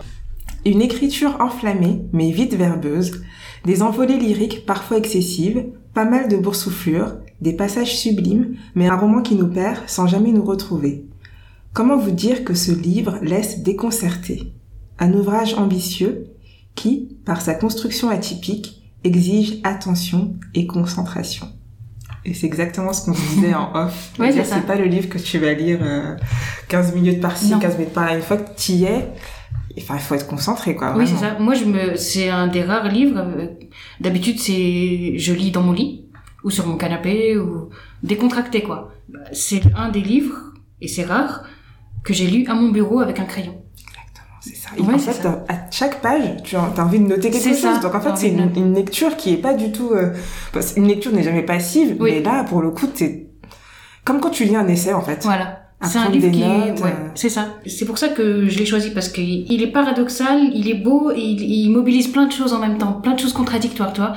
une 0.66 0.82
écriture 0.82 1.36
enflammée, 1.42 2.04
mais 2.14 2.32
vite 2.32 2.54
verbeuse, 2.54 3.24
des 3.65 3.82
envolées 3.82 4.17
lyriques 4.17 4.65
parfois 4.65 4.97
excessives, 4.97 5.65
pas 5.93 6.06
mal 6.06 6.28
de 6.28 6.38
boursouflures, 6.38 7.15
des 7.41 7.54
passages 7.54 7.97
sublimes, 7.97 8.56
mais 8.75 8.88
un 8.88 8.95
roman 8.95 9.21
qui 9.21 9.36
nous 9.36 9.47
perd 9.47 9.80
sans 9.88 10.08
jamais 10.08 10.32
nous 10.32 10.43
retrouver. 10.43 11.06
Comment 11.73 11.97
vous 11.97 12.12
dire 12.12 12.43
que 12.43 12.54
ce 12.54 12.71
livre 12.71 13.17
laisse 13.21 13.60
déconcerter? 13.60 14.54
Un 14.99 15.13
ouvrage 15.13 15.56
ambitieux 15.56 16.28
qui, 16.75 17.17
par 17.25 17.41
sa 17.41 17.54
construction 17.54 18.10
atypique, 18.10 18.82
exige 19.04 19.60
attention 19.63 20.36
et 20.54 20.67
concentration. 20.67 21.47
Et 22.23 22.34
c'est 22.34 22.47
exactement 22.47 22.91
ce 22.91 23.06
qu'on 23.06 23.12
disait 23.12 23.54
en 23.54 23.71
off. 23.75 24.13
ouais, 24.19 24.32
c'est 24.32 24.65
pas 24.65 24.75
le 24.75 24.86
livre 24.86 25.10
que 25.10 25.19
tu 25.19 25.38
vas 25.38 25.54
lire 25.54 25.80
15 26.69 26.91
euh, 26.91 26.95
minutes 26.95 27.21
par-ci, 27.21 27.54
15 27.60 27.78
minutes 27.78 27.93
par-là. 27.93 28.15
Une 28.15 28.23
fois 28.23 28.38
que 28.38 28.49
tu 28.58 28.71
y 28.71 28.86
es, 28.86 29.10
enfin, 29.78 29.96
il 29.96 30.02
faut 30.02 30.16
être 30.16 30.28
concentré, 30.28 30.76
quoi. 30.76 30.96
Oui, 30.98 31.08
c'est 31.08 31.18
ça. 31.18 31.38
Moi, 31.40 31.54
je 31.54 31.66
me, 31.66 31.96
c'est 31.96 32.30
un 32.30 32.48
des 32.48 32.64
rares 32.64 32.90
livres. 32.90 33.18
Euh, 33.18 33.48
d'habitude, 34.00 34.40
c'est, 34.40 35.18
je 35.18 35.34
lis 35.34 35.52
dans 35.52 35.62
mon 35.62 35.74
lit 35.74 36.06
ou 36.46 36.52
sur 36.52 36.66
mon 36.68 36.78
canapé 36.78 37.38
ou 37.38 37.70
décontracté 38.04 38.62
quoi. 38.62 38.94
C'est 39.34 39.62
un 39.76 39.90
des 39.90 40.02
livres 40.02 40.54
et 40.80 40.88
c'est 40.88 41.04
rare 41.04 41.44
que 42.04 42.14
j'ai 42.14 42.28
lu 42.28 42.46
à 42.48 42.54
mon 42.54 42.70
bureau 42.70 43.00
avec 43.00 43.20
un 43.20 43.26
crayon. 43.26 43.64
Exactement, 43.80 44.38
c'est 44.40 44.56
ça. 44.56 44.70
Et 44.78 44.82
en 44.82 45.00
fait, 45.00 45.26
à 45.26 45.72
chaque 45.72 46.02
page, 46.02 46.44
tu 46.44 46.56
as, 46.56 46.72
envie 46.78 47.00
de 47.00 47.08
noter 47.08 47.32
quelque 47.32 47.56
chose. 47.56 47.80
Donc 47.82 47.96
en 47.96 48.00
fait, 48.00 48.16
c'est 48.16 48.30
une, 48.30 48.74
lecture 48.76 49.18
qui 49.18 49.34
est 49.34 49.38
pas 49.38 49.56
du 49.56 49.72
tout. 49.72 49.92
Euh, 49.92 50.14
une 50.78 50.88
lecture 50.88 51.12
n'est 51.12 51.24
jamais 51.24 51.44
passive, 51.44 51.98
mais 52.00 52.22
là, 52.22 52.44
pour 52.44 52.62
le 52.62 52.70
coup, 52.70 52.88
c'est 52.94 53.28
comme 54.06 54.20
quand 54.20 54.30
tu 54.30 54.46
lis 54.46 54.56
un 54.56 54.68
essai 54.68 54.94
en 54.94 55.02
fait. 55.02 55.24
Voilà. 55.24 55.64
C'est 55.82 56.00
un 56.00 56.10
livre 56.10 56.32
qui 56.32 56.42
est, 56.42 56.82
ouais, 56.82 56.90
euh. 56.90 57.10
c'est 57.16 57.30
ça. 57.30 57.48
C'est 57.66 57.86
pour 57.86 57.98
ça 57.98 58.08
que 58.08 58.48
je 58.48 58.58
l'ai 58.58 58.66
choisi 58.66 58.92
parce 58.92 59.10
qu'il 59.10 59.62
est 59.62 59.68
paradoxal, 59.68 60.50
il 60.54 60.70
est 60.70 60.76
beau 60.76 61.12
et 61.12 61.20
il, 61.20 61.42
il, 61.44 61.70
mobilise 61.70 62.08
plein 62.08 62.26
de 62.26 62.32
choses 62.32 62.54
en 62.54 62.60
même 62.60 62.78
temps, 62.78 62.94
plein 62.94 63.14
de 63.14 63.20
choses 63.20 63.34
contradictoires, 63.34 63.94
toi 63.94 64.16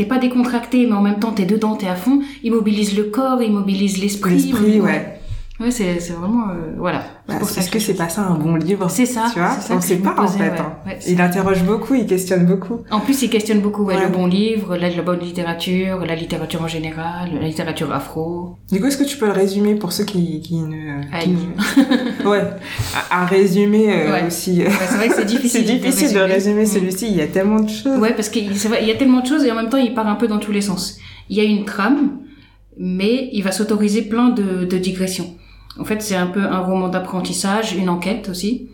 t'es 0.00 0.06
pas 0.06 0.16
décontracté, 0.16 0.86
mais 0.86 0.94
en 0.94 1.02
même 1.02 1.18
temps 1.18 1.32
t'es 1.32 1.44
dedans, 1.44 1.76
t'es 1.76 1.86
à 1.86 1.94
fond. 1.94 2.20
Il 2.42 2.52
mobilise 2.52 2.96
le 2.96 3.04
corps, 3.04 3.42
il 3.42 3.52
mobilise 3.52 3.98
l'esprit. 3.98 4.36
L'esprit, 4.36 4.80
ouais. 4.80 5.19
Oui, 5.60 5.70
c'est 5.70 5.98
vraiment 6.12 6.48
euh, 6.48 6.72
voilà. 6.78 7.04
Bah, 7.28 7.34
Est-ce 7.42 7.70
que 7.70 7.78
c'est 7.78 7.92
pas 7.94 8.08
ça 8.08 8.22
un 8.22 8.34
bon 8.34 8.54
livre 8.56 8.88
C'est 8.88 9.04
ça. 9.04 9.26
Tu 9.30 9.38
vois, 9.38 9.58
on 9.68 9.80
sait 9.82 9.96
pas 9.96 10.14
en 10.16 10.26
fait. 10.26 10.58
Hein. 10.58 10.72
il 11.06 11.20
interroge 11.20 11.64
beaucoup, 11.64 11.94
il 11.94 12.06
questionne 12.06 12.46
beaucoup. 12.46 12.80
En 12.90 13.00
plus, 13.00 13.20
il 13.20 13.28
questionne 13.28 13.60
beaucoup 13.60 13.86
le 13.90 14.08
bon 14.08 14.26
livre, 14.26 14.78
la, 14.78 14.88
la, 14.88 15.02
bonne 15.02 15.20
littérature, 15.20 16.06
la 16.06 16.14
littérature 16.14 16.62
en 16.62 16.68
général, 16.68 17.30
la 17.38 17.46
littérature 17.46 17.92
afro. 17.92 18.56
Du 18.72 18.80
coup, 18.80 18.86
est-ce 18.86 18.96
que 18.96 19.04
tu 19.04 19.18
peux 19.18 19.26
le 19.26 19.32
résumer 19.32 19.74
pour 19.74 19.92
ceux 19.92 20.04
qui, 20.04 20.40
qui 20.40 20.56
ne, 20.56 21.02
qui 21.22 21.36
ouais, 22.26 22.42
un 23.10 23.26
résumé 23.26 23.92
euh, 23.92 24.26
aussi. 24.26 24.62
c'est 24.64 24.96
vrai 24.96 25.08
que 25.08 25.14
c'est 25.14 25.26
difficile. 25.26 25.60
c'est 25.66 25.74
difficile 25.74 26.14
de 26.14 26.20
résumer, 26.20 26.62
mm. 26.62 26.66
celui-ci. 26.66 27.06
Il 27.10 27.16
y 27.16 27.20
a 27.20 27.26
tellement 27.26 27.60
de 27.60 27.68
choses. 27.68 27.98
Ouais, 27.98 28.14
parce 28.14 28.30
qu'il 28.30 28.50
il 28.50 28.88
y 28.88 28.90
a 28.90 28.96
tellement 28.96 29.20
de 29.20 29.26
choses 29.26 29.44
et 29.44 29.52
en 29.52 29.56
même 29.56 29.68
temps, 29.68 29.76
il 29.76 29.92
part 29.92 30.08
un 30.08 30.16
peu 30.16 30.26
dans 30.26 30.38
tous 30.38 30.52
les 30.52 30.62
sens. 30.62 30.96
Il 31.28 31.36
y 31.36 31.40
a 31.40 31.44
une 31.44 31.66
trame, 31.66 32.18
mais 32.78 33.28
il 33.32 33.42
va 33.42 33.52
s'autoriser 33.52 34.00
plein 34.02 34.30
de, 34.30 34.64
de 34.64 34.78
digressions. 34.78 35.34
En 35.78 35.84
fait, 35.84 36.02
c'est 36.02 36.16
un 36.16 36.26
peu 36.26 36.44
un 36.44 36.58
roman 36.58 36.88
d'apprentissage, 36.88 37.74
une 37.74 37.88
enquête 37.88 38.28
aussi. 38.28 38.70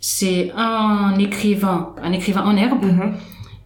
C'est 0.00 0.52
un 0.54 1.18
écrivain, 1.18 1.94
un 2.02 2.12
écrivain 2.12 2.42
en 2.42 2.56
herbe, 2.56 2.84
mhm. 2.84 3.14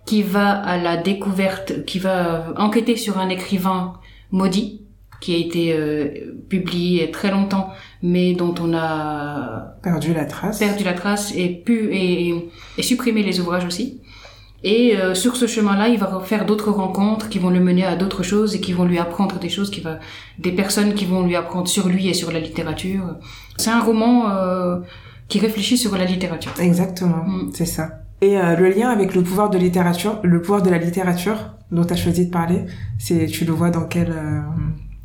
qui 0.06 0.22
va 0.22 0.50
à 0.50 0.78
la 0.78 0.96
découverte, 0.96 1.84
qui 1.84 1.98
va 1.98 2.54
enquêter 2.56 2.96
sur 2.96 3.18
un 3.18 3.28
écrivain 3.28 3.94
maudit, 4.30 4.82
qui 5.20 5.34
a 5.34 5.38
été 5.38 5.72
euh, 5.72 6.36
publié 6.48 7.10
très 7.10 7.30
longtemps, 7.30 7.70
mais 8.02 8.34
dont 8.34 8.54
on 8.60 8.72
a 8.72 9.74
perdu 9.82 10.14
la 10.14 10.26
trace, 10.26 10.58
perdu 10.60 10.84
la 10.84 10.92
trace 10.92 11.34
et 11.34 11.48
pu 11.48 11.90
et, 11.92 12.48
et 12.76 12.82
supprimer 12.82 13.24
les 13.24 13.40
ouvrages 13.40 13.64
aussi. 13.64 14.00
Et 14.64 14.96
euh, 14.96 15.14
sur 15.14 15.36
ce 15.36 15.46
chemin-là, 15.46 15.88
il 15.88 15.98
va 15.98 16.20
faire 16.24 16.44
d'autres 16.44 16.70
rencontres 16.72 17.28
qui 17.28 17.38
vont 17.38 17.50
le 17.50 17.60
mener 17.60 17.84
à 17.84 17.94
d'autres 17.94 18.24
choses 18.24 18.56
et 18.56 18.60
qui 18.60 18.72
vont 18.72 18.84
lui 18.84 18.98
apprendre 18.98 19.38
des 19.38 19.48
choses, 19.48 19.70
qui 19.70 19.80
va 19.80 20.00
des 20.38 20.50
personnes 20.50 20.94
qui 20.94 21.04
vont 21.04 21.24
lui 21.24 21.36
apprendre 21.36 21.68
sur 21.68 21.88
lui 21.88 22.08
et 22.08 22.14
sur 22.14 22.32
la 22.32 22.40
littérature. 22.40 23.16
C'est 23.56 23.70
un 23.70 23.80
roman 23.80 24.30
euh, 24.30 24.78
qui 25.28 25.38
réfléchit 25.38 25.78
sur 25.78 25.96
la 25.96 26.04
littérature. 26.04 26.52
Exactement, 26.58 27.24
mm. 27.24 27.50
c'est 27.54 27.66
ça. 27.66 28.00
Et 28.20 28.36
euh, 28.36 28.56
le 28.56 28.68
lien 28.70 28.88
avec 28.88 29.14
le 29.14 29.22
pouvoir 29.22 29.48
de 29.48 29.58
littérature, 29.58 30.18
le 30.24 30.42
pouvoir 30.42 30.62
de 30.62 30.70
la 30.70 30.78
littérature 30.78 31.54
dont 31.70 31.84
tu 31.84 31.92
as 31.92 31.96
choisi 31.96 32.26
de 32.26 32.32
parler, 32.32 32.64
c'est 32.98 33.26
tu 33.26 33.44
le 33.44 33.52
vois 33.52 33.70
dans 33.70 33.84
quel 33.84 34.12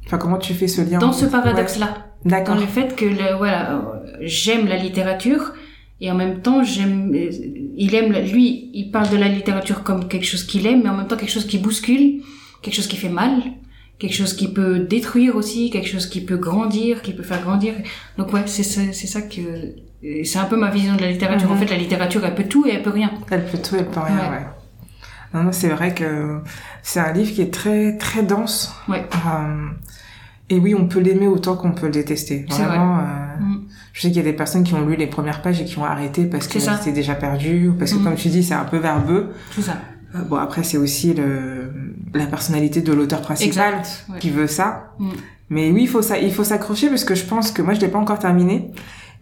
enfin 0.07 0.17
comment 0.17 0.37
tu 0.37 0.53
fais 0.55 0.67
ce 0.67 0.81
lien 0.81 0.97
Dans 0.97 1.13
ce 1.13 1.25
paradoxe-là. 1.25 1.89
D'accord. 2.25 2.55
Dans 2.55 2.61
le 2.61 2.67
fait 2.67 2.95
que 2.95 3.05
le, 3.05 3.37
voilà, 3.37 4.01
j'aime 4.21 4.65
la 4.65 4.77
littérature 4.77 5.53
et 6.01 6.09
en 6.09 6.15
même 6.15 6.39
temps 6.39 6.63
j'aime 6.63 7.11
il 7.75 7.95
aime 7.95 8.11
lui 8.11 8.69
il 8.73 8.91
parle 8.91 9.09
de 9.09 9.17
la 9.17 9.27
littérature 9.27 9.83
comme 9.83 10.07
quelque 10.07 10.25
chose 10.25 10.43
qu'il 10.43 10.65
aime 10.67 10.81
mais 10.83 10.89
en 10.89 10.97
même 10.97 11.07
temps 11.07 11.17
quelque 11.17 11.31
chose 11.31 11.47
qui 11.47 11.57
bouscule 11.57 12.21
quelque 12.61 12.75
chose 12.75 12.87
qui 12.87 12.97
fait 12.97 13.09
mal 13.09 13.41
quelque 13.99 14.13
chose 14.15 14.33
qui 14.33 14.51
peut 14.51 14.79
détruire 14.79 15.35
aussi 15.35 15.69
quelque 15.69 15.87
chose 15.87 16.07
qui 16.07 16.21
peut 16.21 16.37
grandir 16.37 17.01
qui 17.01 17.13
peut 17.13 17.23
faire 17.23 17.41
grandir. 17.41 17.73
Donc 18.17 18.33
ouais 18.33 18.43
c'est 18.45 18.63
ça 18.63 18.81
c'est 18.91 19.07
ça 19.07 19.21
que 19.21 19.75
c'est 20.25 20.39
un 20.39 20.45
peu 20.45 20.57
ma 20.57 20.69
vision 20.69 20.95
de 20.95 21.01
la 21.01 21.11
littérature. 21.11 21.49
En 21.49 21.53
mhm. 21.53 21.59
fait 21.61 21.69
la 21.69 21.77
littérature 21.77 22.25
elle 22.25 22.35
peut 22.35 22.43
tout 22.43 22.65
et 22.67 22.73
elle 22.73 22.83
peut 22.83 22.89
rien. 22.89 23.11
Elle 23.31 23.45
peut 23.45 23.57
tout 23.57 23.75
et 23.75 23.79
elle 23.79 23.87
peut 23.87 24.01
rien 24.01 24.31
ouais, 24.31 24.47
non, 25.33 25.43
non 25.43 25.51
c'est 25.51 25.69
vrai 25.69 25.93
que 25.93 26.41
c'est 26.81 26.99
un 26.99 27.13
livre 27.13 27.31
qui 27.33 27.41
est 27.41 27.53
très 27.53 27.97
très 27.97 28.23
dense. 28.23 28.75
Ouais. 28.87 29.07
Euh, 29.25 29.67
et 30.49 30.59
oui 30.59 30.75
on 30.75 30.87
peut 30.87 30.99
l'aimer 30.99 31.27
autant 31.27 31.55
qu'on 31.55 31.71
peut 31.71 31.87
le 31.87 31.93
détester. 31.93 32.45
Vraiment 32.49 32.95
vrai. 32.95 33.05
Euh, 33.05 33.43
mm. 33.43 33.62
Je 33.93 34.01
sais 34.01 34.07
qu'il 34.07 34.17
y 34.17 34.19
a 34.19 34.23
des 34.23 34.33
personnes 34.33 34.63
qui 34.63 34.73
ont 34.73 34.85
lu 34.85 34.95
les 34.95 35.07
premières 35.07 35.41
pages 35.41 35.61
et 35.61 35.65
qui 35.65 35.77
ont 35.77 35.85
arrêté 35.85 36.25
parce 36.25 36.47
que 36.47 36.59
c'était 36.59 36.91
déjà 36.91 37.13
perdu 37.13 37.69
ou 37.69 37.73
parce 37.73 37.93
que, 37.93 37.99
mm. 37.99 38.03
comme 38.03 38.15
tu 38.15 38.27
dis, 38.29 38.43
c'est 38.43 38.55
un 38.55 38.65
peu 38.65 38.77
verbeux. 38.77 39.29
C'est 39.55 39.61
ça. 39.61 39.77
Euh, 40.15 40.23
bon, 40.23 40.37
après, 40.37 40.63
c'est 40.63 40.77
aussi 40.77 41.13
le, 41.13 41.71
la 42.13 42.25
personnalité 42.25 42.81
de 42.81 42.91
l'auteur 42.91 43.21
principal 43.21 43.83
qui 44.19 44.31
veut 44.31 44.47
ça. 44.47 44.95
Mm. 44.99 45.09
Mais 45.49 45.71
oui, 45.71 45.83
il 45.83 45.87
faut 45.87 46.01
ça, 46.01 46.17
il 46.17 46.33
faut 46.33 46.43
s'accrocher 46.43 46.89
parce 46.89 47.05
que 47.05 47.13
je 47.13 47.23
pense 47.23 47.51
que 47.51 47.61
moi, 47.61 47.75
je 47.75 47.81
l'ai 47.81 47.87
pas 47.87 47.99
encore 47.99 48.17
terminé 48.17 48.71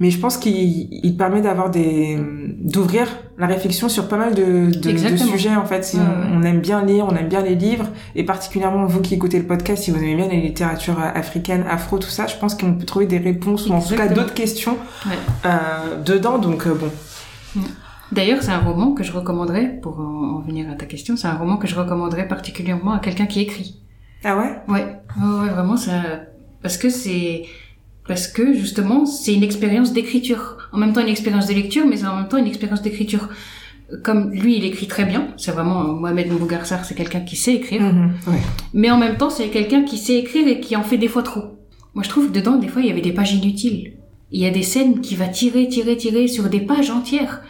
mais 0.01 0.09
je 0.09 0.19
pense 0.19 0.37
qu'il 0.37 1.15
permet 1.15 1.41
d'avoir 1.41 1.69
des 1.69 2.17
d'ouvrir 2.59 3.07
la 3.37 3.45
réflexion 3.45 3.87
sur 3.87 4.07
pas 4.07 4.17
mal 4.17 4.33
de, 4.33 4.71
de, 4.75 5.17
sujets 5.17 5.55
en 5.55 5.65
fait. 5.65 5.95
On, 6.33 6.41
aime 6.41 6.59
bien 6.59 6.83
lire 6.83 7.05
on 7.07 7.15
aime 7.15 7.29
bien 7.29 7.41
les 7.41 7.53
livres 7.53 7.87
et 8.15 8.23
particulièrement 8.23 8.85
vous 8.87 9.01
qui 9.01 9.13
écoutez 9.13 9.37
le 9.37 9.45
podcast 9.45 9.83
si 9.83 9.91
vous 9.91 9.99
aimez 9.99 10.15
bien 10.15 10.27
la 10.27 10.33
littérature 10.33 10.99
africaine 10.99 11.63
afro 11.69 11.99
tout 11.99 12.09
ça 12.09 12.25
je 12.25 12.35
pense 12.35 12.55
qu'on 12.55 12.73
peut 12.73 12.85
trouver 12.85 13.05
des 13.05 13.19
réponses 13.19 13.67
ou 13.67 13.73
en 13.73 13.81
tout 13.81 13.95
cas 13.95 14.07
d'autres 14.07 14.33
questions 14.33 14.77
euh, 15.45 16.01
dedans. 16.03 16.39
Donc 16.39 16.65
euh, 16.65 16.73
bon. 16.73 17.61
D'ailleurs, 18.11 18.41
c'est 18.41 18.51
un 18.51 18.59
roman 18.59 18.93
que 18.93 19.03
je 19.03 19.11
recommanderais, 19.13 19.79
pour 19.81 19.99
en, 19.99 20.39
venir 20.41 20.69
à 20.69 20.75
ta 20.75 20.85
question, 20.85 21.15
c'est 21.15 21.27
un 21.27 21.35
roman 21.35 21.55
que 21.55 21.67
je 21.67 21.75
recommanderais 21.75 22.27
particulièrement 22.27 22.91
à 22.91 22.99
quelqu'un 22.99 23.25
qui 23.25 23.39
écrit. 23.39 23.79
Ah 24.25 24.35
ouais. 24.35 24.51
Ouais, 24.67 24.85
ouais, 25.17 25.49
vraiment, 25.49 25.77
ça, 25.77 25.93
parce 26.61 26.77
que 26.77 26.89
c'est, 26.89 27.43
parce 28.07 28.27
que 28.27 28.53
justement 28.53 29.05
c'est 29.05 29.33
une 29.33 29.43
expérience 29.43 29.93
d'écriture. 29.93 30.57
En 30.71 30.77
même 30.77 30.93
temps 30.93 31.01
une 31.01 31.07
expérience 31.07 31.47
de 31.47 31.53
lecture 31.53 31.85
mais 31.85 32.03
en 32.05 32.15
même 32.15 32.27
temps 32.27 32.37
une 32.37 32.47
expérience 32.47 32.81
d'écriture. 32.81 33.29
Comme 34.03 34.31
lui 34.31 34.57
il 34.57 34.63
écrit 34.63 34.87
très 34.87 35.05
bien. 35.05 35.27
C'est 35.37 35.51
vraiment 35.51 35.83
Mohamed 35.83 36.31
Mbougarsar 36.31 36.85
c'est 36.85 36.95
quelqu'un 36.95 37.21
qui 37.21 37.35
sait 37.35 37.55
écrire. 37.55 37.81
Mhm, 37.81 38.13
mais 38.73 38.89
en 38.89 38.97
même 38.97 39.17
temps 39.17 39.29
c'est 39.29 39.49
quelqu'un 39.49 39.83
qui 39.83 39.97
sait 39.97 40.15
écrire 40.15 40.47
et 40.47 40.59
qui 40.59 40.75
en 40.75 40.83
fait 40.83 40.97
des 40.97 41.07
fois 41.07 41.23
trop. 41.23 41.57
Moi 41.93 42.03
je 42.03 42.09
trouve 42.09 42.27
que 42.29 42.33
dedans 42.33 42.57
des 42.57 42.67
fois 42.67 42.81
il 42.81 42.87
y 42.87 42.91
avait 42.91 43.01
des 43.01 43.13
pages 43.13 43.33
inutiles. 43.33 43.93
Il 44.31 44.41
y 44.41 44.45
a 44.45 44.51
des 44.51 44.63
scènes 44.63 45.01
qui 45.01 45.15
va 45.15 45.27
tirer 45.27 45.67
tirer 45.67 45.97
tirer 45.97 46.27
sur 46.27 46.49
des 46.49 46.61
pages 46.61 46.89
entières. 46.89 47.41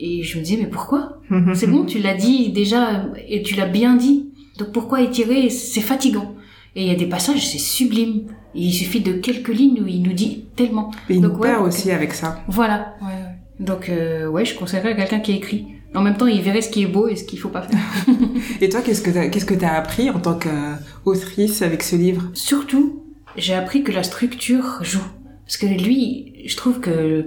Et 0.00 0.24
je 0.24 0.38
me 0.38 0.42
disais 0.42 0.58
mais 0.60 0.66
pourquoi 0.66 1.20
mhm. 1.30 1.54
c'est 1.54 1.68
bon 1.68 1.84
tu 1.84 1.98
l'as 2.00 2.14
dit 2.14 2.50
déjà 2.50 3.06
et 3.28 3.42
tu 3.42 3.54
l'as 3.54 3.66
bien 3.66 3.94
dit. 3.94 4.30
Donc 4.58 4.72
pourquoi 4.72 5.00
étirer? 5.00 5.50
C'est 5.50 5.80
fatigant 5.80 6.34
et 6.76 6.82
il 6.82 6.88
y 6.88 6.90
a 6.90 6.96
des 6.96 7.06
passages 7.06 7.46
c'est 7.48 7.58
sublime 7.58 8.26
il 8.54 8.72
suffit 8.72 9.00
de 9.00 9.12
quelques 9.14 9.48
lignes 9.48 9.82
où 9.82 9.86
il 9.86 10.02
nous 10.02 10.12
dit 10.12 10.44
tellement. 10.56 10.90
Et 11.10 11.14
il 11.14 11.20
nous 11.20 11.36
perd 11.36 11.66
aussi 11.66 11.90
avec 11.90 12.14
ça. 12.14 12.40
Voilà. 12.48 12.94
Ouais, 13.02 13.08
ouais. 13.08 13.64
Donc 13.64 13.88
euh, 13.88 14.26
ouais, 14.26 14.44
je 14.44 14.56
conseillerais 14.56 14.92
à 14.92 14.94
quelqu'un 14.94 15.20
qui 15.20 15.32
écrit. 15.32 15.66
En 15.94 16.02
même 16.02 16.16
temps, 16.16 16.26
il 16.26 16.42
verrait 16.42 16.62
ce 16.62 16.70
qui 16.70 16.82
est 16.82 16.88
beau 16.88 17.06
et 17.06 17.14
ce 17.14 17.24
qu'il 17.24 17.38
faut 17.38 17.48
pas 17.48 17.62
faire. 17.62 17.78
et 18.60 18.68
toi, 18.68 18.80
qu'est-ce 18.82 19.02
que 19.02 19.10
t'as, 19.10 19.28
qu'est-ce 19.28 19.44
que 19.44 19.54
t'as 19.54 19.74
appris 19.74 20.10
en 20.10 20.18
tant 20.18 20.36
qu'autrice 20.36 21.62
avec 21.62 21.84
ce 21.84 21.94
livre? 21.94 22.30
Surtout, 22.34 23.04
j'ai 23.36 23.54
appris 23.54 23.84
que 23.84 23.92
la 23.92 24.02
structure 24.02 24.78
joue. 24.82 25.04
Parce 25.46 25.56
que 25.56 25.66
lui, 25.66 26.42
je 26.46 26.56
trouve 26.56 26.80
que 26.80 27.26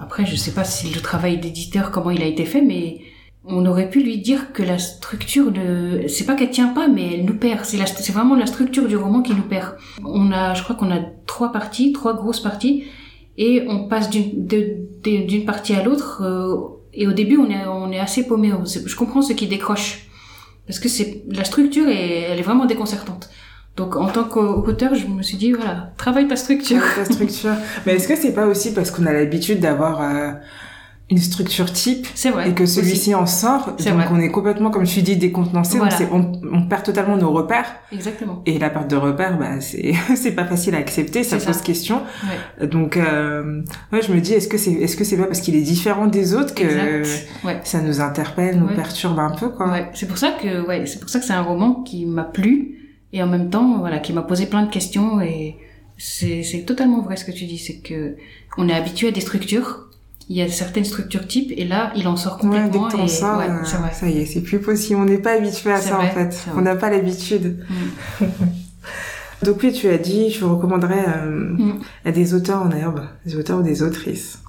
après, 0.00 0.26
je 0.26 0.34
sais 0.34 0.52
pas 0.52 0.64
si 0.64 0.92
le 0.92 1.00
travail 1.00 1.38
d'éditeur 1.38 1.92
comment 1.92 2.10
il 2.10 2.22
a 2.22 2.26
été 2.26 2.44
fait, 2.44 2.62
mais 2.62 3.00
on 3.48 3.66
aurait 3.66 3.88
pu 3.88 4.02
lui 4.02 4.18
dire 4.18 4.52
que 4.52 4.62
la 4.62 4.78
structure 4.78 5.50
de 5.50 6.06
c'est 6.08 6.24
pas 6.24 6.34
qu'elle 6.34 6.50
tient 6.50 6.68
pas 6.68 6.88
mais 6.88 7.14
elle 7.14 7.24
nous 7.24 7.36
perd 7.36 7.64
c'est 7.64 7.78
c'est 7.86 8.12
vraiment 8.12 8.36
la 8.36 8.46
structure 8.46 8.86
du 8.86 8.96
roman 8.96 9.22
qui 9.22 9.34
nous 9.34 9.42
perd 9.42 9.76
on 10.04 10.30
a 10.32 10.54
je 10.54 10.62
crois 10.62 10.76
qu'on 10.76 10.90
a 10.90 11.00
trois 11.26 11.52
parties 11.52 11.92
trois 11.92 12.14
grosses 12.14 12.40
parties 12.40 12.84
et 13.36 13.64
on 13.68 13.88
passe 13.88 14.10
d'une 14.10 14.46
d'une 14.46 15.44
partie 15.44 15.74
à 15.74 15.82
l'autre 15.82 16.22
euh, 16.22 16.56
et 16.92 17.06
au 17.06 17.12
début 17.12 17.38
on 17.38 17.48
est 17.50 17.66
on 17.66 17.90
est 17.90 18.00
assez 18.00 18.26
paumé 18.26 18.52
je 18.64 18.96
comprends 18.96 19.22
ce 19.22 19.32
qui 19.32 19.46
décroche 19.46 20.08
parce 20.66 20.78
que 20.78 20.88
c'est 20.88 21.22
la 21.30 21.44
structure 21.44 21.88
est 21.88 22.22
elle 22.30 22.38
est 22.38 22.42
vraiment 22.42 22.66
déconcertante 22.66 23.30
donc 23.78 23.94
en 23.94 24.08
tant 24.08 24.24
qu'auteur, 24.24 24.96
je 24.96 25.06
me 25.06 25.22
suis 25.22 25.36
dit 25.36 25.52
voilà, 25.52 25.92
travaille 25.96 26.26
ta 26.26 26.34
structure. 26.34 26.82
Ta 26.96 27.04
structure. 27.04 27.52
Mais 27.86 27.94
est-ce 27.94 28.08
que 28.08 28.16
c'est 28.16 28.34
pas 28.34 28.46
aussi 28.46 28.74
parce 28.74 28.90
qu'on 28.90 29.06
a 29.06 29.12
l'habitude 29.12 29.60
d'avoir 29.60 30.02
euh, 30.02 30.32
une 31.10 31.18
structure 31.18 31.72
type 31.72 32.06
vrai, 32.30 32.50
et 32.50 32.54
que 32.54 32.66
celui-ci 32.66 33.14
en 33.14 33.24
sort. 33.24 33.76
Donc 33.78 34.10
on 34.12 34.20
est 34.20 34.30
complètement 34.30 34.70
comme 34.70 34.84
tu 34.84 35.00
dis 35.00 35.16
décontenancé. 35.16 35.78
On, 36.12 36.32
on, 36.52 36.62
perd 36.68 36.82
totalement 36.82 37.16
nos 37.16 37.32
repères. 37.32 37.76
Exactement. 37.92 38.42
Et 38.44 38.58
la 38.58 38.68
perte 38.68 38.90
de 38.90 38.96
repères 38.96 39.38
bah 39.38 39.60
c'est 39.60 39.94
c'est 40.16 40.32
pas 40.32 40.44
facile 40.44 40.74
à 40.74 40.78
accepter 40.78 41.24
ça 41.24 41.38
pose 41.38 41.62
question. 41.62 42.02
Donc 42.62 42.96
euh, 42.96 43.62
ouais 43.92 44.02
je 44.02 44.12
me 44.12 44.20
dis 44.20 44.34
est-ce 44.34 44.48
que 44.48 44.58
c'est 44.58 44.72
est-ce 44.72 44.96
que 44.96 45.04
c'est 45.04 45.16
pas 45.16 45.24
parce 45.24 45.40
qu'il 45.40 45.56
est 45.56 45.62
différent 45.62 46.06
des 46.06 46.34
autres 46.34 46.54
que 46.54 47.02
ça 47.64 47.80
nous 47.80 48.00
interpelle 48.00 48.58
nous 48.58 48.74
perturbe 48.74 49.18
un 49.18 49.30
peu 49.30 49.48
quoi. 49.48 49.74
C'est 49.94 50.08
pour 50.08 50.18
ça 50.18 50.32
que 50.32 50.66
ouais 50.66 50.84
c'est 50.86 51.00
pour 51.00 51.08
ça 51.08 51.20
que 51.20 51.24
c'est 51.24 51.32
un 51.32 51.42
roman 51.42 51.82
qui 51.82 52.04
m'a 52.04 52.24
plu 52.24 52.74
et 53.14 53.22
en 53.22 53.26
même 53.26 53.48
temps 53.48 53.78
voilà 53.78 53.98
qui 53.98 54.12
m'a 54.12 54.22
posé 54.22 54.44
plein 54.44 54.62
de 54.62 54.70
questions 54.70 55.22
et 55.22 55.56
c'est 55.96 56.42
c'est 56.42 56.64
totalement 56.64 57.00
vrai 57.00 57.16
ce 57.16 57.24
que 57.24 57.32
tu 57.32 57.46
dis 57.46 57.58
c'est 57.58 57.78
que 57.78 58.16
on 58.58 58.68
est 58.68 58.74
habitué 58.74 59.08
à 59.08 59.10
des 59.10 59.20
structures 59.20 59.87
il 60.30 60.36
y 60.36 60.42
a 60.42 60.48
certaines 60.48 60.84
structures 60.84 61.26
types 61.26 61.52
et 61.56 61.64
là 61.64 61.90
il 61.96 62.06
en 62.06 62.16
sort 62.16 62.36
complètement 62.38 62.84
ouais, 62.84 62.96
dès 62.96 63.04
et 63.04 63.08
ça, 63.08 63.38
ouais, 63.38 63.48
vrai. 63.48 63.92
ça 63.92 64.08
y 64.08 64.18
est 64.18 64.26
c'est 64.26 64.42
plus 64.42 64.60
possible. 64.60 65.00
On 65.00 65.04
n'est 65.04 65.18
pas 65.18 65.32
habitué 65.32 65.72
à 65.72 65.80
ça 65.80 65.98
en 65.98 66.08
fait. 66.08 66.46
on 66.54 66.60
n'a 66.60 66.76
pas 66.76 66.90
l'habitude. 66.90 67.64
Mm. 68.20 68.24
donc 69.44 69.60
oui 69.62 69.72
tu 69.72 69.88
as 69.88 69.96
dit 69.96 70.30
je 70.30 70.44
recommanderais 70.44 71.04
euh, 71.08 71.30
mm. 71.30 71.78
à 72.04 72.12
des 72.12 72.34
auteurs 72.34 72.62
en 72.62 72.70
herbe 72.70 73.06
des 73.24 73.36
auteurs 73.36 73.60
ou 73.60 73.62
des 73.62 73.82
autrices. 73.82 74.40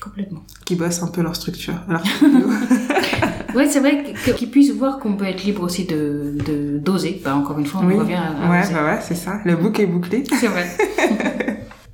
Complètement. 0.00 0.42
Qui 0.64 0.76
bossent 0.76 1.02
un 1.02 1.08
peu 1.08 1.22
leur 1.22 1.36
structure. 1.36 1.74
Alors 1.88 2.02
ouais 3.54 3.68
c'est 3.68 3.80
vrai 3.80 4.12
qu'ils 4.36 4.50
puissent 4.50 4.72
voir 4.72 4.98
qu'on 4.98 5.16
peut 5.16 5.26
être 5.26 5.44
libre 5.44 5.62
aussi 5.62 5.84
de 5.84 6.34
d'oser. 6.82 7.20
Bah, 7.24 7.36
encore 7.36 7.60
une 7.60 7.66
fois 7.66 7.80
on 7.84 7.96
revient 7.96 8.14
à, 8.14 8.50
ouais 8.50 8.62
bah 8.72 8.84
ouais 8.84 8.98
c'est 9.02 9.14
ça. 9.14 9.40
Le 9.44 9.54
bouc 9.54 9.78
est 9.78 9.86
bouclé. 9.86 10.24
C'est 10.40 10.48
vrai. 10.48 10.66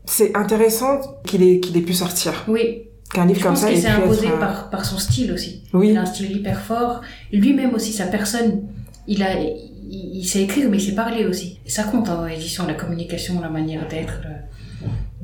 C'est 0.06 0.36
intéressant 0.36 1.00
qu'il 1.26 1.42
ait 1.42 1.60
qu'il 1.60 1.76
ait 1.76 1.82
pu 1.82 1.92
sortir. 1.92 2.44
Oui 2.48 2.84
qu'un 3.14 3.26
livre 3.26 3.38
je 3.38 3.44
comme 3.44 3.52
pense 3.52 3.62
ça 3.62 3.70
qu'il 3.70 3.80
s'est 3.80 3.88
imposé 3.88 4.28
par, 4.38 4.68
par 4.70 4.84
son 4.84 4.98
style 4.98 5.32
aussi. 5.32 5.62
Oui. 5.72 5.90
Il 5.90 5.96
a 5.96 6.02
un 6.02 6.06
style 6.06 6.30
hyper 6.36 6.60
fort. 6.60 7.00
Lui-même 7.32 7.72
aussi, 7.74 7.92
sa 7.92 8.06
personne, 8.06 8.62
il 9.06 9.22
a, 9.22 9.40
il, 9.40 10.24
sait 10.26 10.42
écrire, 10.42 10.68
mais 10.68 10.76
il 10.76 10.80
sait 10.80 10.94
parler 10.94 11.24
aussi. 11.24 11.60
Et 11.64 11.70
ça 11.70 11.84
compte 11.84 12.08
en 12.08 12.26
édition, 12.26 12.66
la 12.66 12.74
communication, 12.74 13.40
la 13.40 13.48
manière 13.48 13.88
d'être. 13.88 14.20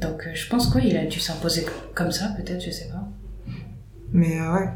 Donc, 0.01 0.27
euh, 0.27 0.31
je 0.33 0.49
pense 0.49 0.69
quoi, 0.69 0.81
il 0.81 0.97
a 0.97 1.05
dû 1.05 1.21
s'imposer 1.21 1.67
comme 1.95 2.11
ça, 2.11 2.29
peut-être, 2.37 2.65
je 2.65 2.71
sais 2.71 2.89
pas. 2.89 3.07
Mais 4.13 4.41
euh, 4.41 4.55
ouais. 4.55 4.69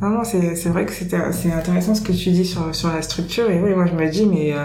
Non, 0.00 0.10
non, 0.10 0.24
c'est, 0.24 0.54
c'est 0.54 0.68
vrai 0.68 0.86
que 0.86 0.92
c'était, 0.92 1.18
c'est 1.32 1.52
intéressant 1.52 1.94
ce 1.94 2.02
que 2.02 2.12
tu 2.12 2.30
dis 2.30 2.44
sur, 2.44 2.74
sur 2.74 2.88
la 2.88 3.02
structure. 3.02 3.50
Et 3.50 3.60
oui, 3.60 3.74
moi 3.74 3.86
je 3.86 3.94
me 3.94 4.08
dis, 4.10 4.26
mais 4.26 4.52
euh, 4.52 4.64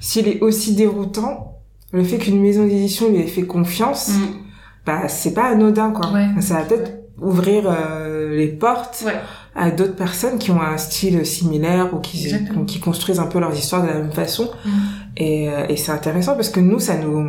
s'il 0.00 0.28
est 0.28 0.40
aussi 0.40 0.74
déroutant, 0.74 1.60
le 1.92 2.04
fait 2.04 2.18
qu'une 2.18 2.40
maison 2.40 2.64
d'édition 2.64 3.10
lui 3.10 3.20
ait 3.20 3.26
fait 3.26 3.42
confiance, 3.46 4.10
Mm. 4.10 4.36
bah 4.86 5.08
c'est 5.08 5.34
pas 5.34 5.50
anodin 5.50 5.90
quoi. 5.90 6.12
Ouais. 6.12 6.28
Ça 6.40 6.54
va 6.54 6.62
peut-être 6.62 6.97
ouvrir 7.20 7.64
euh, 7.66 8.36
les 8.36 8.48
portes 8.48 9.02
Ouais. 9.04 9.20
à 9.54 9.70
d'autres 9.70 9.96
personnes 9.96 10.38
qui 10.38 10.50
ont 10.50 10.60
un 10.60 10.78
style 10.78 11.24
similaire 11.26 11.88
ou 11.92 11.98
qui, 11.98 12.80
construisent 12.80 13.20
un 13.20 13.26
peu 13.26 13.40
leur 13.40 13.54
histoire 13.54 13.82
de 13.82 13.88
la 13.88 13.94
même 13.94 14.12
façon. 14.12 14.50
Mm. 14.64 14.70
Et, 15.20 15.48
euh, 15.50 15.66
et 15.68 15.76
c'est 15.76 15.90
intéressant 15.90 16.34
parce 16.36 16.48
que 16.48 16.60
nous, 16.60 16.78
ça 16.78 16.96
nous, 16.96 17.28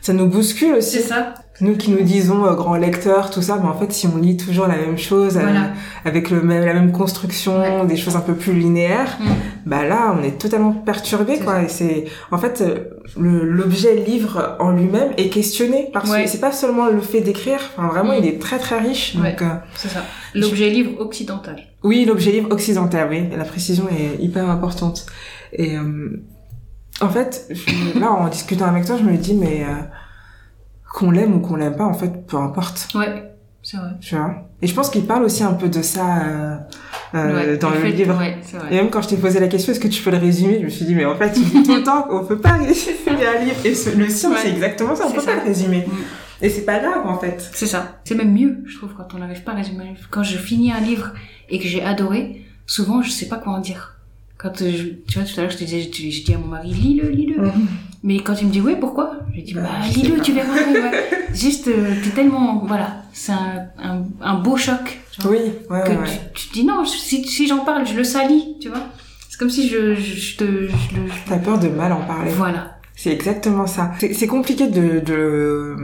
ça 0.00 0.12
nous 0.12 0.26
bouscule 0.26 0.74
aussi. 0.74 0.96
C'est 0.98 1.08
ça. 1.08 1.34
Nous 1.60 1.76
qui 1.76 1.90
nous 1.92 2.00
disons 2.02 2.44
euh, 2.46 2.54
grands 2.54 2.74
lecteurs, 2.74 3.30
tout 3.30 3.42
ça, 3.42 3.58
mais 3.62 3.68
en 3.68 3.74
fait, 3.78 3.92
si 3.92 4.06
on 4.08 4.16
lit 4.16 4.36
toujours 4.36 4.66
la 4.66 4.76
même 4.76 4.96
chose, 4.98 5.36
euh, 5.36 5.42
Voilà. 5.42 5.68
avec 6.06 6.30
le 6.30 6.40
même, 6.42 6.64
la 6.64 6.72
même 6.74 6.90
construction, 6.90 7.60
Ouais. 7.60 7.86
des 7.86 7.96
choses 7.96 8.16
un 8.16 8.20
peu 8.20 8.34
plus 8.34 8.54
linéaires, 8.54 9.18
Mm. 9.20 9.24
bah 9.66 9.84
là, 9.86 10.16
on 10.18 10.24
est 10.24 10.38
totalement 10.40 10.72
perturbé, 10.72 11.38
quoi. 11.38 11.56
ça. 11.56 11.62
Et 11.62 11.68
c'est, 11.68 12.04
en 12.32 12.38
fait, 12.38 12.62
euh, 12.62 12.78
l'objet 13.18 13.94
livre 13.94 14.56
en 14.58 14.70
lui-même 14.72 15.10
est 15.18 15.28
questionné 15.28 15.88
parce 15.92 16.10
Ouais. 16.10 16.24
que 16.24 16.30
c'est 16.30 16.40
pas 16.40 16.50
seulement 16.52 16.86
le 16.88 17.00
fait 17.02 17.20
d'écrire. 17.20 17.60
Enfin, 17.76 17.88
vraiment, 17.88 18.14
Mm. 18.14 18.22
il 18.22 18.26
est 18.26 18.38
très 18.40 18.58
très 18.58 18.80
riche. 18.80 19.14
Ouais. 19.22 19.30
Donc, 19.32 19.42
euh, 19.42 19.54
C'est 19.76 19.88
ça. 19.88 20.02
L'objet 20.34 20.70
livre 20.70 20.98
occidental. 20.98 21.56
oui, 21.84 22.06
l'objet 22.06 22.32
livre 22.32 22.48
occidental, 22.50 23.06
oui. 23.10 23.24
La 23.36 23.44
précision 23.44 23.84
est 23.88 24.20
hyper 24.20 24.48
importante. 24.48 25.04
Et 25.52 25.76
euh, 25.76 26.22
en 27.00 27.08
fait, 27.08 27.46
je- 27.50 27.98
là, 27.98 28.10
en 28.12 28.28
discutant 28.28 28.66
avec 28.66 28.84
toi, 28.84 28.96
je 28.98 29.04
me 29.04 29.16
dis, 29.16 29.34
mais 29.34 29.64
euh, 29.64 29.74
qu'on 30.92 31.10
l'aime 31.10 31.34
ou 31.36 31.40
qu'on 31.40 31.56
l'aime 31.56 31.76
pas, 31.76 31.84
en 31.84 31.94
fait, 31.94 32.26
peu 32.26 32.36
importe. 32.36 32.88
Ouais, 32.94 33.32
c'est 33.62 33.76
vrai. 33.76 33.90
Tu 34.00 34.16
vois? 34.16 34.34
Et 34.62 34.66
je 34.66 34.74
pense 34.74 34.90
qu'il 34.90 35.06
parle 35.06 35.22
aussi 35.24 35.42
un 35.42 35.54
peu 35.54 35.68
de 35.68 35.80
ça 35.82 36.18
euh, 36.22 36.56
euh, 37.14 37.34
Ouais, 37.52 37.56
dans 37.56 37.70
le 37.70 37.76
fait, 37.76 37.90
livre. 37.92 38.18
Ouais, 38.18 38.36
c'est 38.42 38.56
Et 38.56 38.60
vrai. 38.60 38.70
même 38.72 38.90
quand 38.90 39.00
je 39.02 39.08
t'ai 39.08 39.16
posé 39.16 39.40
la 39.40 39.48
question, 39.48 39.72
est-ce 39.72 39.80
que 39.80 39.88
tu 39.88 40.02
peux 40.02 40.10
le 40.10 40.18
résumer? 40.18 40.58
Je 40.60 40.64
me 40.64 40.68
suis 40.68 40.84
dit, 40.84 40.94
mais 40.94 41.04
en 41.06 41.16
fait, 41.16 41.32
il 41.36 41.44
dit 41.44 41.62
tout 41.62 41.74
le 41.76 41.82
temps 41.82 42.02
qu'on 42.02 42.24
peut 42.26 42.38
pas 42.38 42.52
résumer 42.58 43.26
un 43.26 43.44
livre. 43.44 43.56
Et 43.64 43.74
ce- 43.74 43.96
le 43.96 44.08
sien, 44.08 44.30
Ouais. 44.30 44.36
c'est 44.42 44.50
exactement 44.50 44.94
ça, 44.94 45.04
on 45.08 45.12
peut 45.12 45.20
ça. 45.20 45.32
pas 45.32 45.36
le 45.42 45.48
résumer. 45.48 45.86
Mm. 45.86 45.92
Et 46.42 46.48
c'est 46.50 46.64
pas 46.64 46.78
grave, 46.78 47.06
en 47.06 47.18
fait. 47.18 47.50
C'est 47.54 47.66
ça. 47.66 48.00
C'est 48.04 48.14
même 48.14 48.32
mieux, 48.32 48.62
je 48.66 48.76
trouve, 48.78 48.90
quand 48.96 49.14
on 49.14 49.18
n'arrive 49.18 49.42
pas 49.42 49.52
à 49.52 49.56
résumer 49.56 49.84
un 49.84 49.92
livre. 49.92 50.08
Quand 50.10 50.22
je 50.22 50.36
finis 50.38 50.72
un 50.72 50.80
livre 50.80 51.12
et 51.48 51.58
que 51.58 51.66
j'ai 51.68 51.82
adoré, 51.82 52.42
souvent, 52.66 53.02
je 53.02 53.10
sais 53.10 53.28
pas 53.28 53.36
quoi 53.36 53.52
en 53.52 53.58
dire. 53.60 53.96
Quand, 54.42 54.62
euh, 54.62 54.70
je- 54.70 54.88
tu 55.12 55.18
vois, 55.18 55.28
tout 55.28 55.38
à 55.38 55.42
l'heure, 55.42 55.50
je 55.50 55.58
te 55.58 55.64
disais, 55.64 55.82
je, 55.82 56.10
je 56.10 56.24
dis 56.24 56.34
à 56.34 56.38
mon 56.38 56.46
mari, 56.46 56.70
lis-le, 56.72 57.10
lis-le. 57.10 57.36
Mais 58.02 58.20
quand 58.20 58.34
il 58.40 58.46
me 58.46 58.52
dit, 58.52 58.60
ouais, 58.62 58.76
pourquoi? 58.80 59.12
Je 59.30 59.34
lui 59.34 59.42
dis, 59.42 59.52
Bah, 59.54 59.62
bah, 59.64 59.86
lis-le, 59.94 60.20
tu 60.20 60.32
verras. 60.32 60.54
ouais. 60.54 60.90
Juste, 61.34 61.68
euh, 61.68 61.94
t'es 62.02 62.10
tellement, 62.10 62.64
voilà, 62.66 63.02
c'est 63.12 63.32
un, 63.32 63.66
un, 63.78 64.02
un 64.22 64.34
beau 64.38 64.56
choc. 64.56 64.98
vois, 65.20 65.32
Oui, 65.32 65.38
ouais, 65.68 65.82
que 65.84 65.90
ouais, 65.90 66.08
tu, 66.34 66.48
tu 66.48 66.52
dis, 66.54 66.64
non, 66.64 66.84
si, 66.86 67.24
si 67.26 67.46
j'en 67.46 67.58
parle, 67.64 67.86
je 67.86 67.94
le 67.94 68.04
salis, 68.04 68.56
tu 68.60 68.68
vois. 68.70 68.86
C'est 69.28 69.38
comme 69.38 69.50
si 69.50 69.68
je, 69.68 69.94
je, 69.94 70.36
te, 70.38 70.44
je 70.66 70.68
je- 70.68 71.28
T'as 71.28 71.38
peur 71.38 71.58
de 71.58 71.68
mal 71.68 71.92
en 71.92 72.00
parler. 72.00 72.30
voilà. 72.32 72.78
C'est 72.96 73.12
exactement 73.12 73.66
ça. 73.66 73.92
C'est 73.98 74.12
c'est 74.12 74.26
compliqué 74.26 74.66
de, 74.68 75.00
de, 75.00 75.76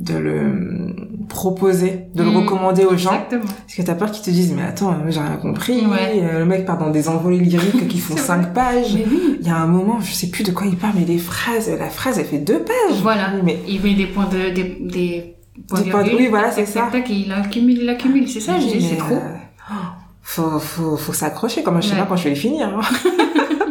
de 0.00 0.14
le 0.16 0.87
proposer, 1.28 2.06
de 2.14 2.22
le 2.22 2.30
Mm. 2.30 2.36
recommander 2.38 2.84
aux 2.84 2.96
gens. 2.96 3.12
Exactement. 3.12 3.44
Parce 3.44 3.74
que 3.76 3.82
t'as 3.82 3.94
peur 3.94 4.10
qu'ils 4.10 4.24
te 4.24 4.30
disent, 4.30 4.52
mais 4.54 4.62
attends, 4.62 4.94
j'ai 5.08 5.20
rien 5.20 5.36
compris. 5.36 5.86
Ouais. 5.86 6.20
Euh, 6.22 6.38
Le 6.40 6.44
mec 6.46 6.64
part 6.66 6.78
dans 6.78 6.90
des 6.90 7.08
envolées 7.08 7.38
lyriques 7.38 7.86
qui 7.88 7.98
font 8.00 8.16
cinq 8.16 8.52
pages. 8.54 8.94
Mais 8.94 9.04
oui. 9.10 9.38
Il 9.40 9.46
y 9.46 9.50
a 9.50 9.56
un 9.56 9.66
moment, 9.66 10.00
je 10.00 10.12
sais 10.12 10.28
plus 10.28 10.42
de 10.44 10.50
quoi 10.52 10.66
il 10.66 10.76
parle, 10.76 10.94
mais 10.98 11.04
les 11.04 11.18
phrases, 11.18 11.70
la 11.70 11.88
phrase, 11.90 12.18
elle 12.18 12.26
fait 12.26 12.38
deux 12.38 12.60
pages. 12.60 13.00
Voilà. 13.02 13.30
Mais 13.44 13.58
Il 13.68 13.80
met 13.82 13.94
des 13.94 14.06
points 14.06 14.26
de, 14.26 14.50
des, 14.54 14.76
des 14.80 15.36
points 15.68 15.80
Des 15.82 15.90
points 15.90 16.02
de- 16.04 16.10
oui, 16.16 16.26
voilà, 16.28 16.50
c'est 16.50 16.66
ça. 16.66 16.88
tac, 16.90 17.08
il 17.10 17.30
accumule, 17.32 17.78
il 17.82 17.88
accumule. 17.88 18.28
C'est 18.28 18.40
ça, 18.40 18.58
je 18.58 18.66
dis, 18.66 18.80
c'est 18.88 18.96
trop. 18.96 19.14
euh, 19.14 19.34
oh, 19.70 19.74
faut, 20.22 20.58
faut, 20.58 20.96
faut 20.96 21.12
s'accrocher. 21.12 21.62
Comme 21.62 21.80
je 21.82 21.88
sais 21.88 21.94
Ouais. 21.94 22.00
pas 22.00 22.06
quand 22.06 22.16
je 22.16 22.24
vais 22.24 22.30
les 22.30 22.36
finir. 22.36 22.68
hein. 22.68 22.80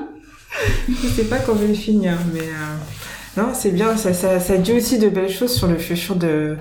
je 0.89 1.07
sais 1.07 1.23
pas 1.25 1.37
quand 1.39 1.53
je 1.55 1.59
vais 1.61 1.67
les 1.67 1.73
finir, 1.75 2.17
mais 2.33 2.39
euh, 2.41 3.41
non, 3.41 3.49
c'est 3.53 3.71
bien. 3.71 3.95
Ça, 3.97 4.13
ça, 4.13 4.39
ça 4.39 4.57
dit 4.57 4.73
aussi 4.73 4.97
de 4.99 5.09
belles 5.09 5.29
choses 5.29 5.53
sur 5.53 5.67
le 5.67 5.77
futur 5.77 6.15
de, 6.15 6.57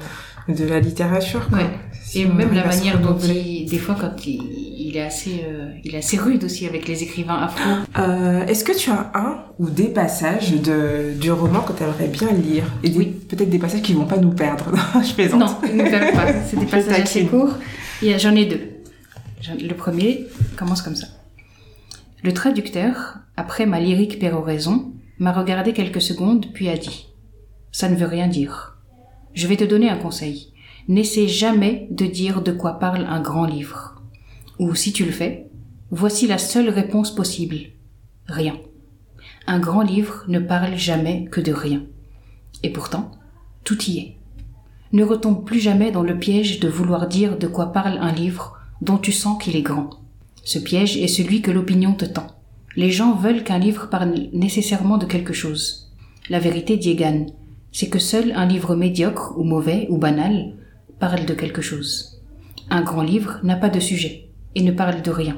de 0.49 0.65
la 0.65 0.81
littérature. 0.81 1.49
Quoi. 1.49 1.59
Ouais. 1.59 1.71
Et 2.15 2.25
même 2.25 2.53
la 2.55 2.65
manière 2.67 3.01
dont 3.01 3.19
il, 3.19 3.67
des 3.69 3.79
fois, 3.79 3.97
quand 4.01 4.27
il, 4.27 4.41
il 4.79 4.97
est 4.97 5.03
assez, 5.03 5.45
euh, 5.47 5.71
il 5.85 5.95
est 5.95 5.99
assez 5.99 6.17
rude 6.17 6.45
aussi 6.45 6.67
avec 6.67 6.87
les 6.87 7.03
écrivains 7.03 7.35
afro. 7.35 7.69
Euh, 7.99 8.47
Est-ce 8.47 8.63
que 8.65 8.77
tu 8.77 8.91
as 8.91 9.11
un 9.15 9.39
ou 9.59 9.69
des 9.69 9.89
passages 9.89 10.53
de, 10.53 11.13
du 11.21 11.31
roman 11.33 11.61
que 11.61 11.73
tu 11.73 11.83
aimerais 11.83 12.07
bien 12.09 12.31
lire? 12.33 12.65
Et 12.85 12.91
des- 12.91 12.99
Oui. 12.99 13.07
peut-être 13.29 13.51
des 13.51 13.59
passages 13.59 13.83
qui 13.83 13.93
vont 13.93 14.07
pas 14.07 14.19
nous 14.19 14.31
perdre. 14.31 14.67
Je 15.05 15.15
plaisante. 15.15 15.41
Non, 15.41 15.57
il 15.69 15.77
ne 15.77 15.83
perd 15.83 16.15
pas. 16.15 16.27
C'est 16.49 16.59
des 16.59 16.67
passages 16.71 17.01
assez 17.01 17.25
courts. 17.27 17.55
J'en 18.03 18.35
ai 18.37 18.47
deux. 18.47 18.61
Le 19.61 19.75
premier 19.75 20.27
commence 20.57 20.83
comme 20.83 20.97
ça. 20.97 21.07
Le 22.23 22.33
traducteur, 22.33 23.19
après 23.37 23.67
ma 23.67 23.81
lyrique 23.81 24.19
péroraison, 24.19 24.93
m'a 25.19 25.33
regardé 25.33 25.73
quelques 25.73 26.01
secondes 26.03 26.47
puis 26.55 26.69
a 26.69 26.77
dit 26.77 27.09
Ça 27.73 27.89
ne 27.89 27.97
veut 27.97 28.07
rien 28.07 28.27
dire. 28.29 28.76
Je 29.37 29.47
vais 29.47 29.59
te 29.59 29.65
donner 29.65 29.91
un 29.91 29.99
conseil. 29.99 30.55
N'essaie 30.89 31.29
jamais 31.29 31.89
de 31.91 32.07
dire 32.07 32.41
de 32.41 32.53
quoi 32.53 32.79
parle 32.79 33.05
un 33.05 33.21
grand 33.21 33.45
livre. 33.45 34.01
Ou 34.59 34.75
si 34.75 34.95
tu 34.95 35.05
le 35.05 35.13
fais, 35.13 35.51
voici 35.91 36.27
la 36.27 36.39
seule 36.39 36.71
réponse 36.71 37.15
possible. 37.15 37.59
Rien. 38.27 38.57
Un 39.47 39.59
grand 39.59 39.83
livre 39.83 40.25
ne 40.27 40.39
parle 40.39 40.75
jamais 40.77 41.27
que 41.31 41.43
de 41.43 41.53
rien. 41.53 41.85
Et 42.63 42.71
pourtant, 42.71 43.11
tout 43.63 43.79
y 43.85 43.99
est. 43.99 44.17
Ne 44.93 45.05
retombe 45.05 45.45
plus 45.45 45.61
jamais 45.61 45.91
dans 45.91 46.03
le 46.03 46.19
piège 46.19 46.59
de 46.59 46.69
vouloir 46.69 47.07
dire 47.07 47.37
de 47.37 47.47
quoi 47.47 47.73
parle 47.73 47.99
un 47.99 48.13
livre 48.13 48.57
dont 48.81 48.97
tu 48.97 49.13
sens 49.13 49.43
qu'il 49.43 49.55
est 49.55 49.63
grand. 49.63 49.91
Ce 50.45 50.59
piège 50.59 50.97
est 50.97 51.09
celui 51.09 51.43
que 51.43 51.51
l'opinion 51.51 51.93
te 51.93 52.07
tend. 52.07 52.29
Les 52.75 52.91
gens 52.91 53.15
veulent 53.15 53.45
qu'un 53.45 53.59
livre 53.59 53.91
parle 53.91 54.15
nécessairement 54.33 54.97
de 54.97 55.05
quelque 55.05 55.35
chose. 55.35 55.93
La 56.31 56.39
vérité, 56.39 56.79
dit 56.79 56.93
Egan, 56.93 57.27
c'est 57.77 57.91
que 57.91 57.99
seul 57.99 58.33
un 58.35 58.47
livre 58.47 58.75
médiocre 58.75 59.35
ou 59.37 59.45
mauvais 59.45 59.87
ou 59.91 59.99
banal 59.99 60.55
parle 60.99 61.27
de 61.27 61.35
quelque 61.35 61.61
chose. 61.61 62.23
Un 62.71 62.81
grand 62.81 63.03
livre 63.03 63.39
n'a 63.43 63.55
pas 63.55 63.69
de 63.69 63.81
sujet 63.81 64.31
et 64.55 64.63
ne 64.63 64.73
parle 64.73 65.03
de 65.03 65.11
rien. 65.11 65.37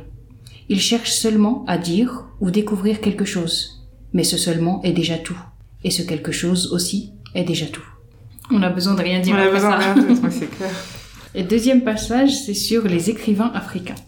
Il 0.68 0.80
cherche 0.80 1.10
seulement 1.10 1.64
à 1.66 1.78
dire 1.78 2.28
ou 2.40 2.52
découvrir 2.52 3.00
quelque 3.00 3.24
chose. 3.24 3.84
Mais 4.12 4.22
ce 4.22 4.36
seulement 4.36 4.80
est 4.84 4.92
déjà 4.92 5.18
tout. 5.18 5.36
Et 5.82 5.90
ce 5.90 6.02
quelque 6.02 6.30
chose 6.30 6.72
aussi 6.72 7.12
est 7.34 7.42
déjà 7.42 7.66
tout. 7.66 7.88
On 8.52 8.62
a 8.62 8.70
besoin 8.70 8.94
de 8.94 9.02
rien 9.02 9.18
dire 9.18 9.34
On 9.34 9.38
a 9.38 9.42
après 9.42 9.54
besoin 9.54 9.80
ça. 9.80 9.94
de 9.94 10.00
rien 10.00 10.14
d'autre, 10.14 10.28
c'est 10.30 10.46
clair. 10.56 10.70
Et 11.34 11.42
deuxième 11.42 11.82
passage, 11.82 12.36
c'est 12.36 12.54
sur 12.54 12.86
les 12.86 13.10
écrivains 13.10 13.50
africains. 13.52 14.02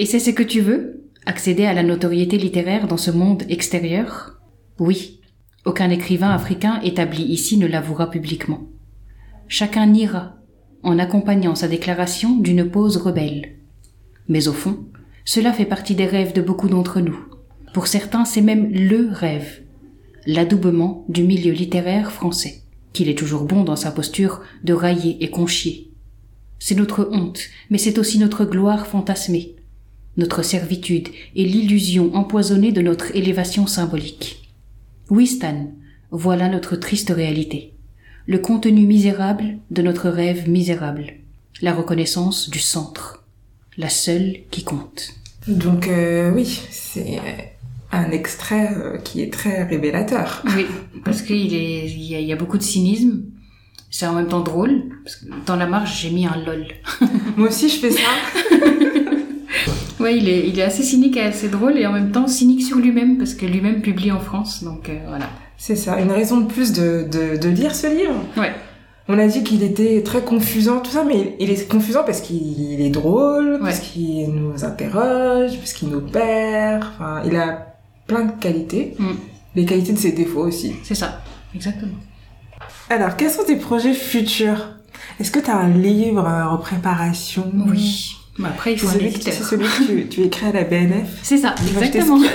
Et 0.00 0.06
c'est 0.06 0.18
ce 0.18 0.30
que 0.30 0.42
tu 0.42 0.62
veux? 0.62 1.04
Accéder 1.26 1.66
à 1.66 1.74
la 1.74 1.84
notoriété 1.84 2.38
littéraire 2.38 2.88
dans 2.88 2.96
ce 2.96 3.12
monde 3.12 3.44
extérieur? 3.48 4.40
Oui. 4.80 5.20
Aucun 5.64 5.90
écrivain 5.90 6.30
africain 6.30 6.80
établi 6.82 7.22
ici 7.22 7.56
ne 7.56 7.68
l'avouera 7.68 8.10
publiquement. 8.10 8.64
Chacun 9.46 9.86
niera, 9.86 10.34
en 10.82 10.98
accompagnant 10.98 11.54
sa 11.54 11.68
déclaration 11.68 12.36
d'une 12.36 12.68
pose 12.68 12.96
rebelle. 12.96 13.56
Mais 14.28 14.48
au 14.48 14.52
fond, 14.52 14.84
cela 15.24 15.52
fait 15.52 15.64
partie 15.64 15.94
des 15.94 16.06
rêves 16.06 16.32
de 16.32 16.42
beaucoup 16.42 16.68
d'entre 16.68 17.00
nous. 17.00 17.16
Pour 17.72 17.86
certains, 17.86 18.24
c'est 18.24 18.40
même 18.40 18.72
LE 18.72 19.08
rêve. 19.12 19.62
L'adoubement 20.26 21.04
du 21.08 21.22
milieu 21.22 21.52
littéraire 21.52 22.10
français, 22.10 22.62
qu'il 22.92 23.08
est 23.08 23.18
toujours 23.18 23.44
bon 23.44 23.62
dans 23.62 23.76
sa 23.76 23.92
posture 23.92 24.40
de 24.64 24.72
railler 24.72 25.22
et 25.22 25.30
conchier. 25.30 25.92
C'est 26.58 26.74
notre 26.74 27.08
honte, 27.12 27.40
mais 27.70 27.78
c'est 27.78 27.98
aussi 27.98 28.18
notre 28.18 28.44
gloire 28.44 28.86
fantasmée, 28.86 29.56
notre 30.16 30.42
servitude 30.42 31.08
et 31.36 31.44
l'illusion 31.44 32.14
empoisonnée 32.14 32.72
de 32.72 32.82
notre 32.82 33.14
élévation 33.16 33.66
symbolique. 33.66 34.41
Oui, 35.10 35.26
Stan, 35.26 35.70
voilà 36.10 36.48
notre 36.48 36.76
triste 36.76 37.10
réalité. 37.10 37.74
Le 38.26 38.38
contenu 38.38 38.86
misérable 38.86 39.58
de 39.70 39.82
notre 39.82 40.08
rêve 40.08 40.48
misérable. 40.48 41.14
La 41.60 41.72
reconnaissance 41.72 42.50
du 42.50 42.58
centre. 42.60 43.24
La 43.76 43.88
seule 43.88 44.40
qui 44.50 44.64
compte. 44.64 45.08
Donc 45.48 45.88
euh, 45.88 46.30
oui, 46.32 46.60
c'est 46.70 47.20
un 47.90 48.10
extrait 48.10 48.72
euh, 48.74 48.98
qui 48.98 49.22
est 49.22 49.32
très 49.32 49.64
révélateur. 49.64 50.42
Oui, 50.56 50.66
parce 51.04 51.22
qu'il 51.22 51.54
est, 51.54 51.86
il 51.90 52.02
y, 52.02 52.14
a, 52.14 52.20
il 52.20 52.26
y 52.26 52.32
a 52.32 52.36
beaucoup 52.36 52.58
de 52.58 52.62
cynisme. 52.62 53.24
C'est 53.90 54.06
en 54.06 54.14
même 54.14 54.28
temps 54.28 54.40
drôle. 54.40 54.84
Parce 55.04 55.16
que 55.16 55.26
dans 55.46 55.56
la 55.56 55.66
marge, 55.66 56.00
j'ai 56.00 56.10
mis 56.10 56.26
un 56.26 56.36
lol. 56.44 56.66
Moi 57.36 57.48
aussi, 57.48 57.68
je 57.68 57.78
fais 57.78 57.90
ça. 57.90 58.00
Ouais, 60.02 60.16
il 60.18 60.28
est, 60.28 60.48
il 60.48 60.58
est 60.58 60.62
assez 60.62 60.82
cynique 60.82 61.16
et 61.16 61.22
assez 61.22 61.48
drôle 61.48 61.78
et 61.78 61.86
en 61.86 61.92
même 61.92 62.10
temps 62.10 62.26
cynique 62.26 62.62
sur 62.62 62.78
lui-même 62.78 63.18
parce 63.18 63.34
que 63.34 63.46
lui-même 63.46 63.80
publie 63.80 64.10
en 64.12 64.20
France. 64.20 64.64
Donc 64.64 64.88
euh, 64.88 64.98
voilà. 65.08 65.26
C'est 65.56 65.76
ça, 65.76 66.00
une 66.00 66.10
raison 66.10 66.40
de 66.40 66.46
plus 66.46 66.72
de, 66.72 67.06
de, 67.10 67.36
de 67.36 67.48
lire 67.48 67.74
ce 67.74 67.86
livre. 67.86 68.16
Ouais. 68.36 68.52
On 69.08 69.18
a 69.18 69.26
dit 69.26 69.42
qu'il 69.42 69.62
était 69.62 70.02
très 70.02 70.22
confusant, 70.22 70.80
tout 70.80 70.90
ça, 70.90 71.04
mais 71.04 71.36
il 71.38 71.50
est 71.50 71.68
confusant 71.68 72.02
parce 72.04 72.20
qu'il 72.20 72.80
est 72.80 72.90
drôle, 72.90 73.58
parce 73.60 73.80
qu'il 73.80 74.30
nous 74.30 74.64
interroge, 74.64 75.56
parce 75.58 75.72
qu'il 75.72 75.88
nous 75.88 76.00
perd. 76.00 76.84
Enfin, 76.84 77.22
il 77.24 77.36
a 77.36 77.76
plein 78.06 78.24
de 78.24 78.32
qualités. 78.40 78.94
Mm. 78.98 79.10
Les 79.54 79.64
qualités 79.66 79.92
de 79.92 79.98
ses 79.98 80.12
défauts 80.12 80.46
aussi. 80.46 80.74
C'est 80.82 80.94
ça. 80.94 81.20
Exactement. 81.54 81.98
Alors, 82.88 83.16
quels 83.16 83.30
sont 83.30 83.44
tes 83.44 83.56
projets 83.56 83.92
futurs? 83.94 84.68
Est-ce 85.20 85.30
que 85.30 85.40
tu 85.40 85.50
as 85.50 85.56
un 85.56 85.68
livre 85.68 86.26
en 86.26 86.56
préparation? 86.56 87.50
Oui. 87.68 88.16
Mais 88.38 88.48
après, 88.48 88.72
il 88.72 88.78
faut 88.78 88.88
un 88.88 88.98
éditeur. 88.98 89.32
C'est 89.32 89.42
celui 89.44 89.64
que 89.66 89.86
tu, 89.86 90.08
tu 90.08 90.22
écris 90.22 90.46
à 90.46 90.52
la 90.52 90.64
BNF 90.64 91.18
C'est 91.22 91.38
ça, 91.38 91.54
exactement. 91.66 92.18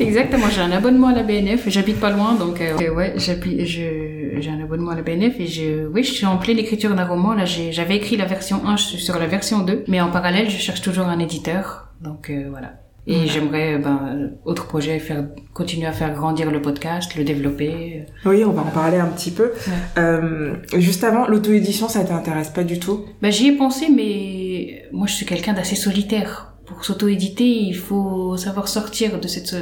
Exactement, 0.00 0.46
j'ai 0.48 0.60
un 0.60 0.70
abonnement 0.70 1.08
à 1.08 1.12
la 1.12 1.22
BNF, 1.24 1.68
j'habite 1.68 1.98
pas 1.98 2.10
loin, 2.10 2.34
donc 2.34 2.60
euh, 2.60 2.94
ouais, 2.94 3.14
j'ai 3.16 4.50
un 4.50 4.62
abonnement 4.62 4.92
à 4.92 4.94
la 4.94 5.02
BNF 5.02 5.40
et 5.40 5.46
je, 5.46 5.86
oui, 5.88 6.04
je 6.04 6.12
suis 6.12 6.24
en 6.24 6.38
pleine 6.38 6.58
écriture 6.58 6.94
d'un 6.94 7.04
roman. 7.04 7.34
Là, 7.34 7.44
j'avais 7.44 7.96
écrit 7.96 8.16
la 8.16 8.24
version 8.24 8.64
1, 8.64 8.76
je 8.76 8.84
suis 8.84 8.98
sur 8.98 9.18
la 9.18 9.26
version 9.26 9.58
2, 9.58 9.84
mais 9.88 10.00
en 10.00 10.10
parallèle, 10.10 10.48
je 10.50 10.56
cherche 10.56 10.82
toujours 10.82 11.06
un 11.06 11.18
éditeur, 11.18 11.88
donc 12.00 12.30
euh, 12.30 12.46
voilà. 12.48 12.74
Et 13.08 13.26
j'aimerais, 13.26 13.78
ben, 13.78 14.32
autre 14.44 14.66
projet, 14.66 14.98
faire, 14.98 15.28
continuer 15.54 15.86
à 15.86 15.92
faire 15.92 16.12
grandir 16.12 16.50
le 16.50 16.60
podcast, 16.60 17.16
le 17.16 17.24
développer. 17.24 18.04
Oui, 18.26 18.44
on 18.44 18.52
va 18.52 18.60
en 18.60 18.70
parler 18.70 18.98
un 18.98 19.06
petit 19.06 19.30
peu. 19.30 19.52
Euh, 19.96 20.56
juste 20.76 21.04
avant, 21.04 21.26
l'auto-édition, 21.26 21.88
ça 21.88 22.04
t'intéresse 22.04 22.50
pas 22.50 22.64
du 22.64 22.78
tout? 22.78 23.06
Ben, 23.22 23.32
j'y 23.32 23.48
ai 23.48 23.52
pensé, 23.52 23.86
mais 23.88 24.84
moi, 24.92 25.06
je 25.06 25.14
suis 25.14 25.24
quelqu'un 25.24 25.54
d'assez 25.54 25.74
solitaire. 25.74 26.52
Pour 26.66 26.84
s'auto-éditer, 26.84 27.48
il 27.48 27.74
faut 27.74 28.36
savoir 28.36 28.68
sortir 28.68 29.18
de 29.18 29.26
cette, 29.26 29.56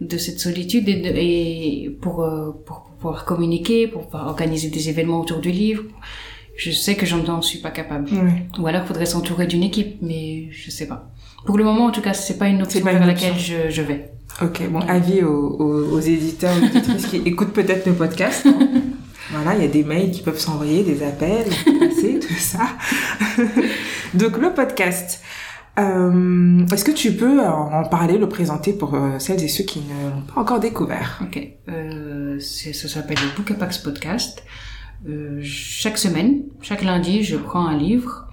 de 0.00 0.16
cette 0.16 0.40
solitude 0.40 0.88
et, 0.88 1.96
pour, 2.02 2.24
euh, 2.24 2.50
pour, 2.66 2.90
pouvoir 2.98 3.24
communiquer, 3.24 3.86
pour 3.86 4.06
pouvoir 4.06 4.26
organiser 4.26 4.68
des 4.68 4.88
événements 4.88 5.20
autour 5.20 5.38
du 5.38 5.52
livre. 5.52 5.84
Je 6.56 6.72
sais 6.72 6.96
que 6.96 7.06
j'en 7.06 7.40
suis 7.40 7.60
pas 7.60 7.70
capable. 7.70 8.10
Ou 8.58 8.66
alors, 8.66 8.82
il 8.82 8.86
faudrait 8.88 9.06
s'entourer 9.06 9.46
d'une 9.46 9.62
équipe, 9.62 9.98
mais 10.02 10.48
je 10.50 10.70
sais 10.70 10.88
pas. 10.88 11.10
Pour 11.46 11.58
le 11.58 11.64
moment, 11.64 11.86
en 11.86 11.90
tout 11.90 12.02
cas, 12.02 12.14
c'est 12.14 12.38
pas 12.38 12.48
une 12.48 12.62
option 12.62 12.84
vers 12.84 13.06
laquelle 13.06 13.38
je, 13.38 13.70
je, 13.70 13.82
vais. 13.82 14.10
Ok, 14.42 14.62
bon, 14.70 14.80
avis 14.80 15.22
aux, 15.22 15.56
aux, 15.58 15.92
aux 15.92 16.00
éditeurs, 16.00 16.54
aux 16.56 16.66
éditrices 16.66 17.06
qui 17.06 17.16
écoutent 17.16 17.52
peut-être 17.52 17.86
le 17.86 17.94
podcast. 17.94 18.46
Voilà, 19.32 19.54
il 19.54 19.62
y 19.62 19.64
a 19.64 19.68
des 19.68 19.84
mails 19.84 20.10
qui 20.10 20.22
peuvent 20.22 20.40
s'envoyer, 20.40 20.82
des 20.82 21.04
appels, 21.04 21.46
passer, 21.78 22.18
tout 22.18 22.34
ça. 22.34 22.66
Donc 24.14 24.36
le 24.38 24.52
podcast. 24.52 25.22
Euh, 25.78 26.66
Est-ce 26.66 26.84
que 26.84 26.90
tu 26.90 27.12
peux 27.12 27.40
en 27.40 27.84
parler, 27.84 28.18
le 28.18 28.28
présenter 28.28 28.72
pour 28.72 28.94
euh, 28.94 29.20
celles 29.20 29.42
et 29.44 29.48
ceux 29.48 29.62
qui 29.62 29.80
ne 29.80 30.10
l'ont 30.10 30.22
pas 30.22 30.40
encore 30.40 30.58
découvert? 30.58 31.20
Ok, 31.22 31.40
euh, 31.68 32.40
ça 32.40 32.88
s'appelle 32.88 33.18
le 33.22 33.36
Book 33.36 33.56
Podcast. 33.84 34.42
Euh, 35.08 35.40
chaque 35.42 35.96
semaine, 35.96 36.42
chaque 36.60 36.82
lundi, 36.82 37.22
je 37.22 37.36
prends 37.36 37.66
un 37.66 37.76
livre 37.76 38.26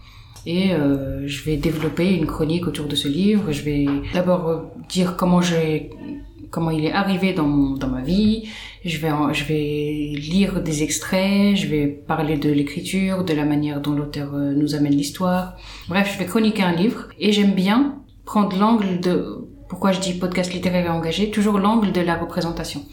et 0.48 0.72
euh, 0.72 1.28
je 1.28 1.43
vais 1.43 1.58
développer 1.58 2.16
une 2.16 2.26
chronique 2.26 2.68
autour 2.68 2.88
de 2.88 2.95
ce 2.95 3.10
livre. 3.10 3.52
Je 3.52 3.64
vais 3.64 3.86
d'abord 4.14 4.48
euh, 4.48 4.62
dire 4.88 5.18
comment 5.18 5.41
il 5.41 6.86
est 6.86 6.93
arrivé 6.93 7.34
dans 7.34 7.45
ma 7.45 8.02
vie. 8.02 8.48
Je 8.86 8.98
vais 8.98 10.18
lire 10.18 10.64
des 10.64 10.84
extraits, 10.84 11.58
je 11.58 11.68
vais 11.68 11.88
parler 11.88 12.38
de 12.38 12.50
l'écriture, 12.50 13.26
de 13.26 13.34
la 13.34 13.43
manière 13.43 13.82
dont 13.82 13.91
l'auteur 13.91 14.34
euh, 14.36 14.54
nous 14.54 14.74
amène 14.74 14.93
l'histoire. 14.93 15.58
Bref, 15.89 16.14
je 16.14 16.18
vais 16.18 16.26
chroniquer 16.26 16.64
un 16.64 16.72
livre 16.74 17.10
et 17.20 17.34
j'aime 17.34 17.54
bien 17.54 17.98
prendre 18.24 18.58
l'angle 18.58 19.02
de 19.02 19.50
pourquoi 19.68 19.91
je 19.91 20.00
dis 20.00 20.14
podcast 20.14 20.54
littéraire 20.54 20.86
et 20.86 20.89
engagé, 20.89 21.30
toujours 21.30 21.60
l'angle 21.60 21.91
de 21.91 22.00
la 22.00 22.16
représentation. 22.16 22.84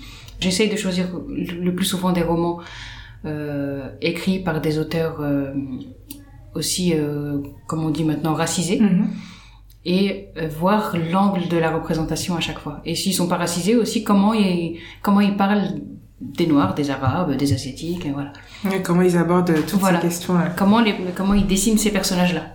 J'essaye 0.40 0.68
de 0.68 0.76
choisir 0.76 1.06
le 1.28 1.72
plus 1.72 1.84
souvent 1.84 2.10
des 2.10 2.24
romans 2.24 2.58
écrits 4.02 4.40
par 4.40 4.60
des 4.60 4.78
auteurs 4.80 5.22
aussi, 6.54 6.92
euh, 6.94 7.38
comme 7.66 7.84
on 7.84 7.90
dit 7.90 8.04
maintenant, 8.04 8.34
racisés. 8.34 8.80
Mhm. 8.80 9.08
Et 9.86 10.28
euh, 10.38 10.48
voir 10.48 10.96
l'angle 11.12 11.46
de 11.48 11.58
la 11.58 11.70
représentation 11.70 12.34
à 12.36 12.40
chaque 12.40 12.58
fois. 12.58 12.80
Et 12.86 12.94
s'ils 12.94 13.12
sont 13.12 13.28
pas 13.28 13.36
racisés 13.36 13.76
aussi, 13.76 14.02
comment 14.02 14.32
ils, 14.32 14.78
comment 15.02 15.20
ils 15.20 15.36
parlent 15.36 15.74
des 16.20 16.46
Noirs, 16.46 16.74
des 16.74 16.88
Arabes, 16.90 17.36
des 17.36 17.52
Asiatiques, 17.52 18.06
et 18.06 18.10
voilà. 18.10 18.32
Et 18.72 18.80
comment 18.82 19.02
ils 19.02 19.16
abordent 19.18 19.52
toutes 19.68 19.80
Voilà. 19.80 20.00
ces 20.00 20.06
questions-là 20.08 20.54
Comment, 20.56 20.80
les, 20.80 20.94
comment 21.14 21.34
ils 21.34 21.46
dessinent 21.46 21.76
ces 21.76 21.90
personnages-là. 21.90 22.54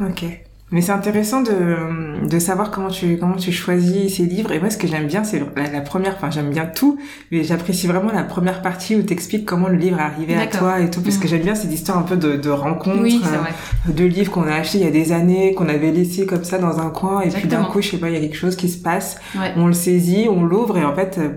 Ok. 0.00 0.24
Mais 0.72 0.80
c'est 0.80 0.90
intéressant 0.90 1.42
de, 1.42 2.26
de 2.28 2.38
savoir 2.40 2.72
comment 2.72 2.88
tu, 2.88 3.18
comment 3.18 3.36
tu 3.36 3.52
choisis 3.52 4.16
ces 4.16 4.24
livres. 4.24 4.50
Et 4.50 4.58
moi, 4.58 4.68
ce 4.68 4.76
que 4.76 4.88
j'aime 4.88 5.06
bien, 5.06 5.22
c'est 5.22 5.40
la, 5.56 5.70
la 5.70 5.80
première, 5.80 6.14
enfin, 6.16 6.28
j'aime 6.30 6.50
bien 6.50 6.66
tout, 6.66 6.98
mais 7.30 7.44
j'apprécie 7.44 7.86
vraiment 7.86 8.10
la 8.10 8.24
première 8.24 8.62
partie 8.62 8.96
où 8.96 9.02
t'expliques 9.02 9.44
comment 9.46 9.68
le 9.68 9.76
livre 9.76 10.00
est 10.00 10.02
arrivé 10.02 10.34
à 10.36 10.48
toi 10.48 10.80
et 10.80 10.90
tout, 10.90 11.02
parce 11.02 11.18
que 11.18 11.24
Mhm. 11.24 11.28
j'aime 11.30 11.42
bien 11.42 11.54
cette 11.54 11.72
histoire 11.72 11.98
un 11.98 12.02
peu 12.02 12.16
de, 12.16 12.36
de 12.36 12.50
rencontres, 12.50 13.00
Oui, 13.00 13.22
euh, 13.24 13.92
de 13.92 14.04
livres 14.04 14.32
qu'on 14.32 14.48
a 14.48 14.54
achetés 14.56 14.78
il 14.78 14.84
y 14.84 14.88
a 14.88 14.90
des 14.90 15.12
années, 15.12 15.54
qu'on 15.54 15.68
avait 15.68 15.92
laissés 15.92 16.26
comme 16.26 16.42
ça 16.42 16.58
dans 16.58 16.80
un 16.80 16.90
coin, 16.90 17.20
et 17.20 17.28
puis 17.28 17.46
d'un 17.46 17.62
coup, 17.64 17.80
je 17.80 17.90
sais 17.90 17.98
pas, 17.98 18.08
il 18.10 18.14
y 18.14 18.18
a 18.18 18.20
quelque 18.20 18.36
chose 18.36 18.56
qui 18.56 18.68
se 18.68 18.78
passe, 18.82 19.20
Ouais. 19.38 19.52
on 19.56 19.68
le 19.68 19.72
saisit, 19.72 20.26
on 20.28 20.42
l'ouvre, 20.42 20.78
et 20.78 20.84
en 20.84 20.96
fait, 20.96 21.18
euh, 21.18 21.28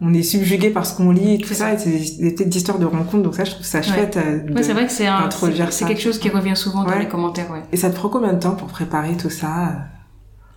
on 0.00 0.12
est 0.12 0.22
subjugué 0.22 0.70
par 0.70 0.84
ce 0.86 0.96
qu'on 0.96 1.10
lit 1.12 1.34
et 1.34 1.38
tout 1.38 1.54
ça, 1.54 1.72
et 1.74 1.78
c'est 1.78 2.20
des 2.22 2.32
petites 2.32 2.54
histoires 2.56 2.78
de 2.78 2.84
rencontres, 2.86 3.22
donc 3.22 3.34
ça, 3.34 3.44
je 3.44 3.52
trouve 3.52 3.64
ça 3.66 3.80
chouette. 3.82 4.16
euh, 4.16 4.40
Ouais, 4.52 4.62
c'est 4.62 4.72
vrai 4.72 4.86
que 4.86 4.92
c'est 4.92 5.06
un, 5.06 5.28
c'est 5.70 5.86
quelque 5.86 6.00
chose 6.00 6.18
qui 6.18 6.28
revient 6.30 6.56
souvent 6.56 6.84
dans 6.84 6.98
les 6.98 7.08
commentaires, 7.08 7.50
ouais. 7.50 7.62
Et 7.72 7.76
ça 7.76 7.90
te 7.90 7.94
prend 7.96 8.08
combien 8.08 8.32
de 8.32 8.40
temps 8.40 8.54
pour 8.56 8.68
préparer 8.68 9.16
tout 9.16 9.30
ça 9.30 9.78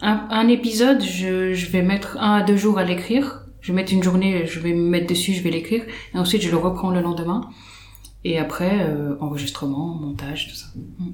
Un, 0.01 0.27
un 0.29 0.47
épisode, 0.47 1.01
je, 1.03 1.53
je 1.53 1.69
vais 1.71 1.81
mettre 1.83 2.17
un 2.19 2.37
à 2.37 2.43
deux 2.43 2.57
jours 2.57 2.77
à 2.79 2.83
l'écrire. 2.83 3.43
Je 3.61 3.71
vais 3.73 3.75
mettre 3.75 3.91
une 3.93 4.03
journée, 4.03 4.45
je 4.45 4.59
vais 4.59 4.73
me 4.73 4.87
mettre 4.89 5.07
dessus, 5.07 5.33
je 5.33 5.41
vais 5.43 5.49
l'écrire. 5.49 5.83
Et 6.13 6.17
ensuite, 6.17 6.41
je 6.41 6.49
le 6.51 6.57
reprends 6.57 6.91
le 6.91 7.01
lendemain. 7.01 7.41
Et 8.23 8.39
après, 8.39 8.79
euh, 8.81 9.15
enregistrement, 9.19 9.95
montage, 9.99 10.47
tout 10.49 10.55
ça. 10.55 10.67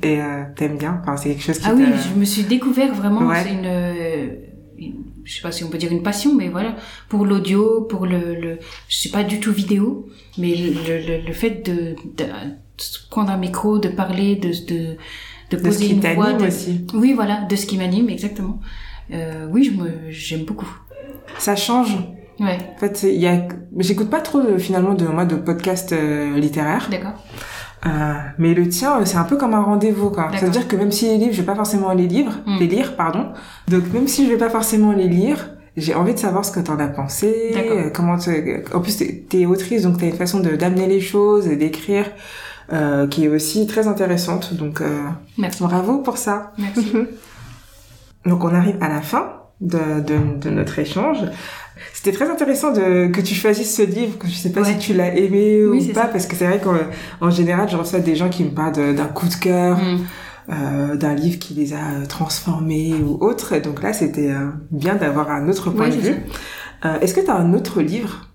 Et 0.07 0.21
euh, 0.21 0.43
t'aimes 0.55 0.77
bien? 0.77 0.99
Enfin, 1.01 1.17
c'est 1.17 1.29
quelque 1.29 1.43
chose 1.43 1.59
qui 1.59 1.65
Ah 1.67 1.73
oui, 1.75 1.85
je 2.13 2.19
me 2.19 2.25
suis 2.25 2.43
découvert 2.43 2.93
vraiment, 2.93 3.21
Ouais. 3.27 3.43
c'est 3.43 3.55
euh, 3.65 4.23
une- 4.25 4.52
je 5.23 5.33
sais 5.35 5.41
pas 5.41 5.51
si 5.51 5.63
on 5.63 5.69
peut 5.69 5.77
dire 5.77 5.91
une 5.91 6.03
passion, 6.03 6.33
mais 6.35 6.49
voilà, 6.49 6.75
pour 7.09 7.25
l'audio, 7.25 7.81
pour 7.81 8.05
le, 8.05 8.35
le, 8.35 8.59
je 8.87 8.95
suis 8.95 9.09
pas 9.09 9.23
du 9.23 9.39
tout 9.39 9.51
vidéo, 9.51 10.07
mais 10.37 10.55
le, 10.55 10.99
le, 11.07 11.25
le 11.25 11.33
fait 11.33 11.65
de, 11.69 11.95
prendre 13.09 13.31
un 13.31 13.37
micro, 13.37 13.79
de 13.79 13.89
parler, 13.89 14.35
de, 14.35 14.49
de, 14.49 14.75
de 14.75 14.97
de 15.51 15.57
ce 15.57 15.63
poser 15.63 15.85
qui 15.87 15.93
une 15.93 16.13
voix, 16.15 16.33
de, 16.33 16.47
aussi. 16.47 16.85
oui, 16.93 17.13
voilà, 17.13 17.41
de 17.43 17.55
ce 17.55 17.65
qui 17.65 17.77
m'anime, 17.77 18.09
exactement. 18.09 18.59
Euh, 19.11 19.47
oui, 19.51 19.63
je 19.63 19.71
me, 19.71 19.89
j'aime 20.09 20.43
beaucoup. 20.43 20.69
Ça 21.37 21.55
change. 21.55 21.95
Ouais, 22.39 22.57
En 22.75 22.79
fait, 22.79 23.03
il 23.03 23.21
y 23.21 23.27
a... 23.27 23.47
j'écoute 23.77 24.09
pas 24.09 24.19
trop 24.19 24.39
euh, 24.39 24.57
finalement 24.57 24.95
de 24.95 25.05
moi 25.05 25.25
de 25.25 25.35
podcasts 25.35 25.93
euh, 25.93 26.37
littéraires, 26.39 26.87
d'accord. 26.89 27.13
Euh, 27.85 28.13
mais 28.37 28.53
le 28.53 28.67
tien, 28.69 28.99
euh, 28.99 29.05
c'est 29.05 29.17
un 29.17 29.23
peu 29.23 29.35
comme 29.37 29.53
un 29.53 29.61
rendez-vous, 29.61 30.09
quoi. 30.09 30.23
Ça 30.25 30.29
veut 30.29 30.35
D'accord. 30.35 30.49
dire 30.51 30.67
que 30.67 30.75
même 30.75 30.91
si 30.91 31.05
les 31.07 31.17
livres, 31.17 31.33
je 31.33 31.41
vais 31.41 31.45
pas 31.45 31.55
forcément 31.55 31.91
les 31.93 32.07
lire, 32.07 32.39
Mm. 32.45 32.57
les 32.59 32.67
lire, 32.67 32.95
pardon. 32.95 33.27
Donc 33.67 33.83
même 33.93 34.07
si 34.07 34.25
je 34.25 34.31
vais 34.31 34.37
pas 34.37 34.49
forcément 34.49 34.91
les 34.93 35.07
lire, 35.07 35.49
j'ai 35.75 35.95
envie 35.95 36.13
de 36.13 36.19
savoir 36.19 36.45
ce 36.45 36.51
que 36.51 36.59
t'en 36.59 36.77
as 36.79 36.87
pensé, 36.87 37.53
euh, 37.55 37.89
comment. 37.93 38.15
En 38.73 38.79
plus, 38.79 38.97
t'es 39.27 39.45
autrice, 39.45 39.83
donc 39.83 39.97
t'as 39.97 40.05
une 40.07 40.13
façon 40.15 40.39
de 40.39 40.55
d'amener 40.55 40.87
les 40.87 41.01
choses 41.01 41.47
et 41.47 41.55
d'écrire 41.55 42.05
euh, 42.71 43.07
qui 43.07 43.25
est 43.25 43.27
aussi 43.27 43.65
très 43.67 43.87
intéressante. 43.87 44.53
Donc 44.53 44.79
euh, 44.81 45.01
Merci. 45.37 45.63
bravo 45.63 45.97
pour 45.97 46.17
ça. 46.17 46.51
Merci. 46.57 46.93
Donc 48.25 48.43
on 48.45 48.55
arrive 48.55 48.77
à 48.79 48.87
la 48.87 49.01
fin 49.01 49.33
de, 49.59 49.99
de, 49.99 50.15
de 50.39 50.49
notre 50.49 50.79
échange. 50.79 51.17
C'était 51.93 52.11
très 52.11 52.29
intéressant 52.29 52.71
de, 52.71 53.07
que 53.07 53.21
tu 53.21 53.33
choisisses 53.33 53.75
ce 53.75 53.81
livre, 53.81 54.17
que 54.17 54.27
je 54.27 54.33
sais 54.33 54.51
pas 54.51 54.61
Ouais. 54.61 54.73
si 54.73 54.77
tu 54.77 54.93
l'as 54.93 55.15
aimé 55.15 55.65
Oui, 55.65 55.87
ou 55.89 55.93
pas, 55.93 56.01
ça. 56.03 56.07
parce 56.07 56.25
que 56.27 56.35
c'est 56.35 56.45
vrai 56.47 56.59
qu'en 56.59 56.75
en 57.21 57.29
général, 57.31 57.67
je 57.69 57.75
reçois 57.77 57.99
des 57.99 58.15
gens 58.15 58.29
qui 58.29 58.43
me 58.43 58.51
parlent 58.51 58.95
d'un 58.95 59.05
coup 59.07 59.27
de 59.27 59.33
cœur, 59.35 59.77
Mm. 59.77 59.99
euh, 60.51 60.95
d'un 60.95 61.13
livre 61.15 61.39
qui 61.39 61.53
les 61.53 61.73
a 61.73 61.77
euh, 61.77 62.05
transformés 62.05 62.93
ou 62.95 63.17
autre. 63.23 63.57
Donc 63.57 63.81
là, 63.81 63.93
c'était 63.93 64.31
euh, 64.31 64.49
bien 64.71 64.95
d'avoir 64.95 65.29
un 65.31 65.47
autre 65.49 65.69
point 65.71 65.89
Ouais, 65.89 65.95
de 65.95 66.01
vue. 66.01 66.15
Euh, 66.85 66.99
Est-ce 66.99 67.13
que 67.13 67.21
tu 67.21 67.29
as 67.31 67.35
un 67.35 67.53
autre 67.53 67.81
livre 67.81 68.29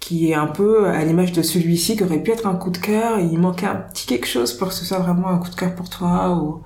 qui 0.00 0.30
est 0.30 0.34
un 0.34 0.46
peu 0.46 0.86
à 0.86 1.04
l'image 1.04 1.32
de 1.32 1.42
celui-ci, 1.42 1.96
qui 1.96 2.04
aurait 2.04 2.22
pu 2.22 2.30
être 2.30 2.46
un 2.46 2.54
coup 2.54 2.70
de 2.70 2.78
cœur, 2.78 3.18
et 3.18 3.24
il 3.24 3.38
manquait 3.38 3.66
un 3.66 3.74
petit 3.74 4.06
quelque 4.06 4.26
chose 4.28 4.52
pour 4.54 4.68
que 4.68 4.74
ce 4.74 4.84
soit 4.84 4.98
vraiment 5.00 5.28
un 5.28 5.38
coup 5.38 5.50
de 5.50 5.54
cœur 5.56 5.74
pour 5.74 5.90
toi 5.90 6.36
ou... 6.40 6.62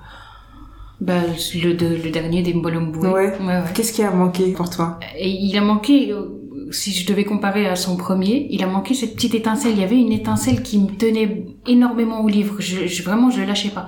Bah, 1.06 1.22
le, 1.64 1.70
de- 1.74 1.96
le 2.04 2.10
dernier 2.18 2.42
des 2.46 2.54
Mbolomboué. 2.54 3.08
Ouais. 3.08 3.12
ouais, 3.40 3.46
ouais. 3.46 3.62
Qu'est-ce 3.74 3.92
qui 3.92 4.02
a 4.02 4.12
manqué 4.12 4.52
pour 4.52 4.68
toi? 4.70 4.98
Et 5.18 5.28
il 5.30 5.56
a 5.56 5.60
manqué, 5.72 6.12
euh, 6.12 6.68
si 6.70 6.92
je 6.92 7.04
devais 7.10 7.24
comparer 7.24 7.66
à 7.66 7.76
son 7.76 7.96
premier, 7.96 8.46
il 8.50 8.62
a 8.62 8.68
manqué 8.76 8.94
cette 8.94 9.14
petite 9.16 9.34
étincelle. 9.34 9.72
Il 9.76 9.80
y 9.80 9.84
avait 9.84 9.98
une 10.06 10.12
étincelle 10.12 10.62
qui 10.62 10.78
me 10.78 10.90
tenait 11.02 11.44
énormément 11.66 12.20
au 12.24 12.28
livre. 12.28 12.56
Je, 12.60 12.86
je- 12.86 13.02
vraiment, 13.02 13.30
je 13.30 13.42
lâchais 13.42 13.70
pas. 13.78 13.86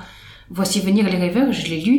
Voici 0.50 0.80
venir 0.80 1.04
les 1.08 1.16
rêveurs, 1.26 1.52
je 1.52 1.68
l'ai 1.70 1.80
lu 1.80 1.96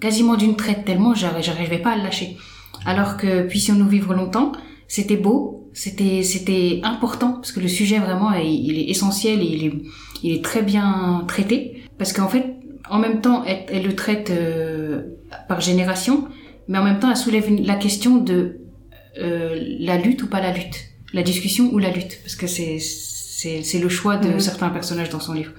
quasiment 0.00 0.36
d'une 0.36 0.56
traite 0.56 0.84
tellement 0.86 1.14
j'arri- 1.14 1.42
j'arrivais 1.42 1.78
pas 1.78 1.90
à 1.92 1.96
le 1.96 2.02
lâcher. 2.04 2.36
Alors 2.86 3.16
que 3.18 3.42
Puissions-nous 3.46 3.88
vivre 3.88 4.14
longtemps, 4.14 4.52
c'était 4.88 5.16
beau, 5.26 5.68
c'était 5.74 6.22
c'était 6.22 6.80
important 6.84 7.32
parce 7.32 7.52
que 7.52 7.60
le 7.60 7.68
sujet 7.68 7.98
vraiment 7.98 8.32
il, 8.32 8.48
il 8.68 8.78
est 8.78 8.88
essentiel 8.94 9.40
et 9.42 9.50
il 9.56 9.66
est 9.66 9.72
il 10.22 10.32
est 10.36 10.44
très 10.44 10.62
bien 10.62 11.24
traité 11.28 11.82
parce 11.98 12.12
qu'en 12.14 12.28
fait 12.28 12.46
en 12.90 12.98
même 12.98 13.20
temps 13.20 13.44
elle, 13.46 13.64
elle 13.68 13.84
le 13.84 13.94
traite 13.94 14.30
euh, 14.30 15.02
par 15.48 15.60
génération 15.60 16.28
mais 16.68 16.78
en 16.78 16.84
même 16.84 16.98
temps 17.00 17.10
elle 17.10 17.16
soulève 17.16 17.48
une- 17.48 17.64
la 17.66 17.76
question 17.76 18.16
de 18.18 18.56
euh, 19.20 19.58
la 19.80 19.96
lutte 19.96 20.22
ou 20.22 20.28
pas 20.28 20.40
la 20.40 20.52
lutte, 20.52 20.78
la 21.12 21.22
discussion 21.22 21.70
ou 21.72 21.78
la 21.78 21.90
lutte? 21.90 22.20
Parce 22.22 22.36
que 22.36 22.46
c'est 22.46 22.78
le 23.82 23.88
choix 23.88 24.16
de 24.16 24.28
Mhm. 24.28 24.40
certains 24.40 24.68
personnages 24.70 25.08
dans 25.10 25.18
son 25.20 25.32
livre. 25.32 25.50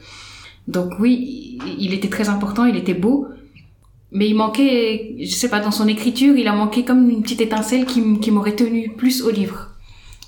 Donc 0.68 0.92
oui, 1.00 1.58
il- 1.80 1.94
était 1.94 2.08
très 2.08 2.30
important, 2.30 2.66
il 2.66 2.78
était 2.78 2.94
beau, 2.94 3.28
mais 4.14 4.28
il 4.30 4.36
manquait, 4.36 5.16
je 5.20 5.34
sais 5.34 5.50
pas, 5.50 5.60
dans 5.60 5.72
son 5.72 5.88
écriture, 5.88 6.36
il 6.38 6.48
a 6.48 6.54
manqué 6.54 6.86
comme 6.86 7.10
une 7.10 7.22
petite 7.24 7.42
étincelle 7.42 7.86
qui, 7.86 8.32
m'aurait 8.32 8.56
tenu 8.56 8.90
plus 8.96 9.22
au 9.22 9.32
livre. 9.32 9.68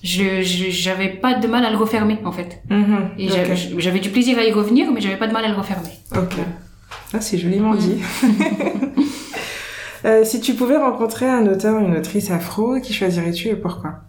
je 0.04 0.42
j'avais 0.42 1.08
pas 1.24 1.34
de 1.36 1.48
mal 1.48 1.64
à 1.64 1.70
le 1.72 1.78
refermer 1.78 2.18
en 2.26 2.34
fait. 2.34 2.62
Mhm. 2.70 3.12
Et 3.20 3.30
j'avais 3.78 4.00
du 4.02 4.10
plaisir 4.10 4.38
à 4.38 4.44
y 4.44 4.52
revenir, 4.52 4.92
mais 4.92 5.00
j'avais 5.00 5.16
pas 5.24 5.28
de 5.28 5.34
mal 5.34 5.46
à 5.46 5.48
le 5.48 5.56
refermer. 5.56 5.94
Ok. 6.24 6.36
Ah, 7.14 7.22
c'est 7.22 7.38
joliment 7.38 7.76
dit. 7.76 7.98
euh, 10.06 10.26
si 10.26 10.42
tu 10.42 10.56
pouvais 10.56 10.78
rencontrer 10.78 11.30
un 11.30 11.46
auteur, 11.48 11.80
une 11.80 11.96
autrice 11.96 12.32
afro, 12.32 12.80
qui 12.80 12.92
choisirais-tu 12.92 13.50
et 13.50 13.56
pourquoi? 13.56 14.02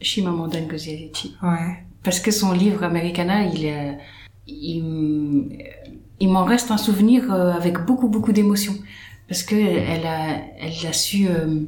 Chimamanda 0.00 0.60
Ngozi 0.60 0.90
Adichie. 0.94 1.36
Ouais. 1.42 1.84
Parce 2.02 2.20
que 2.20 2.30
son 2.30 2.52
livre 2.52 2.82
Americana, 2.82 3.44
il 3.44 3.64
est, 3.64 3.96
il, 4.46 5.48
il 6.20 6.28
m'en 6.28 6.44
reste 6.44 6.70
un 6.70 6.76
souvenir 6.76 7.32
euh, 7.32 7.52
avec 7.52 7.78
beaucoup 7.84 8.08
beaucoup 8.08 8.32
d'émotions 8.32 8.74
parce 9.28 9.42
que 9.42 9.54
elle 9.54 10.06
a 10.06 10.36
elle 10.58 10.86
a 10.86 10.92
su 10.92 11.26
euh, 11.28 11.60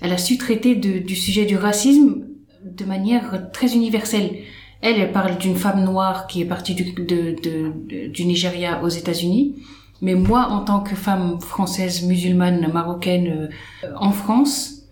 elle 0.00 0.12
a 0.12 0.18
su 0.18 0.38
traiter 0.38 0.74
de, 0.74 0.98
du 0.98 1.14
sujet 1.14 1.44
du 1.44 1.56
racisme 1.56 2.24
de 2.64 2.84
manière 2.84 3.50
très 3.52 3.74
universelle. 3.74 4.30
Elle, 4.80 5.00
elle 5.00 5.12
parle 5.12 5.38
d'une 5.38 5.56
femme 5.56 5.84
noire 5.84 6.26
qui 6.26 6.42
est 6.42 6.46
partie 6.46 6.74
du, 6.74 6.92
de, 6.92 7.36
de, 7.42 8.08
du 8.08 8.24
Nigeria 8.24 8.82
aux 8.82 8.88
États-Unis. 8.88 9.56
Mais 10.02 10.14
moi, 10.14 10.48
en 10.50 10.60
tant 10.64 10.80
que 10.80 10.94
femme 10.94 11.40
française, 11.40 12.02
musulmane, 12.02 12.70
marocaine, 12.72 13.48
euh, 13.84 13.88
en 13.96 14.10
France, 14.12 14.82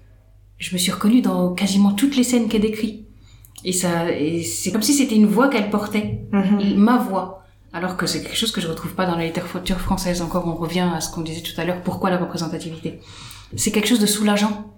je 0.59 0.73
me 0.75 0.79
suis 0.79 0.93
reconnue 0.93 1.21
dans 1.23 1.53
quasiment 1.55 1.93
toutes 1.93 2.17
les 2.17 2.23
scènes 2.25 2.49
qu'elle 2.49 2.63
décrit. 2.63 3.05
Et 3.65 3.73
ça, 3.73 4.11
et 4.13 4.43
c'est 4.43 4.73
comme 4.73 4.83
si 4.83 4.93
c'était 4.95 5.15
une 5.17 5.27
voix 5.27 5.49
qu'elle 5.49 5.71
portait, 5.71 6.21
Mhm. 6.33 6.75
ma 6.77 6.99
voix. 6.99 7.45
Alors 7.73 7.97
que 7.97 8.07
c'est 8.07 8.23
quelque 8.23 8.37
chose 8.37 8.53
que 8.53 8.61
je 8.61 8.69
retrouve 8.69 8.95
pas 8.95 9.07
dans 9.07 9.17
la 9.17 9.25
littérature 9.25 9.79
française. 9.81 10.21
Encore, 10.21 10.47
on 10.47 10.55
revient 10.55 10.89
à 10.95 11.01
ce 11.01 11.11
qu'on 11.13 11.23
disait 11.23 11.41
tout 11.43 11.59
à 11.59 11.65
l'heure. 11.65 11.81
Pourquoi 11.83 12.11
la 12.11 12.19
représentativité? 12.19 13.01
C'est 13.57 13.71
quelque 13.73 13.89
chose 13.89 14.01
de 14.01 14.07
soulageant. 14.07 14.75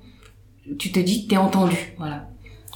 Tu 0.78 0.92
te 0.92 1.00
dis 1.00 1.26
t'es 1.26 1.36
entendu, 1.36 1.76
voilà. 1.98 2.28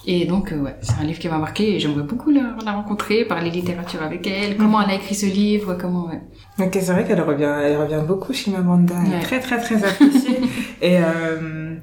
Et 0.06 0.24
donc, 0.26 0.52
euh, 0.52 0.60
ouais, 0.60 0.76
c'est 0.80 0.94
un 1.00 1.04
livre 1.04 1.18
qui 1.18 1.28
m'a 1.28 1.38
marqué 1.38 1.74
et 1.74 1.80
j'aimerais 1.80 2.02
beaucoup 2.02 2.30
la, 2.30 2.56
la 2.64 2.72
rencontrer, 2.72 3.24
parler 3.24 3.50
littérature 3.50 4.02
avec 4.02 4.26
elle, 4.26 4.56
comment 4.56 4.80
elle 4.82 4.90
a 4.90 4.94
écrit 4.94 5.14
ce 5.14 5.26
livre, 5.26 5.74
comment, 5.80 6.06
ouais. 6.06 6.20
Ok, 6.60 6.70
c'est 6.72 6.92
vrai 6.92 7.04
qu'elle 7.04 7.20
revient, 7.20 7.52
elle 7.62 7.76
revient 7.76 8.02
beaucoup 8.06 8.32
chez 8.32 8.50
Mamanda. 8.50 8.94
Elle 9.06 9.14
est 9.14 9.22
très, 9.22 9.40
très, 9.40 9.58
très 9.60 9.76
appréciée. 9.84 10.40
Et 10.82 10.98
euh, 10.98 11.76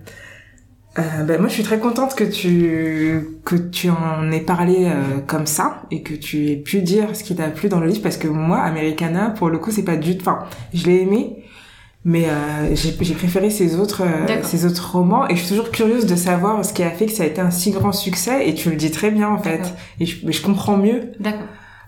euh, 0.98 1.24
ben, 1.24 1.40
moi, 1.40 1.50
je 1.50 1.54
suis 1.54 1.64
très 1.64 1.80
contente 1.80 2.16
que 2.16 2.24
tu 2.24 3.40
que 3.44 3.56
tu 3.56 3.90
en 3.90 4.32
aies 4.32 4.40
parlé 4.40 4.86
euh, 4.86 5.20
comme 5.28 5.46
ça 5.46 5.84
et 5.92 6.02
que 6.02 6.14
tu 6.14 6.48
aies 6.48 6.58
pu 6.58 6.82
dire 6.82 7.16
ce 7.16 7.24
qui 7.24 7.36
t'a 7.36 7.50
plu 7.50 7.68
dans 7.68 7.80
le 7.80 7.88
livre 7.88 8.02
parce 8.02 8.18
que 8.18 8.28
moi, 8.28 8.60
Americana, 8.60 9.30
pour 9.30 9.50
le 9.50 9.58
coup, 9.58 9.72
c'est 9.72 9.84
pas 9.84 9.98
du 9.98 10.18
tout. 10.18 10.28
Enfin, 10.28 10.46
je 10.74 10.86
l'ai 10.86 11.02
aimé, 11.02 11.44
mais 12.06 12.26
euh, 12.30 12.76
j'ai 12.76 12.92
préféré 12.92 13.50
ses 13.50 13.78
autres 13.78 14.04
euh, 14.04 14.44
ses 14.44 14.66
autres 14.66 14.92
romans 14.96 15.28
et 15.28 15.36
je 15.36 15.42
suis 15.42 15.50
toujours 15.50 15.72
curieuse 15.72 16.06
de 16.06 16.16
savoir 16.16 16.64
ce 16.64 16.74
qui 16.74 16.84
a 16.84 16.92
fait 16.92 17.08
que 17.08 17.12
ça 17.12 17.24
a 17.24 17.26
été 17.26 17.42
un 17.42 17.52
si 17.52 17.72
grand 17.72 17.92
succès. 17.92 18.48
Et 18.48 18.54
tu 18.54 18.70
le 18.70 18.78
dis 18.78 18.92
très 18.92 19.12
bien 19.12 19.30
en 19.30 19.38
fait. 19.38 19.74
Et 20.00 20.06
je, 20.06 20.26
mais 20.26 20.32
je 20.32 20.42
comprends 20.42 20.78
mieux 20.78 21.12
D'accord. 21.20 21.48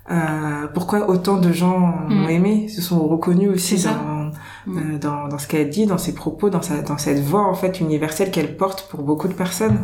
Euh, 0.09 0.67
pourquoi 0.73 1.09
autant 1.09 1.37
de 1.37 1.51
gens 1.51 1.95
l'ont 2.09 2.25
Mm. 2.27 2.29
aimé, 2.29 2.67
se 2.69 2.81
sont 2.81 3.07
reconnus 3.07 3.49
aussi 3.49 3.83
dans, 3.83 4.31
Mm. 4.65 4.77
euh, 4.77 4.97
dans, 4.99 5.27
dans 5.27 5.37
ce 5.37 5.47
qu'elle 5.47 5.69
dit, 5.69 5.85
dans 5.85 5.97
ses 5.97 6.13
propos, 6.13 6.49
dans, 6.49 6.61
sa, 6.61 6.81
dans 6.81 6.97
cette 6.97 7.19
voix 7.19 7.45
en 7.47 7.53
fait 7.53 7.79
universelle 7.79 8.31
qu'elle 8.31 8.55
porte 8.57 8.87
pour 8.89 9.01
beaucoup 9.03 9.27
de 9.27 9.33
personnes. 9.33 9.79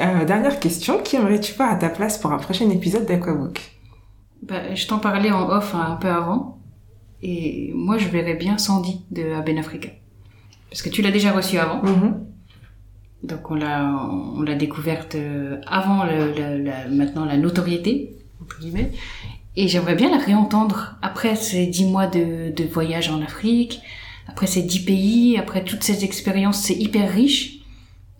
Euh, 0.00 0.24
dernière 0.24 0.58
question, 0.60 1.02
qui 1.02 1.16
aimerais-tu 1.16 1.54
voir 1.54 1.70
à 1.72 1.76
ta 1.76 1.88
place 1.88 2.18
pour 2.18 2.32
un 2.32 2.38
prochain 2.38 2.68
épisode 2.70 3.06
d'Aquabook? 3.06 3.60
Bah, 4.42 4.74
je 4.74 4.86
t'en 4.86 4.98
parlais 4.98 5.30
en 5.30 5.48
off 5.50 5.74
hein, 5.74 5.86
un 5.92 5.96
peu 5.96 6.08
avant. 6.08 6.58
Et 7.22 7.72
moi, 7.74 7.98
je 7.98 8.08
verrais 8.08 8.34
bien 8.34 8.56
Sandy 8.56 9.04
de 9.10 9.32
Aben 9.34 9.58
Africa. 9.58 9.88
Parce 10.70 10.80
que 10.80 10.88
tu 10.88 11.02
l'as 11.02 11.10
déjà 11.10 11.32
reçue 11.32 11.58
avant. 11.58 11.82
Mhm. 11.82 12.24
Donc 13.22 13.50
on 13.50 13.54
l'a 13.54 13.84
on 14.38 14.40
l'a 14.40 14.54
découverte 14.54 15.14
euh, 15.16 15.60
avant 15.66 16.04
le, 16.04 16.32
le- 16.32 16.64
la, 16.64 16.88
maintenant 16.88 17.26
la 17.26 17.36
notoriété 17.36 18.16
entre 18.40 18.58
guillemets 18.60 18.92
et 19.56 19.68
j'aimerais 19.68 19.94
bien 19.94 20.10
la 20.10 20.22
réentendre 20.22 20.96
après 21.02 21.36
ces 21.36 21.66
dix 21.66 21.84
mois 21.84 22.06
de, 22.06 22.52
de 22.54 22.64
voyage 22.64 23.10
en 23.10 23.20
Afrique 23.22 23.80
après 24.28 24.46
ces 24.46 24.62
dix 24.62 24.84
pays 24.84 25.36
après 25.38 25.64
toutes 25.64 25.82
ces 25.82 26.04
expériences 26.04 26.62
c'est 26.62 26.74
hyper 26.74 27.12
riche 27.12 27.60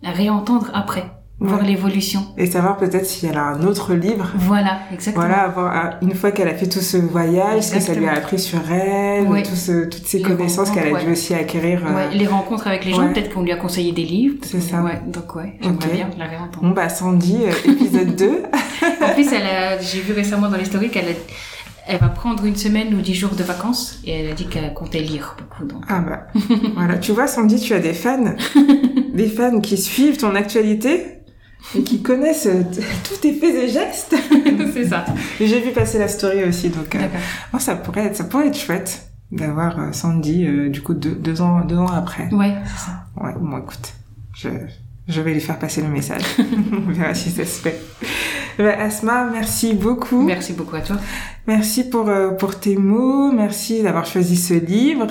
à 0.03 0.11
réentendre 0.11 0.69
après 0.73 1.11
voir 1.43 1.63
l'évolution 1.63 2.21
Et 2.37 2.45
savoir 2.45 2.77
peut-être 2.77 3.05
si 3.05 3.25
elle 3.25 3.37
a 3.37 3.45
un 3.47 3.63
autre 3.63 3.93
livre. 3.95 4.31
voilà 4.37 4.79
exactement 4.93 5.25
Voilà, 5.25 5.41
avoir 5.43 5.75
un- 5.75 5.89
une 6.01 6.13
fois 6.13 6.31
qu'elle 6.31 6.47
a 6.47 6.53
fait 6.53 6.67
tout 6.67 6.79
ce 6.81 6.97
voyage, 6.97 7.63
ce 7.63 7.73
que 7.73 7.79
ça 7.79 7.93
lui 7.93 8.07
a 8.07 8.13
appris 8.13 8.37
sur 8.39 8.59
elle, 8.71 9.25
tout 9.43 9.55
ce- 9.55 9.85
toutes 9.89 10.05
ces 10.05 10.19
Les 10.19 10.23
connaissances 10.23 10.69
qu'elle 10.69 10.95
a 10.95 10.99
dû 10.99 11.05
ouais. 11.07 11.11
aussi 11.11 11.33
acquérir. 11.33 11.81
euh, 11.85 11.95
Ouais, 11.95 12.15
les 12.15 12.27
rencontres 12.27 12.67
avec 12.67 12.85
les 12.85 12.91
gens 12.93 13.11
peut-être 13.11 13.33
qu'on 13.33 13.41
lui 13.43 13.51
a 13.51 13.57
conseillé 13.57 13.91
des 13.91 14.03
livres 14.03 14.35
C'est 14.43 14.61
ça. 14.61 14.81
ouais 14.83 15.01
donc 15.07 15.35
ouais 15.35 15.57
j'aimerais 15.61 15.85
Ok. 15.87 15.91
bien 15.93 16.09
la 16.17 16.25
réentendre 16.27 16.61
Bon 16.61 16.69
bah 16.71 16.89
Sandy, 16.89 17.37
euh, 17.45 17.71
épisode 17.71 18.15
2. 18.15 18.43
En 19.03 19.13
plus, 19.13 19.27
elle 19.33 19.45
a, 19.47 19.79
j'ai 19.79 19.99
vu 19.99 20.13
récemment 20.13 20.47
dans 20.49 20.57
l'historique 20.57 20.91
qu'elle 20.91 21.05
a- 21.09 21.87
elle 21.87 21.97
va 21.99 22.09
prendre 22.09 22.45
une 22.45 22.55
semaine 22.55 22.93
ou 22.93 23.01
dix 23.01 23.15
jours 23.15 23.31
de 23.35 23.43
vacances 23.43 23.99
et 24.05 24.11
elle 24.11 24.31
a 24.31 24.33
dit 24.33 24.45
qu'elle 24.47 24.71
comptait 24.73 24.99
lire 25.01 25.35
beaucoup. 25.39 25.65
Donc. 25.65 25.83
Ah 25.89 25.99
bah, 25.99 26.27
voilà. 26.75 26.97
Tu 26.99 27.11
vois, 27.11 27.25
Sandy, 27.27 27.59
tu 27.59 27.73
as 27.73 27.79
des 27.79 27.93
fans. 27.93 28.35
des 29.13 29.27
fans 29.27 29.59
qui 29.59 29.77
suivent 29.77 30.17
ton 30.17 30.35
actualité 30.35 31.20
et 31.75 31.83
qui 31.83 32.01
connaissent 32.01 32.47
euh, 32.47 32.63
tous 33.07 33.17
tes 33.21 33.33
faits 33.33 33.55
et 33.55 33.69
gestes. 33.69 34.15
c'est 34.73 34.87
ça. 34.87 35.05
Et 35.39 35.47
J'ai 35.47 35.59
vu 35.61 35.71
passer 35.71 35.99
la 35.99 36.07
story 36.07 36.43
aussi, 36.43 36.69
donc 36.69 36.93
euh, 36.95 36.99
D'accord. 36.99 37.19
moi, 37.53 37.59
ça 37.59 37.75
pourrait 37.75 38.05
être, 38.05 38.15
ça 38.15 38.23
pourrait 38.23 38.47
être 38.47 38.57
chouette 38.57 39.07
d'avoir 39.31 39.79
euh, 39.79 39.91
Sandy, 39.91 40.45
euh, 40.45 40.69
du 40.69 40.81
coup, 40.81 40.93
deux, 40.93 41.15
deux 41.15 41.41
ans, 41.41 41.61
deux 41.61 41.77
ans 41.77 41.87
après. 41.87 42.27
Ouais, 42.33 42.53
c'est 42.65 42.85
ça. 42.85 43.05
Ouais, 43.21 43.33
bon, 43.39 43.57
écoute, 43.57 43.93
je, 44.33 44.49
je 45.07 45.21
vais 45.21 45.33
lui 45.33 45.39
faire 45.41 45.59
passer 45.59 45.81
le 45.81 45.87
message. 45.87 46.23
On 46.73 46.91
verra 46.91 47.13
si 47.13 47.29
ça 47.29 47.45
se 47.45 47.61
fait. 47.61 47.79
Bah, 48.57 48.75
Asma, 48.79 49.29
merci 49.31 49.73
beaucoup. 49.73 50.23
Merci 50.23 50.53
beaucoup 50.53 50.75
à 50.75 50.81
toi. 50.81 50.97
Merci 51.47 51.89
pour, 51.89 52.09
pour 52.37 52.59
tes 52.59 52.75
mots, 52.75 53.31
merci 53.31 53.81
d'avoir 53.81 54.05
choisi 54.05 54.35
ce 54.37 54.53
livre. 54.53 55.07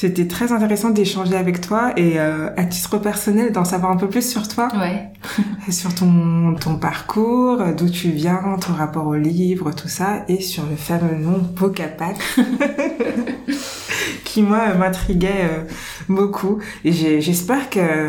C'était 0.00 0.26
très 0.26 0.50
intéressant 0.50 0.88
d'échanger 0.88 1.36
avec 1.36 1.60
toi 1.60 1.92
et 1.94 2.18
euh, 2.18 2.48
à 2.56 2.64
titre 2.64 2.96
personnel 2.96 3.52
d'en 3.52 3.66
savoir 3.66 3.92
un 3.92 3.98
peu 3.98 4.08
plus 4.08 4.26
sur 4.26 4.48
toi, 4.48 4.70
Ouais. 4.80 5.10
sur 5.70 5.94
ton, 5.94 6.54
ton 6.58 6.76
parcours, 6.76 7.60
euh, 7.60 7.74
d'où 7.74 7.86
tu 7.90 8.08
viens, 8.08 8.56
ton 8.58 8.72
rapport 8.72 9.06
au 9.06 9.16
livre, 9.16 9.72
tout 9.72 9.88
ça, 9.88 10.24
et 10.26 10.40
sur 10.40 10.64
le 10.64 10.74
fameux 10.74 11.16
nom 11.16 11.36
Bocapac, 11.54 12.16
qui 14.24 14.40
moi 14.40 14.60
euh, 14.70 14.78
m'intriguait 14.78 15.42
euh, 15.42 15.64
beaucoup. 16.08 16.60
Et 16.82 17.20
j'espère 17.20 17.68
que 17.68 18.08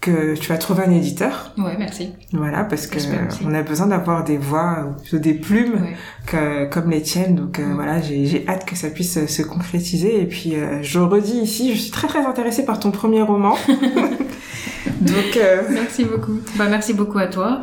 que 0.00 0.36
tu 0.36 0.48
vas 0.50 0.58
trouver 0.58 0.84
un 0.84 0.92
éditeur, 0.92 1.52
Ouais, 1.58 1.74
merci. 1.76 2.10
voilà, 2.32 2.62
parce 2.62 2.86
que 2.86 2.98
on 3.44 3.52
a 3.52 3.62
besoin 3.62 3.88
d'avoir 3.88 4.22
des 4.22 4.36
voix, 4.36 4.86
ou 4.88 5.00
plutôt 5.00 5.18
des 5.18 5.34
plumes 5.34 5.74
Ouais. 5.82 5.96
que, 6.26 6.66
comme 6.70 6.90
les 6.90 7.02
tiennes. 7.02 7.34
Donc 7.34 7.58
euh, 7.58 7.64
voilà, 7.74 8.00
j'ai 8.00 8.44
hâte 8.48 8.64
que 8.64 8.76
ça 8.76 8.90
puisse 8.90 9.16
euh, 9.16 9.26
se 9.26 9.42
concrétiser. 9.42 10.20
Et 10.22 10.26
puis 10.26 10.54
euh, 10.54 10.82
je 10.82 11.00
redis 11.00 11.38
ici, 11.40 11.74
je 11.74 11.80
suis 11.80 11.90
très 11.90 12.06
très 12.06 12.24
intéressée 12.24 12.64
par 12.64 12.78
ton 12.78 12.92
premier 12.92 13.22
roman. 13.22 13.56
donc 15.00 15.36
euh, 15.36 15.62
Merci 15.70 16.04
beaucoup. 16.04 16.38
Bah, 16.56 16.66
merci 16.70 16.94
beaucoup 16.94 17.18
à 17.18 17.26
toi. 17.26 17.62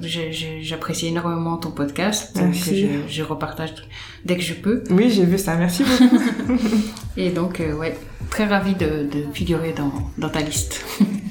J'apprécie 0.00 1.06
énormément 1.06 1.56
ton 1.56 1.70
podcast. 1.70 2.36
Merci. 2.36 2.88
Je, 3.08 3.12
je 3.12 3.22
repartage 3.22 3.70
dès 4.24 4.36
que 4.36 4.42
je 4.42 4.54
peux. 4.54 4.82
oui, 4.90 5.08
j'ai 5.10 5.24
vu 5.24 5.38
ça. 5.38 5.54
Merci 5.54 5.84
beaucoup. 5.84 6.16
Et 7.16 7.30
donc, 7.30 7.62
ouais, 7.78 7.96
très 8.30 8.44
ravie 8.46 8.74
de, 8.74 9.06
de 9.08 9.24
figurer 9.32 9.72
dans, 9.76 9.92
dans 10.18 10.28
ta 10.28 10.40
liste. 10.40 10.84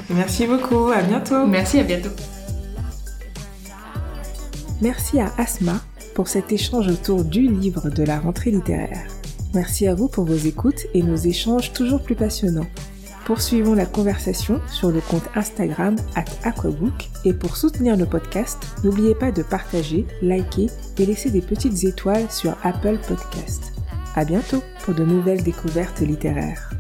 Merci 0.09 0.47
beaucoup. 0.47 0.89
À 0.89 1.01
bientôt. 1.01 1.45
Merci, 1.45 1.79
à 1.79 1.83
bientôt. 1.83 2.09
Merci 4.81 5.19
à 5.19 5.31
Asma 5.37 5.81
pour 6.13 6.27
cet 6.27 6.51
échange 6.51 6.87
autour 6.87 7.23
du 7.23 7.47
livre 7.47 7.89
de 7.89 8.03
la 8.03 8.19
rentrée 8.19 8.51
littéraire. 8.51 9.07
Merci 9.53 9.87
à 9.87 9.95
vous 9.95 10.07
pour 10.07 10.25
vos 10.25 10.35
écoutes 10.35 10.87
et 10.93 11.03
nos 11.03 11.15
échanges 11.15 11.73
toujours 11.73 12.01
plus 12.01 12.15
passionnants. 12.15 12.67
Poursuivons 13.25 13.75
la 13.75 13.85
conversation 13.85 14.59
sur 14.67 14.91
le 14.91 14.99
compte 14.99 15.29
Instagram 15.35 15.95
at 16.15 16.25
Aquabook 16.43 17.09
et 17.23 17.33
pour 17.33 17.55
soutenir 17.55 17.95
le 17.95 18.05
podcast, 18.05 18.57
n'oubliez 18.83 19.15
pas 19.15 19.31
de 19.31 19.43
partager, 19.43 20.05
liker 20.21 20.67
et 20.97 21.05
laisser 21.05 21.29
des 21.29 21.41
petites 21.41 21.85
étoiles 21.85 22.29
sur 22.29 22.57
Apple 22.63 22.97
Podcast. 23.07 23.71
À 24.15 24.25
bientôt 24.25 24.61
pour 24.83 24.93
de 24.93 25.05
nouvelles 25.05 25.43
découvertes 25.43 26.01
littéraires. 26.01 26.71